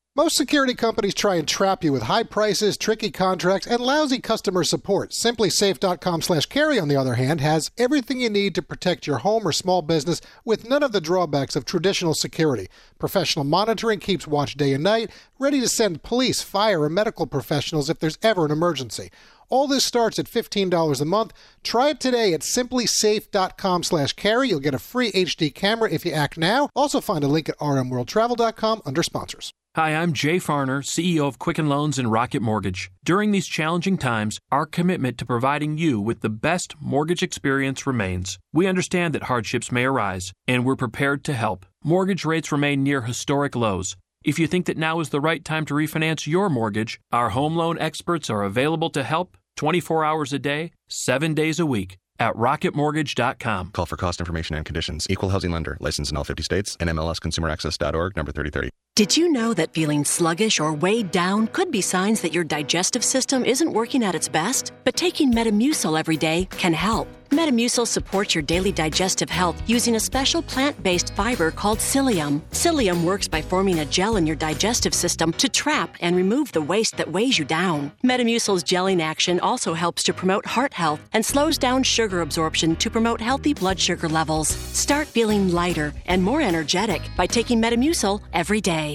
Most 0.13 0.35
security 0.35 0.73
companies 0.73 1.13
try 1.13 1.35
and 1.35 1.47
trap 1.47 1.85
you 1.85 1.93
with 1.93 2.03
high 2.03 2.23
prices, 2.23 2.75
tricky 2.75 3.11
contracts, 3.11 3.65
and 3.65 3.79
lousy 3.79 4.19
customer 4.19 4.65
support. 4.65 5.11
SimpliSafe.com 5.11 6.21
slash 6.21 6.47
carey, 6.47 6.77
on 6.77 6.89
the 6.89 6.97
other 6.97 7.13
hand, 7.13 7.39
has 7.39 7.71
everything 7.77 8.19
you 8.19 8.29
need 8.29 8.53
to 8.55 8.61
protect 8.61 9.07
your 9.07 9.19
home 9.19 9.47
or 9.47 9.53
small 9.53 9.81
business 9.81 10.19
with 10.43 10.67
none 10.67 10.83
of 10.83 10.91
the 10.91 10.99
drawbacks 10.99 11.55
of 11.55 11.63
traditional 11.63 12.13
security. 12.13 12.67
Professional 12.99 13.45
monitoring 13.45 13.99
keeps 13.99 14.27
watch 14.27 14.55
day 14.55 14.73
and 14.73 14.83
night, 14.83 15.09
ready 15.39 15.61
to 15.61 15.69
send 15.69 16.03
police, 16.03 16.41
fire, 16.41 16.81
or 16.81 16.89
medical 16.89 17.25
professionals 17.25 17.89
if 17.89 17.99
there's 17.99 18.19
ever 18.21 18.43
an 18.43 18.51
emergency. 18.51 19.11
All 19.47 19.65
this 19.65 19.85
starts 19.85 20.19
at 20.19 20.25
$15 20.25 20.99
a 20.99 21.05
month. 21.05 21.31
Try 21.63 21.91
it 21.91 22.01
today 22.01 22.33
at 22.33 22.41
simplisafe.com 22.41 23.83
slash 23.83 24.11
carey. 24.11 24.49
You'll 24.49 24.59
get 24.59 24.73
a 24.73 24.79
free 24.79 25.13
HD 25.13 25.55
camera 25.55 25.89
if 25.89 26.05
you 26.05 26.11
act 26.11 26.37
now. 26.37 26.67
Also 26.75 26.99
find 26.99 27.23
a 27.23 27.29
link 27.29 27.47
at 27.47 27.57
rmworldtravel.com 27.59 28.81
under 28.85 29.03
sponsors. 29.03 29.53
Hi, 29.77 29.95
I'm 29.95 30.11
Jay 30.11 30.35
Farner, 30.35 30.83
CEO 30.83 31.25
of 31.25 31.39
Quicken 31.39 31.69
Loans 31.69 31.97
and 31.97 32.11
Rocket 32.11 32.41
Mortgage. 32.41 32.91
During 33.05 33.31
these 33.31 33.47
challenging 33.47 33.97
times, 33.97 34.37
our 34.51 34.65
commitment 34.65 35.17
to 35.19 35.25
providing 35.25 35.77
you 35.77 36.01
with 36.01 36.19
the 36.19 36.29
best 36.29 36.75
mortgage 36.81 37.23
experience 37.23 37.87
remains. 37.87 38.37
We 38.51 38.67
understand 38.67 39.15
that 39.15 39.23
hardships 39.23 39.71
may 39.71 39.85
arise, 39.85 40.33
and 40.45 40.65
we're 40.65 40.75
prepared 40.75 41.23
to 41.23 41.33
help. 41.33 41.65
Mortgage 41.85 42.25
rates 42.25 42.51
remain 42.51 42.83
near 42.83 43.03
historic 43.03 43.55
lows. 43.55 43.95
If 44.25 44.37
you 44.37 44.45
think 44.45 44.65
that 44.65 44.75
now 44.77 44.99
is 44.99 45.07
the 45.07 45.21
right 45.21 45.45
time 45.45 45.65
to 45.67 45.73
refinance 45.73 46.27
your 46.27 46.49
mortgage, 46.49 46.99
our 47.13 47.29
home 47.29 47.55
loan 47.55 47.79
experts 47.79 48.29
are 48.29 48.43
available 48.43 48.89
to 48.89 49.03
help 49.03 49.37
24 49.55 50.03
hours 50.03 50.33
a 50.33 50.39
day, 50.39 50.73
7 50.89 51.33
days 51.33 51.61
a 51.61 51.65
week 51.65 51.95
at 52.19 52.35
rocketmortgage.com. 52.35 53.71
Call 53.71 53.85
for 53.85 53.95
cost 53.95 54.19
information 54.19 54.57
and 54.57 54.65
conditions. 54.65 55.07
Equal 55.09 55.29
housing 55.29 55.51
lender. 55.51 55.77
Licensed 55.79 56.11
in 56.11 56.17
all 56.17 56.25
50 56.25 56.43
states. 56.43 56.75
NMLSconsumeraccess.org 56.75 58.17
number 58.17 58.33
3030. 58.33 58.69
Did 58.93 59.15
you 59.15 59.31
know 59.31 59.53
that 59.53 59.71
feeling 59.71 60.03
sluggish 60.03 60.59
or 60.59 60.73
weighed 60.73 61.11
down 61.11 61.47
could 61.47 61.71
be 61.71 61.79
signs 61.79 62.19
that 62.21 62.33
your 62.33 62.43
digestive 62.43 63.05
system 63.05 63.45
isn't 63.45 63.71
working 63.71 64.03
at 64.03 64.15
its 64.15 64.27
best? 64.27 64.73
But 64.83 64.97
taking 64.97 65.31
Metamucil 65.31 65.97
every 65.97 66.17
day 66.17 66.49
can 66.51 66.73
help. 66.73 67.07
Metamucil 67.29 67.87
supports 67.87 68.35
your 68.35 68.41
daily 68.41 68.73
digestive 68.73 69.29
health 69.29 69.61
using 69.65 69.95
a 69.95 69.99
special 70.01 70.41
plant 70.41 70.83
based 70.83 71.15
fiber 71.15 71.49
called 71.49 71.79
psyllium. 71.79 72.41
Psyllium 72.51 73.05
works 73.05 73.29
by 73.29 73.41
forming 73.41 73.79
a 73.79 73.85
gel 73.85 74.17
in 74.17 74.27
your 74.27 74.35
digestive 74.35 74.93
system 74.93 75.31
to 75.37 75.47
trap 75.47 75.95
and 76.01 76.17
remove 76.17 76.51
the 76.51 76.61
waste 76.61 76.97
that 76.97 77.09
weighs 77.09 77.39
you 77.39 77.45
down. 77.45 77.89
Metamucil's 78.03 78.65
gelling 78.65 79.01
action 79.01 79.39
also 79.39 79.73
helps 79.73 80.03
to 80.03 80.13
promote 80.13 80.45
heart 80.45 80.73
health 80.73 80.99
and 81.13 81.25
slows 81.25 81.57
down 81.57 81.83
sugar 81.83 82.19
absorption 82.19 82.75
to 82.75 82.89
promote 82.89 83.21
healthy 83.21 83.53
blood 83.53 83.79
sugar 83.79 84.09
levels. 84.09 84.49
Start 84.49 85.07
feeling 85.07 85.53
lighter 85.53 85.93
and 86.07 86.21
more 86.21 86.41
energetic 86.41 87.01
by 87.15 87.27
taking 87.27 87.61
Metamucil 87.61 88.19
every 88.33 88.59
day. 88.59 88.90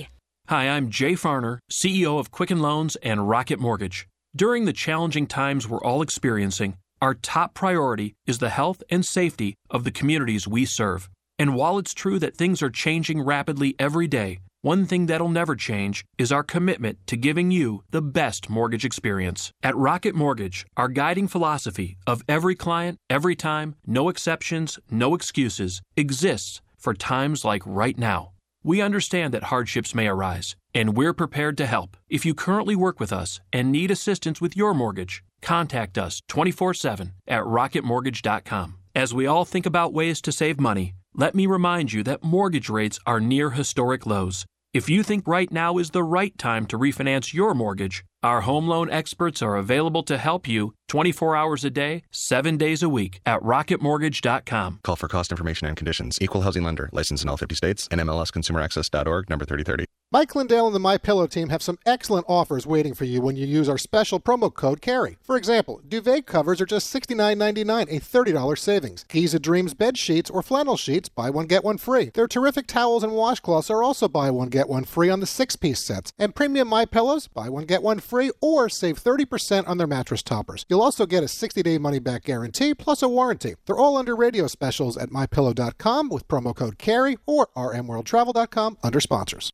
Hi, 0.49 0.69
I'm 0.69 0.91
Jay 0.91 1.15
Farner, 1.15 1.59
CEO 1.69 2.21
of 2.21 2.31
Quicken 2.31 2.61
Loans 2.61 2.95
and 3.03 3.29
Rocket 3.29 3.59
Mortgage. 3.59 4.07
During 4.37 4.65
the 4.65 4.73
challenging 4.73 5.27
times 5.27 5.69
we're 5.69 5.83
all 5.83 6.03
experiencing, 6.03 6.77
our 7.03 7.15
top 7.15 7.53
priority 7.53 8.15
is 8.29 8.39
the 8.39 8.51
health 8.51 8.81
and 8.89 9.05
safety 9.05 9.57
of 9.71 9.83
the 9.83 9.91
communities 9.91 10.47
we 10.47 10.65
serve. 10.65 11.11
And 11.37 11.57
while 11.57 11.79
it's 11.79 11.93
true 11.93 12.21
that 12.21 12.37
things 12.37 12.63
are 12.63 12.71
changing 12.71 13.23
rapidly 13.23 13.75
every 13.81 14.07
day, 14.07 14.39
one 14.63 14.87
thing 14.87 15.07
that'll 15.07 15.29
never 15.29 15.57
change 15.57 16.05
is 16.17 16.31
our 16.31 16.45
commitment 16.45 17.05
to 17.09 17.17
giving 17.17 17.51
you 17.51 17.83
the 17.91 18.01
best 18.01 18.49
mortgage 18.49 18.85
experience. 18.85 19.51
At 19.65 19.75
Rocket 19.77 20.15
Mortgage, 20.15 20.65
our 20.77 20.87
guiding 20.89 21.27
philosophy 21.27 21.97
of 22.07 22.23
every 22.29 22.55
client, 22.55 22.99
every 23.11 23.35
time, 23.35 23.75
no 23.85 24.09
exceptions, 24.09 24.79
no 24.93 25.17
excuses 25.17 25.83
exists 25.97 26.63
for 26.79 26.95
times 26.95 27.45
like 27.45 27.65
right 27.67 27.99
now. 27.99 28.31
We 28.67 28.81
understand 28.81 29.33
that 29.33 29.45
hardships 29.45 29.95
may 29.95 30.09
arise, 30.09 30.57
and 30.75 30.97
we're 30.97 31.13
prepared 31.13 31.57
to 31.59 31.67
help. 31.67 31.97
If 32.09 32.27
you 32.27 32.35
currently 32.35 32.75
work 32.75 32.99
with 32.99 33.13
us 33.13 33.39
and 33.53 33.71
need 33.71 33.93
assistance 33.93 34.41
with 34.41 34.57
your 34.57 34.75
mortgage, 34.75 35.23
contact 35.41 35.97
us 35.97 36.21
24 36.27 36.75
7 36.75 37.13
at 37.29 37.45
rocketmortgage.com. 37.45 38.75
As 38.93 39.15
we 39.15 39.25
all 39.25 39.45
think 39.45 39.67
about 39.67 39.93
ways 39.93 40.21
to 40.23 40.33
save 40.33 40.59
money, 40.59 40.95
let 41.15 41.33
me 41.33 41.47
remind 41.47 41.93
you 41.93 42.03
that 42.03 42.25
mortgage 42.25 42.69
rates 42.69 42.99
are 43.07 43.21
near 43.21 43.51
historic 43.51 44.05
lows. 44.05 44.45
If 44.75 44.91
you 44.91 45.05
think 45.05 45.29
right 45.29 45.53
now 45.53 45.79
is 45.79 45.91
the 45.91 46.03
right 46.03 46.37
time 46.37 46.67
to 46.67 46.77
refinance 46.77 47.33
your 47.33 47.55
mortgage, 47.55 48.05
our 48.25 48.41
home 48.41 48.67
loan 48.67 48.91
experts 48.91 49.43
are 49.43 49.55
available 49.55 50.03
to 50.03 50.19
help 50.19 50.49
you 50.49 50.75
24 50.89 51.37
hours 51.37 51.65
a 51.65 51.71
day, 51.71 52.03
7 52.11 52.57
days 52.57 52.83
a 52.83 52.89
week 52.89 53.21
at 53.27 53.41
rocketmortgage.com. 53.41 54.81
Call 54.83 54.97
for 54.97 55.09
cost 55.09 55.31
information 55.31 55.67
and 55.67 55.77
conditions. 55.77 56.19
Equal 56.21 56.43
housing 56.43 56.65
lender. 56.65 56.89
Licensed 56.93 57.25
in 57.25 57.29
all 57.29 57.37
50 57.37 57.55
states. 57.55 57.89
NMLSconsumeraccess.org 57.89 59.31
number 59.31 59.45
3030. 59.45 59.87
Mike 60.13 60.37
Lindell 60.37 60.67
and 60.67 60.75
the 60.75 60.79
My 60.79 60.99
Pillow 60.99 61.27
team 61.27 61.49
have 61.49 61.65
some 61.65 61.81
excellent 61.85 62.25
offers 62.29 62.65
waiting 62.65 62.95
for 62.95 63.05
you 63.05 63.21
when 63.21 63.35
you 63.35 63.45
use 63.45 63.69
our 63.69 63.77
special 63.77 64.21
promo 64.21 64.55
code 64.55 64.81
CAREY. 64.81 65.17
For 65.21 65.37
example, 65.37 65.81
duvet 65.87 66.27
covers 66.27 66.61
are 66.61 66.67
just 66.67 66.95
$69.99, 66.95 67.83
a 67.91 68.01
$30 68.01 68.59
savings. 68.59 69.05
Giza 69.09 69.41
Dreams 69.41 69.75
bed 69.75 69.99
sheets 69.99 70.31
or 70.31 70.43
flannel 70.43 70.77
sheets, 70.77 71.09
buy 71.09 71.29
one 71.29 71.47
get 71.47 71.65
one 71.65 71.77
free. 71.77 72.13
Their 72.15 72.29
terrific 72.29 72.69
towels 72.69 73.03
and 73.03 73.15
washcloths 73.15 73.69
are 73.69 73.83
also 73.83 74.07
buy 74.07 74.31
one 74.31 74.49
get 74.49 74.69
one 74.69 74.85
free 74.85 75.11
on 75.11 75.19
the 75.19 75.27
six-piece 75.27 75.81
sets. 75.81 76.13
And 76.21 76.37
premium 76.37 76.69
My 76.69 76.85
Pillows, 76.85 77.27
buy 77.27 77.49
one 77.49 77.65
get 77.65 77.83
one 77.83 77.99
free 77.99 78.31
or 78.41 78.69
save 78.69 79.03
30% 79.03 79.67
on 79.67 79.77
their 79.77 79.89
mattress 79.89 80.23
toppers. 80.23 80.65
You'll 80.69 80.76
also 80.83 81.07
get 81.07 81.23
a 81.23 81.27
60-day 81.27 81.79
money-back 81.79 82.25
guarantee 82.25 82.75
plus 82.75 83.03
a 83.03 83.09
warranty. 83.09 83.55
They're 83.67 83.77
all 83.79 83.97
under 83.97 84.17
radio 84.17 84.47
specials 84.47 84.97
at 84.97 85.11
mypillow.com 85.11 86.09
with 86.09 86.29
promo 86.29 86.55
code 86.55 86.79
CAREY 86.79 87.19
or 87.27 87.49
rmworldtravel.com 87.57 88.79
under 88.83 89.01
sponsors. 89.01 89.53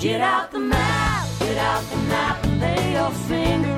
Get 0.00 0.22
out 0.22 0.50
the 0.50 0.58
map, 0.58 1.28
get 1.40 1.58
out 1.58 1.82
the 1.90 1.96
map, 2.08 2.42
and 2.44 2.60
lay 2.60 2.92
your 2.92 3.10
finger. 3.10 3.69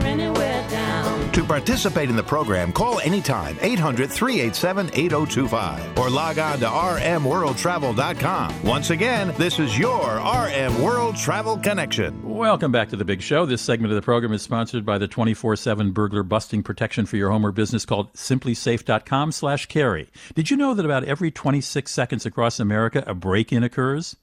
To 1.43 1.49
participate 1.49 2.09
in 2.09 2.15
the 2.15 2.23
program, 2.23 2.73
call 2.73 3.01
anytime 3.01 3.59
800 3.61 4.09
387 4.09 4.91
8025 4.95 5.99
or 5.99 6.09
log 6.09 6.39
on 6.39 6.61
to 6.61 6.67
rmworldtravel.com. 6.67 8.63
Once 8.63 8.91
again, 8.91 9.35
this 9.39 9.59
is 9.59 9.77
your 9.77 10.19
RM 10.19 10.81
World 10.81 11.17
Travel 11.17 11.57
Connection. 11.59 12.23
Welcome 12.23 12.71
back 12.71 12.91
to 12.91 12.97
the 12.97 13.05
big 13.05 13.21
show. 13.21 13.45
This 13.45 13.61
segment 13.61 13.91
of 13.93 13.97
the 13.97 14.03
program 14.03 14.33
is 14.33 14.43
sponsored 14.43 14.87
by 14.87 14.99
the 14.99 15.09
24/7 15.09 15.91
burglar 15.91 16.23
busting 16.23 16.63
protection 16.63 17.07
for 17.07 17.17
your 17.17 17.33
home 17.33 17.45
or 17.45 17.51
business 17.51 17.85
called 17.85 18.13
simplisafe.com/carry. 18.13 20.11
Did 20.37 20.49
you 20.49 20.57
know 20.57 20.75
that 20.75 20.85
about 20.87 21.03
every 21.03 21.33
26 21.33 21.91
seconds 21.91 22.25
across 22.25 22.61
America 22.61 23.03
a 23.05 23.15
break-in 23.15 23.65
occurs? 23.65 24.15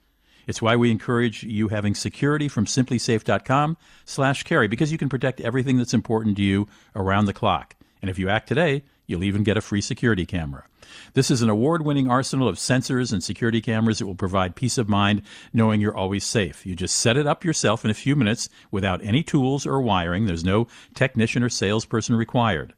It's 0.49 0.63
why 0.63 0.77
we 0.77 0.89
encourage 0.89 1.43
you 1.43 1.67
having 1.67 1.93
security 1.93 2.47
from 2.47 2.65
simplisafe.com 2.65 3.77
slash 4.03 4.41
carey 4.41 4.67
because 4.67 4.91
you 4.91 4.97
can 4.97 5.07
protect 5.07 5.39
everything 5.41 5.77
that's 5.77 5.93
important 5.93 6.37
to 6.37 6.41
you 6.41 6.67
around 6.95 7.25
the 7.25 7.33
clock. 7.33 7.75
And 8.01 8.09
if 8.09 8.17
you 8.17 8.29
act 8.29 8.47
today, 8.47 8.81
you'll 9.05 9.23
even 9.23 9.43
get 9.43 9.57
a 9.57 9.61
free 9.61 9.81
security 9.81 10.25
camera. 10.25 10.65
This 11.13 11.29
is 11.29 11.43
an 11.43 11.51
award 11.51 11.85
winning 11.85 12.09
arsenal 12.09 12.47
of 12.47 12.55
sensors 12.55 13.13
and 13.13 13.23
security 13.23 13.61
cameras 13.61 13.99
that 13.99 14.07
will 14.07 14.15
provide 14.15 14.55
peace 14.55 14.79
of 14.79 14.89
mind 14.89 15.21
knowing 15.53 15.81
you're 15.81 15.95
always 15.95 16.23
safe. 16.23 16.65
You 16.65 16.75
just 16.75 16.97
set 16.97 17.15
it 17.15 17.27
up 17.27 17.45
yourself 17.45 17.85
in 17.85 17.91
a 17.91 17.93
few 17.93 18.15
minutes 18.15 18.49
without 18.71 19.03
any 19.03 19.21
tools 19.21 19.67
or 19.67 19.79
wiring. 19.79 20.25
There's 20.25 20.43
no 20.43 20.67
technician 20.95 21.43
or 21.43 21.49
salesperson 21.49 22.15
required. 22.15 22.73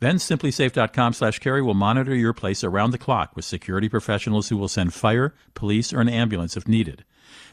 Then 0.00 0.16
simplisafe.com 0.16 1.12
slash 1.12 1.38
carey 1.38 1.60
will 1.60 1.74
monitor 1.74 2.14
your 2.14 2.32
place 2.32 2.64
around 2.64 2.90
the 2.90 2.98
clock 2.98 3.36
with 3.36 3.44
security 3.44 3.88
professionals 3.88 4.48
who 4.48 4.56
will 4.56 4.68
send 4.68 4.94
fire, 4.94 5.34
police, 5.54 5.92
or 5.92 6.00
an 6.00 6.08
ambulance 6.08 6.56
if 6.56 6.66
needed. 6.66 7.04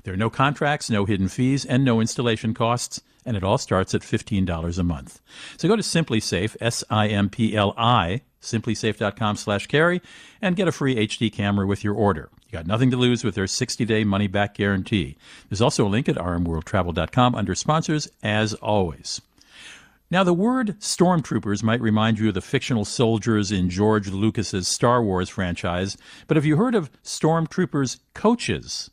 There 0.04 0.14
are 0.14 0.18
no 0.18 0.30
contracts, 0.30 0.90
no 0.90 1.04
hidden 1.04 1.28
fees, 1.28 1.66
and 1.66 1.84
no 1.84 2.00
installation 2.00 2.54
costs, 2.54 3.02
and 3.26 3.36
it 3.36 3.44
all 3.44 3.58
starts 3.58 3.94
at 3.94 4.02
$15 4.02 4.80
a 4.80 4.84
month. 4.84 5.20
So 5.58 5.68
go 5.68 5.76
to 5.76 5.82
SimpliSafe, 5.82 6.56
S-I-M-P-L-I, 6.62 8.22
simplisafe.com 8.42 9.36
slash 9.36 9.68
carey, 9.68 10.02
and 10.42 10.56
get 10.56 10.70
a 10.70 10.72
free 10.72 10.96
HD 10.96 11.32
camera 11.32 11.68
with 11.68 11.84
your 11.84 11.96
order. 11.96 12.30
You 12.46 12.54
got 12.54 12.68
nothing 12.68 12.92
to 12.92 12.98
lose 12.98 13.26
with 13.26 13.36
their 13.36 13.46
60-day 13.46 14.06
money-back 14.06 14.56
guarantee. 14.56 15.18
There's 15.50 15.62
also 15.62 15.86
a 15.86 15.90
link 15.90 16.08
at 16.08 16.16
rmworldtravel.com 16.16 17.36
under 17.36 17.56
sponsors, 17.56 18.08
as 18.24 18.54
always. 18.54 19.20
Now, 20.10 20.24
the 20.24 20.34
word 20.34 20.80
stormtroopers 20.80 21.64
might 21.64 21.82
remind 21.82 22.18
you 22.18 22.30
of 22.30 22.34
the 22.34 22.40
fictional 22.40 22.86
soldiers 22.86 23.52
in 23.52 23.70
George 23.70 24.08
Lucas's 24.08 24.66
Star 24.66 25.04
Wars 25.04 25.28
franchise, 25.28 25.98
but 26.28 26.38
have 26.38 26.46
you 26.46 26.56
heard 26.56 26.76
of 26.76 26.90
stormtroopers 27.04 28.00
coaches? 28.14 28.90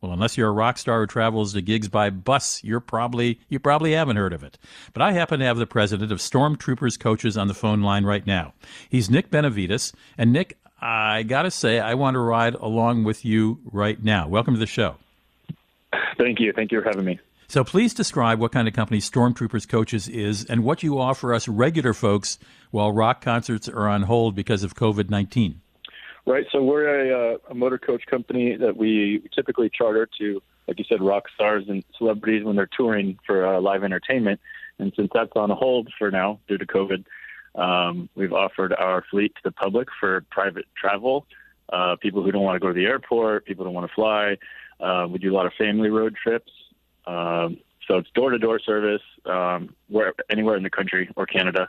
Well, 0.00 0.10
unless 0.10 0.36
you're 0.36 0.48
a 0.48 0.52
rock 0.52 0.78
star 0.78 1.02
who 1.02 1.06
travels 1.06 1.52
to 1.52 1.62
gigs 1.62 1.88
by 1.88 2.10
bus, 2.10 2.64
you're 2.64 2.80
probably 2.80 3.38
you 3.48 3.60
probably 3.60 3.92
haven't 3.92 4.16
heard 4.16 4.32
of 4.32 4.42
it. 4.42 4.58
But 4.92 5.02
I 5.02 5.12
happen 5.12 5.38
to 5.38 5.46
have 5.46 5.56
the 5.56 5.68
president 5.68 6.10
of 6.10 6.18
Stormtroopers 6.18 6.98
Coaches 6.98 7.36
on 7.36 7.46
the 7.46 7.54
phone 7.54 7.82
line 7.82 8.04
right 8.04 8.26
now. 8.26 8.52
He's 8.88 9.08
Nick 9.08 9.30
Benavides, 9.30 9.92
and 10.18 10.32
Nick, 10.32 10.58
I 10.80 11.22
got 11.22 11.42
to 11.42 11.50
say, 11.52 11.78
I 11.78 11.94
want 11.94 12.16
to 12.16 12.20
ride 12.20 12.54
along 12.56 13.04
with 13.04 13.24
you 13.24 13.60
right 13.70 14.02
now. 14.02 14.26
Welcome 14.26 14.54
to 14.54 14.60
the 14.60 14.66
show. 14.66 14.96
Thank 16.18 16.40
you. 16.40 16.52
Thank 16.52 16.72
you 16.72 16.82
for 16.82 16.88
having 16.88 17.04
me. 17.04 17.20
So 17.48 17.62
please 17.62 17.94
describe 17.94 18.40
what 18.40 18.52
kind 18.52 18.66
of 18.66 18.74
company 18.74 19.00
Stormtroopers 19.00 19.68
Coaches 19.68 20.08
is 20.08 20.44
and 20.44 20.64
what 20.64 20.82
you 20.82 20.98
offer 20.98 21.32
us 21.32 21.46
regular 21.46 21.94
folks 21.94 22.38
while 22.70 22.92
rock 22.92 23.20
concerts 23.20 23.68
are 23.68 23.88
on 23.88 24.02
hold 24.02 24.34
because 24.34 24.62
of 24.64 24.74
COVID 24.74 25.10
19. 25.10 25.60
Right. 26.26 26.44
So 26.50 26.60
we're 26.60 26.88
a, 26.88 27.34
uh, 27.34 27.38
a 27.50 27.54
motor 27.54 27.78
coach 27.78 28.02
company 28.10 28.56
that 28.56 28.76
we 28.76 29.22
typically 29.32 29.70
charter 29.72 30.08
to, 30.18 30.42
like 30.66 30.76
you 30.76 30.84
said, 30.88 31.00
rock 31.00 31.26
stars 31.32 31.64
and 31.68 31.84
celebrities 31.96 32.42
when 32.42 32.56
they're 32.56 32.68
touring 32.76 33.16
for 33.24 33.46
uh, 33.46 33.60
live 33.60 33.84
entertainment. 33.84 34.40
And 34.80 34.92
since 34.96 35.10
that's 35.14 35.30
on 35.36 35.50
hold 35.50 35.88
for 35.96 36.10
now 36.10 36.40
due 36.48 36.58
to 36.58 36.66
COVID, 36.66 37.04
um, 37.54 38.08
we've 38.16 38.32
offered 38.32 38.74
our 38.74 39.04
fleet 39.08 39.34
to 39.36 39.40
the 39.44 39.52
public 39.52 39.88
for 40.00 40.22
private 40.30 40.66
travel. 40.76 41.26
Uh, 41.72 41.94
people 42.02 42.24
who 42.24 42.32
don't 42.32 42.42
want 42.42 42.56
to 42.56 42.60
go 42.60 42.68
to 42.68 42.74
the 42.74 42.86
airport, 42.86 43.46
people 43.46 43.64
who 43.64 43.68
don't 43.68 43.74
want 43.74 43.88
to 43.88 43.94
fly. 43.94 44.36
Uh, 44.80 45.06
we 45.08 45.20
do 45.20 45.32
a 45.32 45.34
lot 45.34 45.46
of 45.46 45.52
family 45.56 45.90
road 45.90 46.16
trips. 46.20 46.50
Um, 47.06 47.58
so 47.86 47.98
it's 47.98 48.10
door 48.10 48.30
to 48.30 48.38
door 48.38 48.58
service 48.58 49.02
um, 49.26 49.74
where 49.88 50.12
anywhere 50.28 50.56
in 50.56 50.62
the 50.62 50.70
country 50.70 51.08
or 51.16 51.26
Canada, 51.26 51.68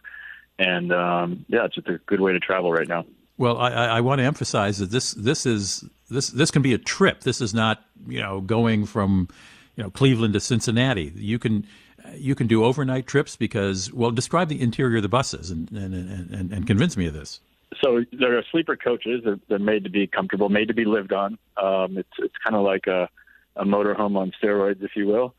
and 0.57 0.91
um, 0.91 1.45
yeah, 1.47 1.65
it's 1.65 1.75
just 1.75 1.87
a 1.87 1.99
good 2.05 2.19
way 2.19 2.33
to 2.33 2.39
travel 2.39 2.71
right 2.71 2.87
now. 2.87 3.05
Well, 3.37 3.57
I, 3.59 3.69
I 3.69 4.01
want 4.01 4.19
to 4.19 4.25
emphasize 4.25 4.79
that 4.79 4.89
this 4.89 5.13
this 5.13 5.45
is 5.45 5.83
this 6.09 6.29
this 6.29 6.49
can 6.49 6.63
be 6.63 6.73
a 6.73 6.79
trip. 6.79 7.21
This 7.21 7.39
is 7.39 7.53
not 7.53 7.83
you 8.07 8.19
know 8.19 8.41
going 8.41 8.85
from 8.85 9.27
you 9.75 9.83
know 9.83 9.91
Cleveland 9.91 10.33
to 10.33 10.39
Cincinnati. 10.39 11.11
You 11.15 11.37
can 11.37 11.67
you 12.15 12.35
can 12.35 12.47
do 12.47 12.63
overnight 12.63 13.05
trips 13.05 13.35
because 13.35 13.91
well, 13.93 14.11
describe 14.11 14.49
the 14.49 14.61
interior 14.61 14.97
of 14.97 15.03
the 15.03 15.09
buses 15.09 15.51
and 15.51 15.71
and 15.71 15.93
and, 15.93 16.51
and 16.51 16.67
convince 16.67 16.97
me 16.97 17.05
of 17.05 17.13
this. 17.13 17.39
So 17.83 18.03
there 18.11 18.37
are 18.37 18.43
sleeper 18.49 18.75
coaches. 18.75 19.21
They're, 19.23 19.39
they're 19.49 19.59
made 19.59 19.83
to 19.83 19.89
be 19.89 20.07
comfortable, 20.07 20.49
made 20.49 20.69
to 20.69 20.73
be 20.73 20.85
lived 20.85 21.13
on. 21.13 21.37
Um, 21.61 21.97
it's 21.97 22.09
it's 22.17 22.35
kind 22.43 22.55
of 22.55 22.63
like 22.63 22.87
a 22.87 23.09
a 23.57 23.65
motorhome 23.65 24.17
on 24.17 24.31
steroids, 24.41 24.83
if 24.83 24.91
you 24.95 25.07
will. 25.07 25.33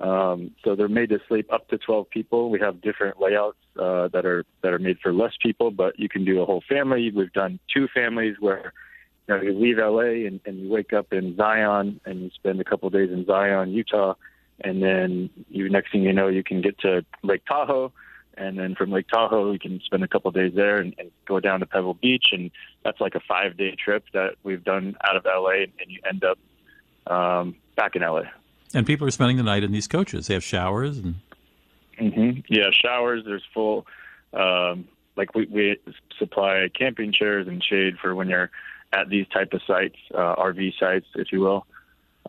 Um, 0.00 0.52
so 0.64 0.74
they're 0.74 0.88
made 0.88 1.10
to 1.10 1.20
sleep 1.28 1.52
up 1.52 1.68
to 1.68 1.78
12 1.78 2.08
people. 2.10 2.50
We 2.50 2.60
have 2.60 2.80
different 2.80 3.20
layouts 3.20 3.58
uh, 3.78 4.08
that 4.08 4.24
are 4.24 4.44
that 4.62 4.72
are 4.72 4.78
made 4.78 4.98
for 5.00 5.12
less 5.12 5.32
people, 5.40 5.70
but 5.70 5.98
you 5.98 6.08
can 6.08 6.24
do 6.24 6.40
a 6.40 6.46
whole 6.46 6.62
family. 6.68 7.10
We've 7.10 7.32
done 7.32 7.58
two 7.72 7.88
families 7.94 8.36
where 8.40 8.72
you, 9.28 9.34
know, 9.34 9.42
you 9.42 9.52
leave 9.52 9.76
LA 9.78 10.26
and, 10.26 10.40
and 10.46 10.60
you 10.60 10.70
wake 10.70 10.92
up 10.92 11.12
in 11.12 11.36
Zion 11.36 12.00
and 12.04 12.22
you 12.22 12.30
spend 12.34 12.60
a 12.60 12.64
couple 12.64 12.86
of 12.86 12.94
days 12.94 13.10
in 13.10 13.26
Zion, 13.26 13.70
Utah, 13.70 14.14
and 14.60 14.82
then 14.82 15.30
you 15.50 15.68
next 15.68 15.92
thing 15.92 16.02
you 16.02 16.12
know 16.12 16.28
you 16.28 16.42
can 16.42 16.62
get 16.62 16.78
to 16.80 17.04
Lake 17.22 17.44
Tahoe, 17.46 17.92
and 18.38 18.58
then 18.58 18.74
from 18.74 18.90
Lake 18.90 19.08
Tahoe 19.08 19.52
you 19.52 19.58
can 19.58 19.80
spend 19.84 20.02
a 20.02 20.08
couple 20.08 20.30
of 20.30 20.34
days 20.34 20.52
there 20.54 20.78
and, 20.78 20.94
and 20.98 21.10
go 21.26 21.38
down 21.38 21.60
to 21.60 21.66
Pebble 21.66 21.94
Beach, 21.94 22.28
and 22.32 22.50
that's 22.82 23.00
like 23.00 23.14
a 23.14 23.20
five 23.20 23.58
day 23.58 23.76
trip 23.76 24.04
that 24.14 24.36
we've 24.42 24.64
done 24.64 24.96
out 25.04 25.16
of 25.16 25.26
LA, 25.26 25.64
and 25.64 25.88
you 25.88 26.00
end 26.08 26.24
up 26.24 26.38
um, 27.06 27.56
back 27.76 27.96
in 27.96 28.02
LA. 28.02 28.22
And 28.74 28.86
people 28.86 29.06
are 29.06 29.10
spending 29.10 29.36
the 29.36 29.42
night 29.42 29.64
in 29.64 29.72
these 29.72 29.86
coaches. 29.86 30.26
They 30.26 30.34
have 30.34 30.44
showers 30.44 30.98
and. 30.98 31.16
hmm 31.98 32.40
Yeah, 32.48 32.70
showers. 32.72 33.22
There's 33.24 33.44
full. 33.52 33.86
Um, 34.32 34.88
like 35.16 35.34
we, 35.34 35.46
we 35.46 35.78
supply 36.18 36.68
camping 36.76 37.12
chairs 37.12 37.46
and 37.46 37.62
shade 37.62 37.98
for 38.00 38.14
when 38.14 38.28
you're 38.28 38.50
at 38.92 39.08
these 39.08 39.26
type 39.28 39.52
of 39.52 39.60
sites, 39.66 39.96
uh, 40.14 40.36
RV 40.36 40.72
sites, 40.78 41.06
if 41.14 41.32
you 41.32 41.40
will. 41.40 41.66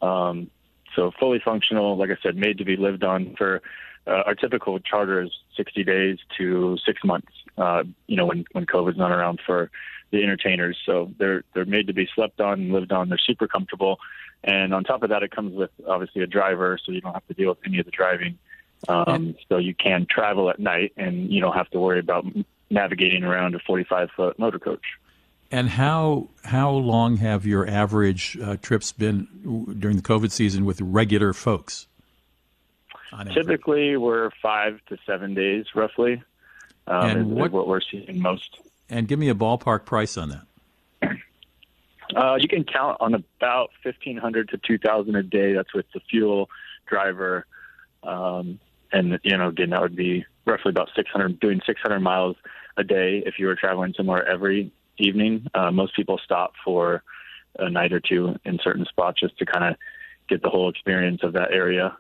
Um, 0.02 0.50
so 0.96 1.12
fully 1.20 1.42
functional, 1.44 1.98
like 1.98 2.10
I 2.10 2.18
said, 2.22 2.36
made 2.36 2.58
to 2.60 2.66
be 2.66 2.76
lived 2.76 3.04
on. 3.04 3.36
For 3.38 3.62
uh, 4.06 4.24
our 4.26 4.36
typical 4.36 4.80
charter 4.80 5.22
is 5.22 5.32
60 5.56 5.84
days 5.84 6.18
to 6.38 6.78
six 6.86 7.04
months. 7.04 7.32
Uh, 7.58 7.84
you 8.08 8.16
know, 8.16 8.26
when 8.26 8.46
when 8.52 8.66
COVID's 8.66 8.98
not 8.98 9.12
around 9.12 9.40
for 9.46 9.72
the 10.14 10.24
entertainers, 10.24 10.78
so 10.86 11.12
they're 11.18 11.44
they're 11.54 11.66
made 11.66 11.88
to 11.88 11.94
be 11.94 12.08
slept 12.16 12.40
on 12.40 12.62
and 12.62 12.72
lived 12.72 12.92
on. 12.94 13.10
They're 13.10 13.18
super 13.18 13.48
comfortable. 13.48 14.00
And 14.46 14.74
on 14.74 14.84
top 14.84 15.04
of 15.04 15.10
that, 15.10 15.24
it 15.24 15.32
comes 15.32 15.54
with 15.54 15.72
obviously 15.88 16.22
a 16.22 16.28
driver, 16.28 16.78
so 16.84 16.92
you 16.92 17.02
don't 17.02 17.14
have 17.14 17.26
to 17.28 17.34
deal 17.34 17.50
with 17.50 17.58
any 17.66 17.80
of 17.80 17.86
the 17.86 17.92
driving. 17.92 18.38
Um, 18.88 19.36
so 19.50 19.58
you 19.58 19.74
can 19.74 20.06
travel 20.10 20.50
at 20.50 20.60
night, 20.60 20.92
and 20.98 21.32
you 21.32 21.42
don't 21.42 21.54
have 21.56 21.70
to 21.72 21.80
worry 21.80 22.00
about 22.00 22.26
navigating 22.70 23.24
around 23.24 23.56
a 23.56 23.60
45 23.60 24.10
foot 24.16 24.38
motor 24.38 24.60
coach. 24.60 24.84
And 25.52 25.70
how 25.70 26.30
how 26.44 26.72
long 26.72 27.18
have 27.18 27.46
your 27.46 27.68
average 27.68 28.38
uh, 28.42 28.58
trips 28.62 28.92
been 28.92 29.28
during 29.80 29.96
the 29.98 30.04
COVID 30.04 30.32
season 30.32 30.66
with 30.66 30.80
regular 30.82 31.34
folks? 31.34 31.88
Typically, 33.34 33.96
we're 33.96 34.32
five 34.42 34.80
to 34.90 34.98
seven 35.06 35.34
days, 35.34 35.66
roughly. 35.76 36.22
Um, 36.88 37.10
And 37.10 37.20
is, 37.20 37.26
what- 37.28 37.46
is 37.48 37.52
what 37.52 37.68
we're 37.68 37.82
seeing 37.82 38.22
most. 38.22 38.60
And 38.94 39.08
give 39.08 39.18
me 39.18 39.30
a 39.30 39.34
ballpark 39.34 39.86
price 39.86 40.18
on 40.18 40.30
that. 40.30 40.46
Uh, 42.16 42.36
you 42.40 42.48
can 42.48 42.64
count 42.64 42.96
on 43.00 43.16
about 43.16 43.72
fifteen 43.82 44.18
hundred 44.18 44.50
to 44.50 44.60
two 44.60 44.78
thousand 44.78 45.16
a 45.16 45.24
day. 45.24 45.54
That's 45.54 45.74
with 45.74 45.88
the 45.96 46.00
fuel, 46.12 46.48
driver, 46.86 47.48
um, 48.04 48.60
and 48.92 49.20
you 49.24 49.36
know, 49.36 49.48
again, 49.48 49.72
that 49.72 49.82
would 49.82 49.96
be 49.96 50.24
roughly 50.46 50.70
about 50.70 50.90
six 50.96 51.10
hundred. 51.10 51.40
Doing 51.40 51.60
six 51.66 51.82
hundred 51.82 52.02
miles 52.02 52.36
a 52.78 52.84
day 52.84 53.24
if 53.26 53.40
you 53.40 53.48
were 53.48 53.56
traveling 53.56 53.96
somewhere 53.98 54.28
every 54.28 54.72
evening. 55.00 55.48
Uh, 55.56 55.72
most 55.72 55.96
people 55.96 56.20
stop 56.24 56.54
for 56.64 57.02
a 57.58 57.72
night 57.72 57.94
or 57.94 58.00
two 58.00 58.36
in 58.46 58.60
certain 58.64 58.86
spots 58.86 59.22
just 59.22 59.36
to 59.40 59.46
kind 59.48 59.66
of 59.66 59.76
get 60.30 60.44
the 60.44 60.50
whole 60.50 60.70
experience 60.70 61.22
of 61.24 61.34
that 61.34 61.52
area. 61.52 61.98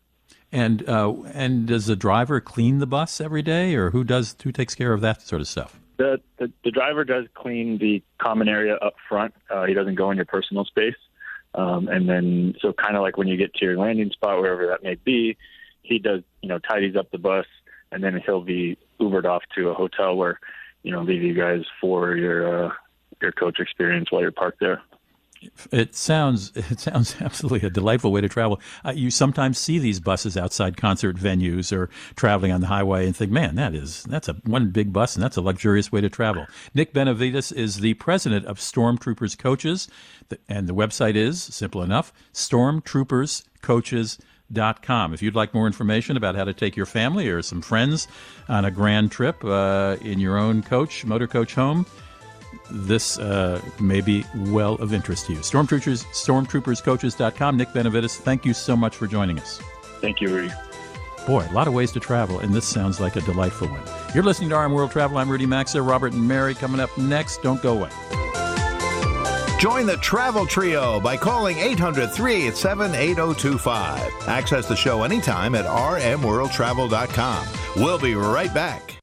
And 0.52 0.88
uh, 0.88 1.24
and 1.34 1.66
does 1.66 1.88
the 1.88 1.96
driver 1.96 2.40
clean 2.40 2.78
the 2.78 2.86
bus 2.86 3.20
every 3.20 3.42
day, 3.42 3.74
or 3.74 3.90
who 3.90 4.04
does 4.04 4.36
who 4.44 4.52
takes 4.52 4.76
care 4.76 4.94
of 4.94 5.02
that 5.02 5.24
sort 5.24 5.42
of 5.42 5.48
stuff? 5.48 5.80
The, 5.98 6.20
the 6.38 6.52
the 6.64 6.72
driver 6.72 7.04
does 7.04 7.26
clean 7.34 7.78
the 7.78 8.02
common 8.18 8.48
area 8.48 8.76
up 8.76 8.96
front. 9.08 9.34
Uh, 9.50 9.66
he 9.66 9.74
doesn't 9.74 9.96
go 9.96 10.10
in 10.12 10.18
your 10.18 10.26
personal 10.26 10.66
space, 10.66 10.96
um, 11.54 11.88
and 11.88 12.10
then 12.10 12.56
so 12.62 12.74
kind 12.74 12.96
of 12.96 13.04
like 13.04 13.18
when 13.18 13.28
you 13.28 13.38
get 13.38 13.54
to 13.56 13.66
your 13.66 13.78
landing 13.78 14.10
spot, 14.10 14.40
wherever 14.40 14.68
that 14.68 14.82
may 14.84 14.96
be, 14.96 15.38
he 15.84 16.00
does 16.00 16.24
you 16.42 16.50
know 16.50 16.60
tidies 16.60 16.96
up 16.96 17.12
the 17.12 17.18
bus, 17.18 17.46
and 17.92 18.04
then 18.04 18.22
he'll 18.26 18.42
be 18.42 18.78
Ubered 19.00 19.26
off 19.26 19.44
to 19.56 19.70
a 19.70 19.74
hotel 19.74 20.16
where 20.16 20.40
you 20.82 20.92
know 20.92 21.02
leave 21.02 21.22
you 21.22 21.34
guys 21.34 21.62
for 21.80 22.16
your 22.16 22.66
uh, 22.66 22.72
your 23.22 23.32
coach 23.32 23.60
experience 23.60 24.12
while 24.12 24.22
you're 24.22 24.32
parked 24.32 24.60
there. 24.60 24.82
It 25.72 25.96
sounds 25.96 26.52
it 26.56 26.80
sounds 26.80 27.16
absolutely 27.22 27.68
a 27.68 27.72
delightful 27.72 28.12
way 28.12 28.22
to 28.22 28.30
travel. 28.30 28.60
Uh, 28.86 28.92
you 28.92 29.10
sometimes 29.12 29.58
see 29.58 29.80
these 29.80 30.00
buses 30.00 30.38
outside 30.38 30.78
concert 30.78 31.18
venues 31.18 31.76
or 31.76 31.90
traveling 32.16 32.52
on 32.52 32.62
the 32.62 32.68
highway 32.68 33.06
and 33.06 33.16
think, 33.16 33.32
"Man, 33.32 33.56
that 33.56 33.74
is 33.74 34.04
that's 34.04 34.30
a 34.30 34.34
one 34.44 34.70
big 34.70 34.94
bus 34.94 35.16
and 35.16 35.24
that's 35.24 35.38
a 35.38 35.42
luxurious 35.42 35.92
way 35.92 36.02
to 36.02 36.10
travel." 36.10 36.46
Nick 36.74 36.94
Benavides 36.94 37.52
is 37.52 37.78
the 37.78 37.96
president 37.96 38.46
of 38.46 38.60
Stormtroopers 38.60 39.36
Coaches, 39.38 39.88
and 40.48 40.68
the 40.68 40.76
website 40.76 41.16
is 41.16 41.42
simple 41.42 41.82
enough: 41.84 42.14
stormtrooperscoaches.com. 42.34 45.14
If 45.14 45.22
you'd 45.22 45.36
like 45.36 45.54
more 45.54 45.68
information 45.68 46.18
about 46.18 46.36
how 46.36 46.44
to 46.44 46.54
take 46.54 46.76
your 46.76 46.86
family 46.86 47.30
or 47.30 47.42
some 47.42 47.62
friends 47.62 48.10
on 48.48 48.66
a 48.66 48.72
grand 48.72 49.12
trip 49.12 49.44
uh, 49.44 49.98
in 50.02 50.20
your 50.20 50.38
own 50.38 50.62
coach, 50.62 51.06
motor 51.06 51.28
coach 51.28 51.56
home, 51.56 51.86
this 52.72 53.20
uh, 53.20 53.62
may 53.80 54.02
be 54.02 54.26
well 54.36 54.76
of 54.76 54.94
interest 54.94 55.28
to 55.28 55.34
you. 55.34 55.40
Stormtroopers, 55.40 56.06
stormtrooperscoaches.com. 56.06 57.58
Nick 57.58 57.74
Benavides, 57.74 58.18
thank 58.18 58.46
you 58.46 58.54
so 58.54 58.76
much 58.76 58.96
for 58.96 59.08
joining 59.08 59.40
us. 59.40 59.62
Thank 60.02 60.22
you, 60.22 60.30
Rudy. 60.30 60.54
Boy, 61.26 61.48
a 61.50 61.54
lot 61.54 61.68
of 61.68 61.74
ways 61.74 61.92
to 61.94 62.00
travel, 62.00 62.40
and 62.40 62.54
this 62.54 62.68
sounds 62.68 63.00
like 63.00 63.16
a 63.16 63.22
delightful 63.22 63.70
one. 63.70 63.82
You're 64.14 64.26
listening 64.26 64.50
to 64.50 64.58
RM 64.58 64.74
World 64.74 64.92
Travel. 64.92 65.18
I'm 65.18 65.30
Rudy 65.30 65.46
Maxa. 65.46 65.82
Robert 65.82 66.14
and 66.14 66.28
Mary 66.28 66.54
coming 66.54 66.82
up 66.82 66.96
next. 66.98 67.42
Don't 67.42 67.62
go 67.62 67.78
away. 67.78 67.90
Join 69.58 69.86
the 69.86 69.96
travel 70.02 70.46
trio 70.46 71.00
by 71.00 71.16
calling 71.16 71.58
800 71.58 72.12
387 72.12 72.94
8025. 72.94 74.28
Access 74.28 74.68
the 74.68 74.76
show 74.76 75.04
anytime 75.04 75.56
at 75.56 75.64
rmworldtravel.com. 75.64 77.48
We'll 77.78 78.00
be 78.00 78.16
right 78.16 78.54
back. 78.54 79.03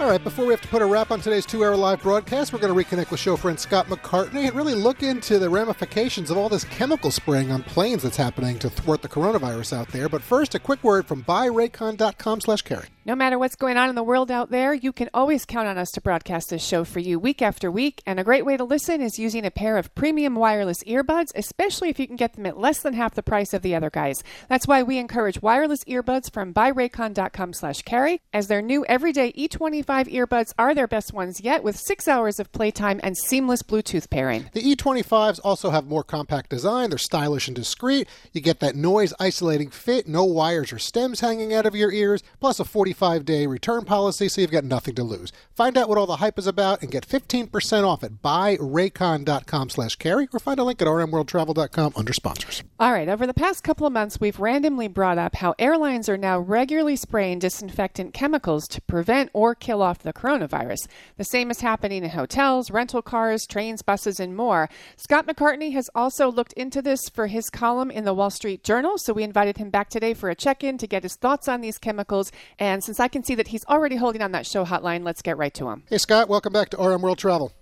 All 0.00 0.08
right, 0.08 0.24
before 0.24 0.46
we 0.46 0.54
have 0.54 0.62
to 0.62 0.68
put 0.68 0.80
a 0.80 0.86
wrap 0.86 1.10
on 1.10 1.20
today's 1.20 1.44
two 1.44 1.62
hour 1.62 1.76
live 1.76 2.00
broadcast, 2.00 2.54
we're 2.54 2.58
going 2.58 2.74
to 2.74 2.84
reconnect 2.96 3.10
with 3.10 3.20
show 3.20 3.36
friend 3.36 3.60
Scott 3.60 3.88
McCartney 3.88 4.46
and 4.46 4.54
really 4.54 4.74
look 4.74 5.02
into 5.02 5.38
the 5.38 5.50
ramifications 5.50 6.30
of 6.30 6.38
all 6.38 6.48
this 6.48 6.64
chemical 6.64 7.10
spraying 7.10 7.52
on 7.52 7.62
planes 7.62 8.02
that's 8.02 8.16
happening 8.16 8.58
to 8.60 8.70
thwart 8.70 9.02
the 9.02 9.10
coronavirus 9.10 9.76
out 9.76 9.88
there. 9.88 10.08
But 10.08 10.22
first, 10.22 10.54
a 10.54 10.58
quick 10.58 10.82
word 10.82 11.06
from 11.06 11.22
buyraycon.com 11.24 12.40
slash 12.40 12.62
carey. 12.62 12.86
No 13.04 13.14
matter 13.14 13.38
what's 13.38 13.56
going 13.56 13.76
on 13.76 13.88
in 13.88 13.94
the 13.94 14.02
world 14.02 14.30
out 14.30 14.50
there, 14.50 14.72
you 14.72 14.92
can 14.92 15.10
always 15.12 15.44
count 15.44 15.68
on 15.68 15.76
us 15.76 15.90
to 15.92 16.00
broadcast 16.00 16.48
this 16.48 16.64
show 16.64 16.84
for 16.84 17.00
you 17.00 17.18
week 17.18 17.42
after 17.42 17.70
week. 17.70 18.02
And 18.06 18.18
a 18.18 18.24
great 18.24 18.46
way 18.46 18.56
to 18.56 18.64
listen 18.64 19.02
is 19.02 19.18
using 19.18 19.44
a 19.44 19.50
pair 19.50 19.76
of 19.76 19.94
premium 19.94 20.34
wireless 20.34 20.82
earbuds, 20.84 21.32
especially 21.34 21.90
if 21.90 21.98
you 21.98 22.06
can 22.06 22.16
get 22.16 22.34
them 22.34 22.46
at 22.46 22.58
less 22.58 22.80
than 22.80 22.94
half 22.94 23.14
the 23.14 23.22
price 23.22 23.52
of 23.52 23.62
the 23.62 23.74
other 23.74 23.90
guys. 23.90 24.22
That's 24.48 24.66
why 24.66 24.82
we 24.82 24.96
encourage 24.96 25.42
wireless 25.42 25.84
earbuds 25.84 26.32
from 26.32 26.54
buyraycon.com 26.54 27.52
slash 27.52 27.82
carey, 27.82 28.20
as 28.32 28.46
they're 28.46 28.62
new 28.62 28.84
every 28.86 29.12
day 29.12 29.32
E25 29.32 29.89
E25 29.90 30.12
earbuds 30.12 30.52
are 30.56 30.72
their 30.72 30.86
best 30.86 31.12
ones 31.12 31.40
yet, 31.40 31.64
with 31.64 31.76
six 31.76 32.06
hours 32.06 32.38
of 32.38 32.52
playtime 32.52 33.00
and 33.02 33.16
seamless 33.16 33.62
Bluetooth 33.62 34.08
pairing. 34.08 34.48
The 34.52 34.62
E25s 34.62 35.40
also 35.42 35.70
have 35.70 35.86
more 35.86 36.04
compact 36.04 36.50
design. 36.50 36.90
They're 36.90 36.98
stylish 36.98 37.48
and 37.48 37.56
discreet. 37.56 38.06
You 38.32 38.40
get 38.40 38.60
that 38.60 38.76
noise 38.76 39.12
isolating 39.18 39.70
fit, 39.70 40.06
no 40.06 40.24
wires 40.24 40.72
or 40.72 40.78
stems 40.78 41.20
hanging 41.20 41.52
out 41.52 41.66
of 41.66 41.74
your 41.74 41.90
ears, 41.90 42.22
plus 42.38 42.60
a 42.60 42.64
45 42.64 43.24
day 43.24 43.46
return 43.46 43.84
policy, 43.84 44.28
so 44.28 44.40
you've 44.40 44.52
got 44.52 44.62
nothing 44.64 44.94
to 44.94 45.02
lose. 45.02 45.32
Find 45.54 45.76
out 45.76 45.88
what 45.88 45.98
all 45.98 46.06
the 46.06 46.16
hype 46.16 46.38
is 46.38 46.46
about 46.46 46.82
and 46.82 46.90
get 46.90 47.08
15% 47.08 47.84
off 47.84 48.04
at 48.04 48.22
buyraycon.com 48.22 49.70
slash 49.70 49.96
carey 49.96 50.28
or 50.32 50.38
find 50.38 50.60
a 50.60 50.64
link 50.64 50.80
at 50.80 50.88
rmworldtravel.com 50.88 51.94
under 51.96 52.12
sponsors. 52.12 52.62
All 52.78 52.92
right, 52.92 53.08
over 53.08 53.26
the 53.26 53.34
past 53.34 53.64
couple 53.64 53.86
of 53.88 53.92
months, 53.92 54.20
we've 54.20 54.38
randomly 54.38 54.86
brought 54.86 55.18
up 55.18 55.34
how 55.36 55.54
airlines 55.58 56.08
are 56.08 56.16
now 56.16 56.38
regularly 56.38 56.94
spraying 56.94 57.40
disinfectant 57.40 58.14
chemicals 58.14 58.68
to 58.68 58.80
prevent 58.82 59.30
or 59.32 59.54
kill 59.54 59.79
off 59.82 59.98
the 59.98 60.12
coronavirus. 60.12 60.86
The 61.16 61.24
same 61.24 61.50
is 61.50 61.60
happening 61.60 62.04
in 62.04 62.10
hotels, 62.10 62.70
rental 62.70 63.02
cars, 63.02 63.46
trains, 63.46 63.82
buses, 63.82 64.20
and 64.20 64.36
more. 64.36 64.68
Scott 64.96 65.26
McCartney 65.26 65.72
has 65.72 65.90
also 65.94 66.30
looked 66.30 66.52
into 66.54 66.82
this 66.82 67.08
for 67.08 67.26
his 67.26 67.50
column 67.50 67.90
in 67.90 68.04
the 68.04 68.14
Wall 68.14 68.30
Street 68.30 68.64
Journal, 68.64 68.98
so 68.98 69.12
we 69.12 69.22
invited 69.22 69.58
him 69.58 69.70
back 69.70 69.90
today 69.90 70.14
for 70.14 70.30
a 70.30 70.34
check 70.34 70.64
in 70.64 70.78
to 70.78 70.86
get 70.86 71.02
his 71.02 71.16
thoughts 71.16 71.48
on 71.48 71.60
these 71.60 71.78
chemicals. 71.78 72.32
And 72.58 72.82
since 72.82 73.00
I 73.00 73.08
can 73.08 73.22
see 73.22 73.34
that 73.34 73.48
he's 73.48 73.64
already 73.66 73.96
holding 73.96 74.22
on 74.22 74.32
that 74.32 74.46
show 74.46 74.64
hotline, 74.64 75.04
let's 75.04 75.22
get 75.22 75.36
right 75.36 75.54
to 75.54 75.68
him. 75.68 75.84
Hey, 75.88 75.98
Scott, 75.98 76.28
welcome 76.28 76.52
back 76.52 76.70
to 76.70 76.76
RM 76.76 77.02
World 77.02 77.18
Travel. 77.18 77.52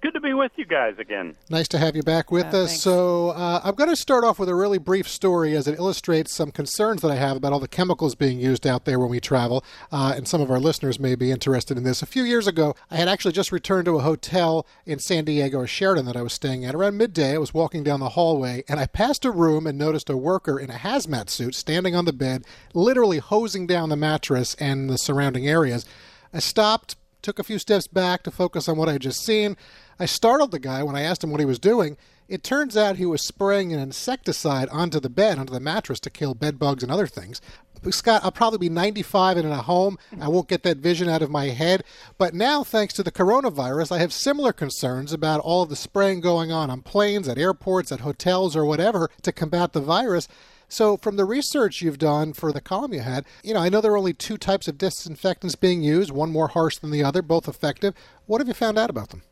Good 0.00 0.14
to 0.14 0.20
be 0.20 0.32
with 0.32 0.52
you 0.56 0.64
guys 0.64 0.94
again. 0.98 1.36
Nice 1.50 1.68
to 1.68 1.78
have 1.78 1.94
you 1.94 2.02
back 2.02 2.32
with 2.32 2.46
us. 2.46 2.70
thanks. 2.70 2.82
So, 2.82 3.30
uh, 3.30 3.60
I'm 3.62 3.74
going 3.74 3.90
to 3.90 3.96
start 3.96 4.24
off 4.24 4.38
with 4.38 4.48
a 4.48 4.54
really 4.54 4.78
brief 4.78 5.06
story 5.06 5.54
as 5.54 5.68
it 5.68 5.78
illustrates 5.78 6.32
some 6.32 6.50
concerns 6.50 7.02
that 7.02 7.10
I 7.10 7.16
have 7.16 7.36
about 7.36 7.52
all 7.52 7.60
the 7.60 7.68
chemicals 7.68 8.14
being 8.14 8.40
used 8.40 8.66
out 8.66 8.86
there 8.86 8.98
when 8.98 9.10
we 9.10 9.20
travel. 9.20 9.62
Uh, 9.92 10.14
and 10.16 10.26
some 10.26 10.40
of 10.40 10.50
our 10.50 10.58
listeners 10.58 10.98
may 10.98 11.16
be 11.16 11.30
interested 11.30 11.76
in 11.76 11.84
this. 11.84 12.00
A 12.00 12.06
few 12.06 12.22
years 12.22 12.46
ago, 12.46 12.74
I 12.90 12.96
had 12.96 13.08
actually 13.08 13.32
just 13.32 13.52
returned 13.52 13.84
to 13.84 13.98
a 13.98 14.02
hotel 14.02 14.66
in 14.86 15.00
San 15.00 15.26
Diego 15.26 15.58
or 15.58 15.66
Sheraton 15.66 16.06
that 16.06 16.16
I 16.16 16.22
was 16.22 16.32
staying 16.32 16.64
at. 16.64 16.74
Around 16.74 16.96
midday, 16.96 17.34
I 17.34 17.38
was 17.38 17.52
walking 17.52 17.84
down 17.84 18.00
the 18.00 18.10
hallway 18.10 18.64
and 18.68 18.80
I 18.80 18.86
passed 18.86 19.26
a 19.26 19.30
room 19.30 19.66
and 19.66 19.76
noticed 19.76 20.08
a 20.08 20.16
worker 20.16 20.58
in 20.58 20.70
a 20.70 20.74
hazmat 20.78 21.28
suit 21.28 21.54
standing 21.54 21.94
on 21.94 22.06
the 22.06 22.14
bed, 22.14 22.44
literally 22.72 23.18
hosing 23.18 23.66
down 23.66 23.90
the 23.90 23.96
mattress 23.96 24.54
and 24.54 24.88
the 24.88 24.96
surrounding 24.96 25.46
areas. 25.46 25.84
I 26.32 26.38
stopped, 26.38 26.96
took 27.20 27.38
a 27.38 27.44
few 27.44 27.58
steps 27.58 27.86
back 27.86 28.22
to 28.22 28.30
focus 28.30 28.66
on 28.66 28.78
what 28.78 28.88
I 28.88 28.92
had 28.92 29.02
just 29.02 29.22
seen. 29.22 29.58
I 30.00 30.06
startled 30.06 30.50
the 30.50 30.58
guy 30.58 30.82
when 30.82 30.96
I 30.96 31.02
asked 31.02 31.22
him 31.22 31.30
what 31.30 31.40
he 31.40 31.46
was 31.46 31.58
doing. 31.58 31.98
It 32.26 32.42
turns 32.42 32.74
out 32.74 32.96
he 32.96 33.04
was 33.04 33.20
spraying 33.20 33.74
an 33.74 33.78
insecticide 33.78 34.70
onto 34.70 34.98
the 34.98 35.10
bed, 35.10 35.38
onto 35.38 35.52
the 35.52 35.60
mattress 35.60 36.00
to 36.00 36.08
kill 36.08 36.32
bed 36.32 36.58
bugs 36.58 36.82
and 36.82 36.90
other 36.90 37.06
things. 37.06 37.42
Scott, 37.90 38.22
I'll 38.24 38.32
probably 38.32 38.58
be 38.58 38.70
95 38.70 39.36
and 39.36 39.46
in 39.46 39.52
a 39.52 39.60
home. 39.60 39.98
I 40.18 40.28
won't 40.28 40.48
get 40.48 40.62
that 40.62 40.78
vision 40.78 41.10
out 41.10 41.20
of 41.20 41.30
my 41.30 41.48
head. 41.48 41.84
But 42.16 42.32
now, 42.32 42.64
thanks 42.64 42.94
to 42.94 43.02
the 43.02 43.12
coronavirus, 43.12 43.92
I 43.92 43.98
have 43.98 44.12
similar 44.12 44.54
concerns 44.54 45.12
about 45.12 45.40
all 45.40 45.66
the 45.66 45.76
spraying 45.76 46.20
going 46.20 46.50
on 46.50 46.70
on 46.70 46.80
planes, 46.80 47.28
at 47.28 47.36
airports, 47.36 47.92
at 47.92 48.00
hotels, 48.00 48.56
or 48.56 48.64
whatever 48.64 49.10
to 49.20 49.32
combat 49.32 49.74
the 49.74 49.80
virus. 49.82 50.28
So, 50.66 50.96
from 50.96 51.16
the 51.16 51.26
research 51.26 51.82
you've 51.82 51.98
done 51.98 52.32
for 52.32 52.52
the 52.52 52.62
column 52.62 52.94
you 52.94 53.00
had, 53.00 53.26
you 53.42 53.52
know, 53.52 53.60
I 53.60 53.68
know 53.68 53.82
there 53.82 53.92
are 53.92 53.98
only 53.98 54.14
two 54.14 54.38
types 54.38 54.66
of 54.66 54.78
disinfectants 54.78 55.56
being 55.56 55.82
used, 55.82 56.10
one 56.10 56.30
more 56.30 56.48
harsh 56.48 56.78
than 56.78 56.90
the 56.90 57.04
other, 57.04 57.20
both 57.20 57.48
effective. 57.48 57.92
What 58.24 58.40
have 58.40 58.48
you 58.48 58.54
found 58.54 58.78
out 58.78 58.88
about 58.88 59.10
them? 59.10 59.22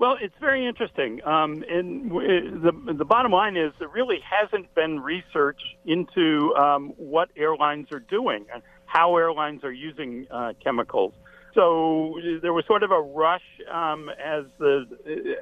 Well, 0.00 0.16
it's 0.18 0.34
very 0.40 0.66
interesting. 0.66 1.22
Um, 1.26 1.62
and 1.68 2.10
the 2.10 2.94
the 2.96 3.04
bottom 3.04 3.32
line 3.32 3.58
is 3.58 3.70
there 3.78 3.88
really 3.88 4.18
hasn't 4.24 4.74
been 4.74 4.98
research 5.00 5.60
into 5.84 6.54
um, 6.56 6.94
what 6.96 7.28
airlines 7.36 7.88
are 7.92 8.00
doing 8.00 8.46
and 8.52 8.62
how 8.86 9.18
airlines 9.18 9.62
are 9.62 9.70
using 9.70 10.26
uh, 10.30 10.54
chemicals. 10.64 11.12
So 11.54 12.18
there 12.40 12.54
was 12.54 12.64
sort 12.66 12.82
of 12.82 12.92
a 12.92 13.00
rush 13.00 13.44
um, 13.70 14.08
as 14.08 14.44
the 14.58 14.86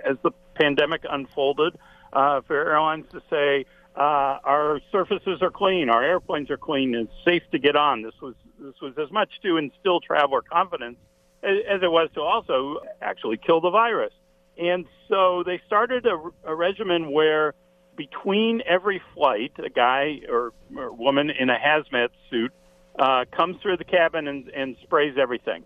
as 0.05 0.17
the 0.25 0.33
pandemic 0.57 1.03
unfolded 1.09 1.77
uh, 2.13 2.41
for 2.41 2.57
airlines 2.57 3.07
to 3.13 3.23
say 3.31 3.65
uh, 3.95 4.39
our 4.43 4.81
surfaces 4.91 5.41
are 5.41 5.53
clean, 5.53 5.89
our 5.89 6.03
airplanes 6.03 6.51
are 6.51 6.57
clean, 6.57 6.97
it's 6.97 7.13
safe 7.25 7.45
to 7.53 7.61
get 7.61 7.77
on. 7.77 8.03
This 8.03 8.15
was 8.21 8.35
this 8.59 8.75
was 8.83 8.95
as 9.01 9.13
much 9.13 9.31
to 9.43 9.57
instill 9.57 10.01
traveler 10.01 10.43
confidence 10.43 10.99
as 11.45 11.81
it 11.81 11.93
was 11.93 12.11
to 12.15 12.23
also 12.23 12.81
actually 13.01 13.37
kill 13.37 13.61
the 13.61 13.71
virus. 13.71 14.13
And 14.59 14.87
so 15.09 15.45
they 15.47 15.61
started 15.67 16.07
a, 16.07 16.21
a 16.45 16.55
regimen 16.55 17.13
where 17.13 17.55
between 17.97 18.63
every 18.67 19.01
flight, 19.15 19.53
a 19.65 19.71
guy 19.71 20.21
or, 20.29 20.53
or 20.77 20.93
woman 20.93 21.31
in 21.31 21.49
a 21.49 21.57
hazmat 21.57 22.09
suit 22.31 22.53
uh, 22.99 23.25
comes 23.37 23.57
through 23.63 23.77
the 23.77 23.85
cabin 23.85 24.27
and, 24.27 24.49
and 24.49 24.77
sprays 24.83 25.17
everything. 25.21 25.65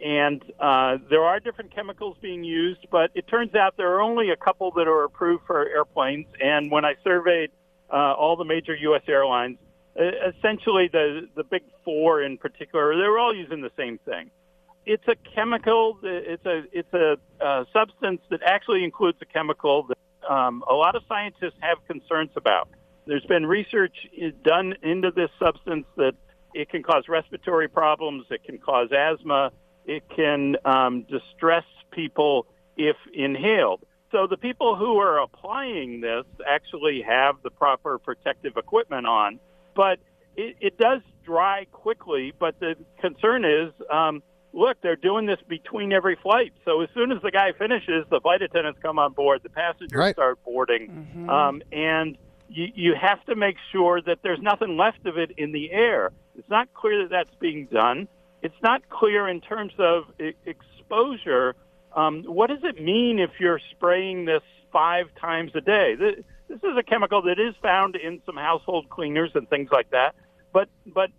And 0.00 0.42
uh, 0.58 0.96
there 1.10 1.22
are 1.22 1.40
different 1.40 1.74
chemicals 1.74 2.16
being 2.22 2.42
used, 2.42 2.86
but 2.90 3.10
it 3.14 3.28
turns 3.28 3.54
out 3.54 3.76
there 3.76 3.94
are 3.96 4.00
only 4.00 4.30
a 4.30 4.36
couple 4.36 4.70
that 4.72 4.88
are 4.88 5.04
approved 5.04 5.44
for 5.46 5.68
airplanes. 5.68 6.26
And 6.40 6.70
when 6.70 6.86
I 6.86 6.94
surveyed 7.04 7.50
uh, 7.92 8.14
all 8.14 8.36
the 8.36 8.46
major 8.46 8.74
U.S. 8.74 9.02
airlines, 9.06 9.58
essentially 9.96 10.88
the 10.90 11.28
the 11.34 11.44
big 11.44 11.62
four 11.84 12.22
in 12.22 12.38
particular, 12.38 12.96
they 12.96 13.08
were 13.08 13.18
all 13.18 13.34
using 13.34 13.60
the 13.60 13.72
same 13.76 13.98
thing 14.06 14.30
it's 14.90 15.06
a 15.06 15.14
chemical. 15.36 15.98
It's 16.02 16.44
a 16.44 16.62
it's 16.72 16.92
a, 16.92 17.16
uh 17.40 17.64
substance 17.72 18.20
that 18.30 18.40
actually 18.44 18.82
includes 18.82 19.18
a 19.22 19.24
chemical 19.24 19.86
that 19.86 20.28
um, 20.28 20.64
a 20.68 20.74
lot 20.74 20.96
of 20.96 21.02
scientists 21.08 21.58
have 21.60 21.78
concerns 21.86 22.30
about. 22.34 22.68
There's 23.06 23.24
been 23.24 23.46
research 23.46 23.94
done 24.42 24.74
into 24.82 25.12
this 25.12 25.30
substance 25.38 25.86
that 25.96 26.14
it 26.54 26.70
can 26.70 26.82
cause 26.82 27.04
respiratory 27.08 27.68
problems. 27.68 28.26
It 28.30 28.42
can 28.42 28.58
cause 28.58 28.88
asthma. 28.90 29.52
It 29.86 30.02
can 30.14 30.56
um, 30.64 31.06
distress 31.08 31.64
people 31.92 32.46
if 32.76 32.96
inhaled. 33.14 33.84
So 34.10 34.26
the 34.26 34.36
people 34.36 34.74
who 34.74 34.98
are 34.98 35.20
applying 35.20 36.00
this 36.00 36.24
actually 36.44 37.02
have 37.02 37.36
the 37.44 37.50
proper 37.50 37.98
protective 37.98 38.56
equipment 38.56 39.06
on, 39.06 39.38
but 39.76 40.00
it, 40.36 40.56
it 40.60 40.78
does 40.78 41.00
dry 41.24 41.66
quickly. 41.70 42.32
But 42.36 42.58
the 42.58 42.74
concern 43.00 43.44
is. 43.44 43.72
Um, 43.88 44.24
look, 44.52 44.80
they're 44.82 44.96
doing 44.96 45.26
this 45.26 45.38
between 45.48 45.92
every 45.92 46.16
flight. 46.16 46.52
So 46.64 46.80
as 46.80 46.88
soon 46.94 47.12
as 47.12 47.22
the 47.22 47.30
guy 47.30 47.52
finishes, 47.52 48.04
the 48.10 48.20
flight 48.20 48.42
attendants 48.42 48.80
come 48.82 48.98
on 48.98 49.12
board, 49.12 49.40
the 49.42 49.48
passengers 49.50 49.90
Right. 49.96 50.14
start 50.14 50.42
boarding, 50.44 51.28
um, 51.30 51.62
and 51.72 52.16
you, 52.48 52.66
you 52.74 52.94
have 53.00 53.24
to 53.26 53.36
make 53.36 53.56
sure 53.70 54.00
that 54.02 54.18
there's 54.22 54.40
nothing 54.40 54.76
left 54.76 55.06
of 55.06 55.16
it 55.18 55.30
in 55.36 55.52
the 55.52 55.70
air. 55.70 56.10
It's 56.36 56.48
not 56.50 56.72
clear 56.74 57.02
that 57.02 57.10
that's 57.10 57.34
being 57.38 57.66
done. 57.66 58.08
It's 58.42 58.60
not 58.62 58.88
clear 58.88 59.28
in 59.28 59.40
terms 59.40 59.72
of 59.78 60.04
e- 60.20 60.32
exposure. 60.46 61.54
Um, 61.94 62.24
what 62.24 62.48
does 62.48 62.64
it 62.64 62.82
mean 62.82 63.18
if 63.18 63.30
you're 63.38 63.60
spraying 63.70 64.24
this 64.24 64.42
five 64.72 65.06
times 65.20 65.52
a 65.54 65.60
day? 65.60 65.96
Th- 65.96 66.24
This 66.48 66.58
is 66.64 66.76
a 66.76 66.82
chemical 66.82 67.22
that 67.22 67.38
is 67.38 67.54
found 67.62 67.94
in 67.94 68.20
some 68.26 68.36
household 68.36 68.88
cleaners 68.88 69.30
and 69.34 69.48
things 69.48 69.68
like 69.70 69.90
that. 69.90 70.14
But 70.52 70.68
but 70.84 71.10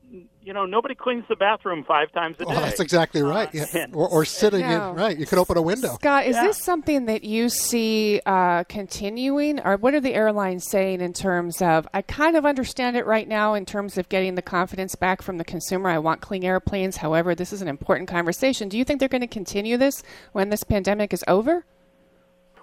you 0.41 0.51
know 0.53 0.65
nobody 0.65 0.93
cleans 0.93 1.23
the 1.29 1.38
bathroom 1.38 1.86
five 1.88 2.11
times 2.11 2.36
a 2.39 2.39
day. 2.39 2.45
Well, 2.51 2.59
that's 2.59 2.82
exactly 2.82 3.21
right. 3.21 3.47
Yeah. 3.53 3.65
and- 3.73 3.95
Or, 3.95 4.09
or 4.09 4.25
sitting 4.25 4.59
No. 4.59 4.89
in, 4.89 4.95
right. 4.97 5.17
You 5.17 5.25
could 5.25 5.38
open 5.39 5.55
a 5.55 5.61
window. 5.61 5.93
Scott, 5.95 6.25
is 6.25 6.36
Yeah. 6.36 6.47
this 6.47 6.57
something 6.57 7.05
that 7.05 7.23
you 7.23 7.47
see 7.47 8.19
uh, 8.25 8.65
continuing, 8.65 9.61
or 9.61 9.77
what 9.77 9.93
are 9.93 10.01
the 10.01 10.13
airlines 10.13 10.67
saying 10.69 10.99
in 10.99 11.13
terms 11.13 11.61
of? 11.61 11.88
I 11.93 12.01
kind 12.01 12.36
of 12.36 12.45
understand 12.45 12.97
it 12.97 13.05
right 13.05 13.25
now 13.27 13.53
in 13.53 13.65
terms 13.65 13.97
of 13.97 14.09
getting 14.09 14.36
the 14.36 14.41
confidence 14.41 14.95
back 14.95 15.21
from 15.21 15.38
the 15.38 15.45
consumer. 15.45 15.89
I 15.89 15.99
want 15.99 16.19
clean 16.19 16.43
airplanes. 16.43 16.97
However, 16.97 17.34
this 17.34 17.53
is 17.53 17.61
an 17.61 17.69
important 17.69 18.09
conversation. 18.09 18.67
Do 18.67 18.77
you 18.77 18.84
think 18.84 18.99
they're 18.99 19.07
going 19.07 19.21
to 19.21 19.27
continue 19.27 19.77
this 19.77 20.03
when 20.34 20.49
this 20.49 20.65
pandemic 20.65 21.13
is 21.13 21.23
over? 21.29 21.63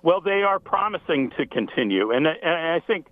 Well, 0.03 0.21
they 0.21 0.43
are 0.43 0.59
promising 0.59 1.31
to 1.39 1.47
continue, 1.47 2.11
and, 2.13 2.27
and 2.27 2.39
I 2.45 2.81
think 2.87 3.07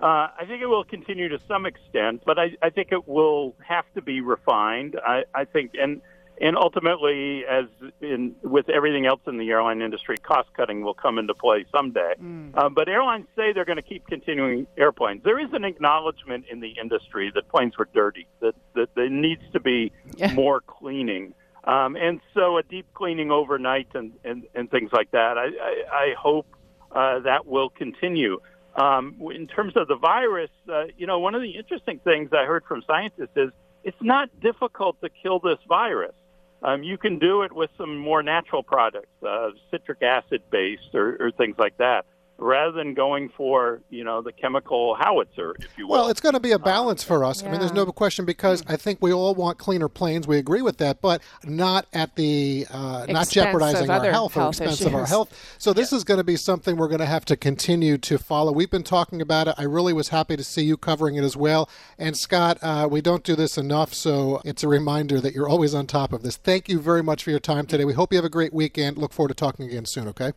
uh, 0.00 0.28
I 0.38 0.44
think 0.46 0.62
it 0.62 0.66
will 0.66 0.84
continue 0.84 1.28
to 1.28 1.38
some 1.48 1.66
extent, 1.66 2.22
but 2.24 2.38
I, 2.38 2.56
I 2.62 2.70
think 2.70 2.92
it 2.92 3.08
will 3.08 3.54
have 3.66 3.84
to 3.94 4.02
be 4.02 4.20
refined. 4.20 4.96
I, 5.04 5.24
I 5.34 5.44
think, 5.44 5.72
and 5.80 6.00
and 6.40 6.56
ultimately, 6.56 7.44
as 7.46 7.64
in 8.00 8.36
with 8.42 8.68
everything 8.68 9.06
else 9.06 9.20
in 9.26 9.38
the 9.38 9.50
airline 9.50 9.82
industry, 9.82 10.16
cost 10.18 10.48
cutting 10.56 10.82
will 10.82 10.94
come 10.94 11.18
into 11.18 11.34
play 11.34 11.64
someday. 11.74 12.14
Uh, 12.54 12.68
but 12.68 12.88
airlines 12.88 13.26
say 13.34 13.52
they're 13.52 13.64
going 13.64 13.74
to 13.76 13.82
keep 13.82 14.06
continuing 14.06 14.68
airplanes. 14.76 15.24
There 15.24 15.40
is 15.40 15.52
an 15.52 15.64
acknowledgement 15.64 16.44
in 16.48 16.60
the 16.60 16.74
industry 16.80 17.32
that 17.34 17.48
planes 17.48 17.76
were 17.76 17.88
dirty, 17.92 18.28
that 18.40 18.54
that 18.74 18.94
there 18.94 19.08
needs 19.10 19.42
to 19.52 19.58
be 19.60 19.90
Yeah. 20.16 20.32
more 20.34 20.60
cleaning. 20.60 21.34
Um, 21.64 21.96
and 21.96 22.20
so 22.34 22.56
a 22.56 22.62
deep 22.62 22.86
cleaning 22.94 23.30
overnight 23.32 23.88
and, 23.94 24.12
and, 24.24 24.44
and 24.54 24.70
things 24.70 24.90
like 24.92 25.10
that. 25.10 25.36
I, 25.36 25.46
I, 25.46 25.74
I 25.92 26.14
hope 26.16 26.46
uh, 26.92 27.18
that 27.20 27.46
will 27.46 27.68
continue. 27.68 28.38
Um, 28.78 29.16
in 29.34 29.48
terms 29.48 29.72
of 29.76 29.88
the 29.88 29.96
virus, 29.96 30.50
uh, 30.72 30.84
you 30.96 31.06
know, 31.06 31.18
one 31.18 31.34
of 31.34 31.42
the 31.42 31.50
interesting 31.50 31.98
things 32.04 32.30
I 32.32 32.44
heard 32.44 32.62
from 32.68 32.82
scientists 32.86 33.36
is 33.36 33.50
it's 33.82 34.00
not 34.00 34.28
difficult 34.40 35.00
to 35.00 35.08
kill 35.22 35.40
this 35.40 35.58
virus. 35.68 36.14
Um, 36.62 36.84
you 36.84 36.96
can 36.96 37.18
do 37.18 37.42
it 37.42 37.52
with 37.52 37.70
some 37.76 37.96
more 37.96 38.22
natural 38.22 38.62
products, 38.62 39.08
uh, 39.26 39.50
citric 39.72 40.02
acid 40.02 40.42
based 40.50 40.94
or, 40.94 41.16
or 41.18 41.30
things 41.32 41.56
like 41.58 41.76
that. 41.78 42.06
Rather 42.38 42.72
than 42.72 42.94
going 42.94 43.28
for 43.28 43.82
you 43.90 44.04
know 44.04 44.22
the 44.22 44.32
chemical 44.32 44.94
howitzer, 44.94 45.54
if 45.58 45.76
you 45.76 45.86
will. 45.86 45.98
Well, 45.98 46.08
it's 46.08 46.20
going 46.20 46.34
to 46.34 46.40
be 46.40 46.52
a 46.52 46.58
balance 46.58 47.02
for 47.02 47.24
us. 47.24 47.42
I 47.42 47.50
mean, 47.50 47.60
there's 47.60 47.72
no 47.72 47.86
question 47.86 48.24
because 48.24 48.62
I 48.66 48.76
think 48.76 48.98
we 49.02 49.12
all 49.12 49.34
want 49.34 49.58
cleaner 49.58 49.88
planes. 49.88 50.26
We 50.26 50.38
agree 50.38 50.62
with 50.62 50.78
that, 50.78 51.00
but 51.00 51.20
not 51.44 51.86
at 51.92 52.14
the 52.16 52.66
uh, 52.70 53.06
not 53.08 53.28
jeopardizing 53.28 53.90
our 53.90 53.96
other 53.96 54.12
health 54.12 54.36
or 54.36 54.40
health 54.40 54.60
expense 54.60 54.80
of 54.82 54.94
our 54.94 55.06
health. 55.06 55.56
So 55.58 55.72
this 55.72 55.92
is 55.92 56.04
going 56.04 56.18
to 56.18 56.24
be 56.24 56.36
something 56.36 56.76
we're 56.76 56.88
going 56.88 57.00
to 57.00 57.06
have 57.06 57.24
to 57.26 57.36
continue 57.36 57.98
to 57.98 58.18
follow. 58.18 58.52
We've 58.52 58.70
been 58.70 58.84
talking 58.84 59.20
about 59.20 59.48
it. 59.48 59.54
I 59.58 59.64
really 59.64 59.92
was 59.92 60.08
happy 60.08 60.36
to 60.36 60.44
see 60.44 60.62
you 60.62 60.76
covering 60.76 61.16
it 61.16 61.24
as 61.24 61.36
well. 61.36 61.68
And 61.98 62.16
Scott, 62.16 62.58
uh, 62.62 62.88
we 62.90 63.00
don't 63.00 63.24
do 63.24 63.34
this 63.34 63.58
enough, 63.58 63.92
so 63.92 64.40
it's 64.44 64.62
a 64.62 64.68
reminder 64.68 65.20
that 65.20 65.34
you're 65.34 65.48
always 65.48 65.74
on 65.74 65.86
top 65.86 66.12
of 66.12 66.22
this. 66.22 66.36
Thank 66.36 66.68
you 66.68 66.78
very 66.80 67.02
much 67.02 67.24
for 67.24 67.30
your 67.30 67.40
time 67.40 67.66
today. 67.66 67.84
We 67.84 67.94
hope 67.94 68.12
you 68.12 68.16
have 68.16 68.24
a 68.24 68.30
great 68.30 68.54
weekend. 68.54 68.96
Look 68.96 69.12
forward 69.12 69.28
to 69.28 69.34
talking 69.34 69.66
again 69.66 69.86
soon. 69.86 70.08
Okay. 70.08 70.32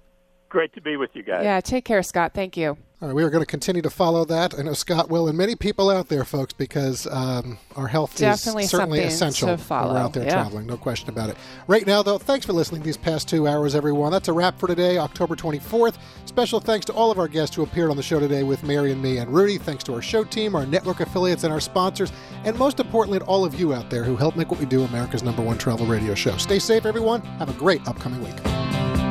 Great 0.51 0.73
to 0.73 0.81
be 0.81 0.97
with 0.97 1.11
you 1.13 1.23
guys. 1.23 1.45
Yeah, 1.45 1.61
take 1.61 1.85
care, 1.85 2.03
Scott. 2.03 2.33
Thank 2.33 2.57
you. 2.57 2.77
All 3.01 3.07
right, 3.07 3.15
we 3.15 3.23
are 3.23 3.29
going 3.29 3.41
to 3.41 3.49
continue 3.49 3.81
to 3.83 3.89
follow 3.89 4.25
that. 4.25 4.53
I 4.59 4.63
know 4.63 4.73
Scott 4.73 5.09
will, 5.09 5.29
and 5.29 5.37
many 5.37 5.55
people 5.55 5.89
out 5.89 6.09
there, 6.09 6.25
folks, 6.25 6.51
because 6.51 7.07
um, 7.07 7.57
our 7.77 7.87
health 7.87 8.17
Definitely 8.17 8.65
is 8.65 8.69
certainly 8.69 8.99
something 8.99 9.07
essential 9.07 9.47
to 9.47 9.51
when 9.53 9.57
follow. 9.59 9.93
we're 9.93 9.99
out 10.01 10.11
there 10.13 10.25
Yeah. 10.25 10.33
traveling. 10.33 10.67
No 10.67 10.75
question 10.75 11.07
about 11.09 11.29
it. 11.29 11.37
Right 11.67 11.87
now, 11.87 12.03
though, 12.03 12.17
thanks 12.17 12.45
for 12.45 12.51
listening 12.51 12.81
these 12.83 12.97
past 12.97 13.29
two 13.29 13.47
hours, 13.47 13.75
everyone. 13.75 14.11
That's 14.11 14.27
a 14.27 14.33
wrap 14.33 14.59
for 14.59 14.67
today, 14.67 14.97
October 14.97 15.37
24th. 15.37 15.95
Special 16.25 16.59
thanks 16.59 16.85
to 16.87 16.93
all 16.93 17.11
of 17.11 17.17
our 17.17 17.29
guests 17.29 17.55
who 17.55 17.63
appeared 17.63 17.89
on 17.89 17.95
the 17.95 18.03
show 18.03 18.19
today 18.19 18.43
with 18.43 18.61
Mary 18.63 18.91
and 18.91 19.01
me 19.01 19.17
and 19.19 19.33
Rudy. 19.33 19.57
Thanks 19.57 19.85
to 19.85 19.93
our 19.93 20.01
show 20.01 20.25
team, 20.25 20.53
our 20.53 20.65
network 20.65 20.99
affiliates, 20.99 21.45
and 21.45 21.53
our 21.53 21.61
sponsors, 21.61 22.11
and 22.43 22.55
most 22.59 22.79
importantly, 22.81 23.19
to 23.19 23.25
all 23.25 23.45
of 23.45 23.57
you 23.57 23.73
out 23.73 23.89
there 23.89 24.03
who 24.03 24.17
help 24.17 24.35
make 24.35 24.51
what 24.51 24.59
we 24.59 24.65
do 24.65 24.83
America's 24.83 25.23
number 25.23 25.41
one 25.41 25.57
travel 25.57 25.87
radio 25.87 26.13
show. 26.13 26.35
Stay 26.35 26.59
safe, 26.59 26.85
everyone. 26.85 27.21
Have 27.39 27.49
a 27.49 27.53
great 27.53 27.87
upcoming 27.87 28.21
week. 28.21 29.10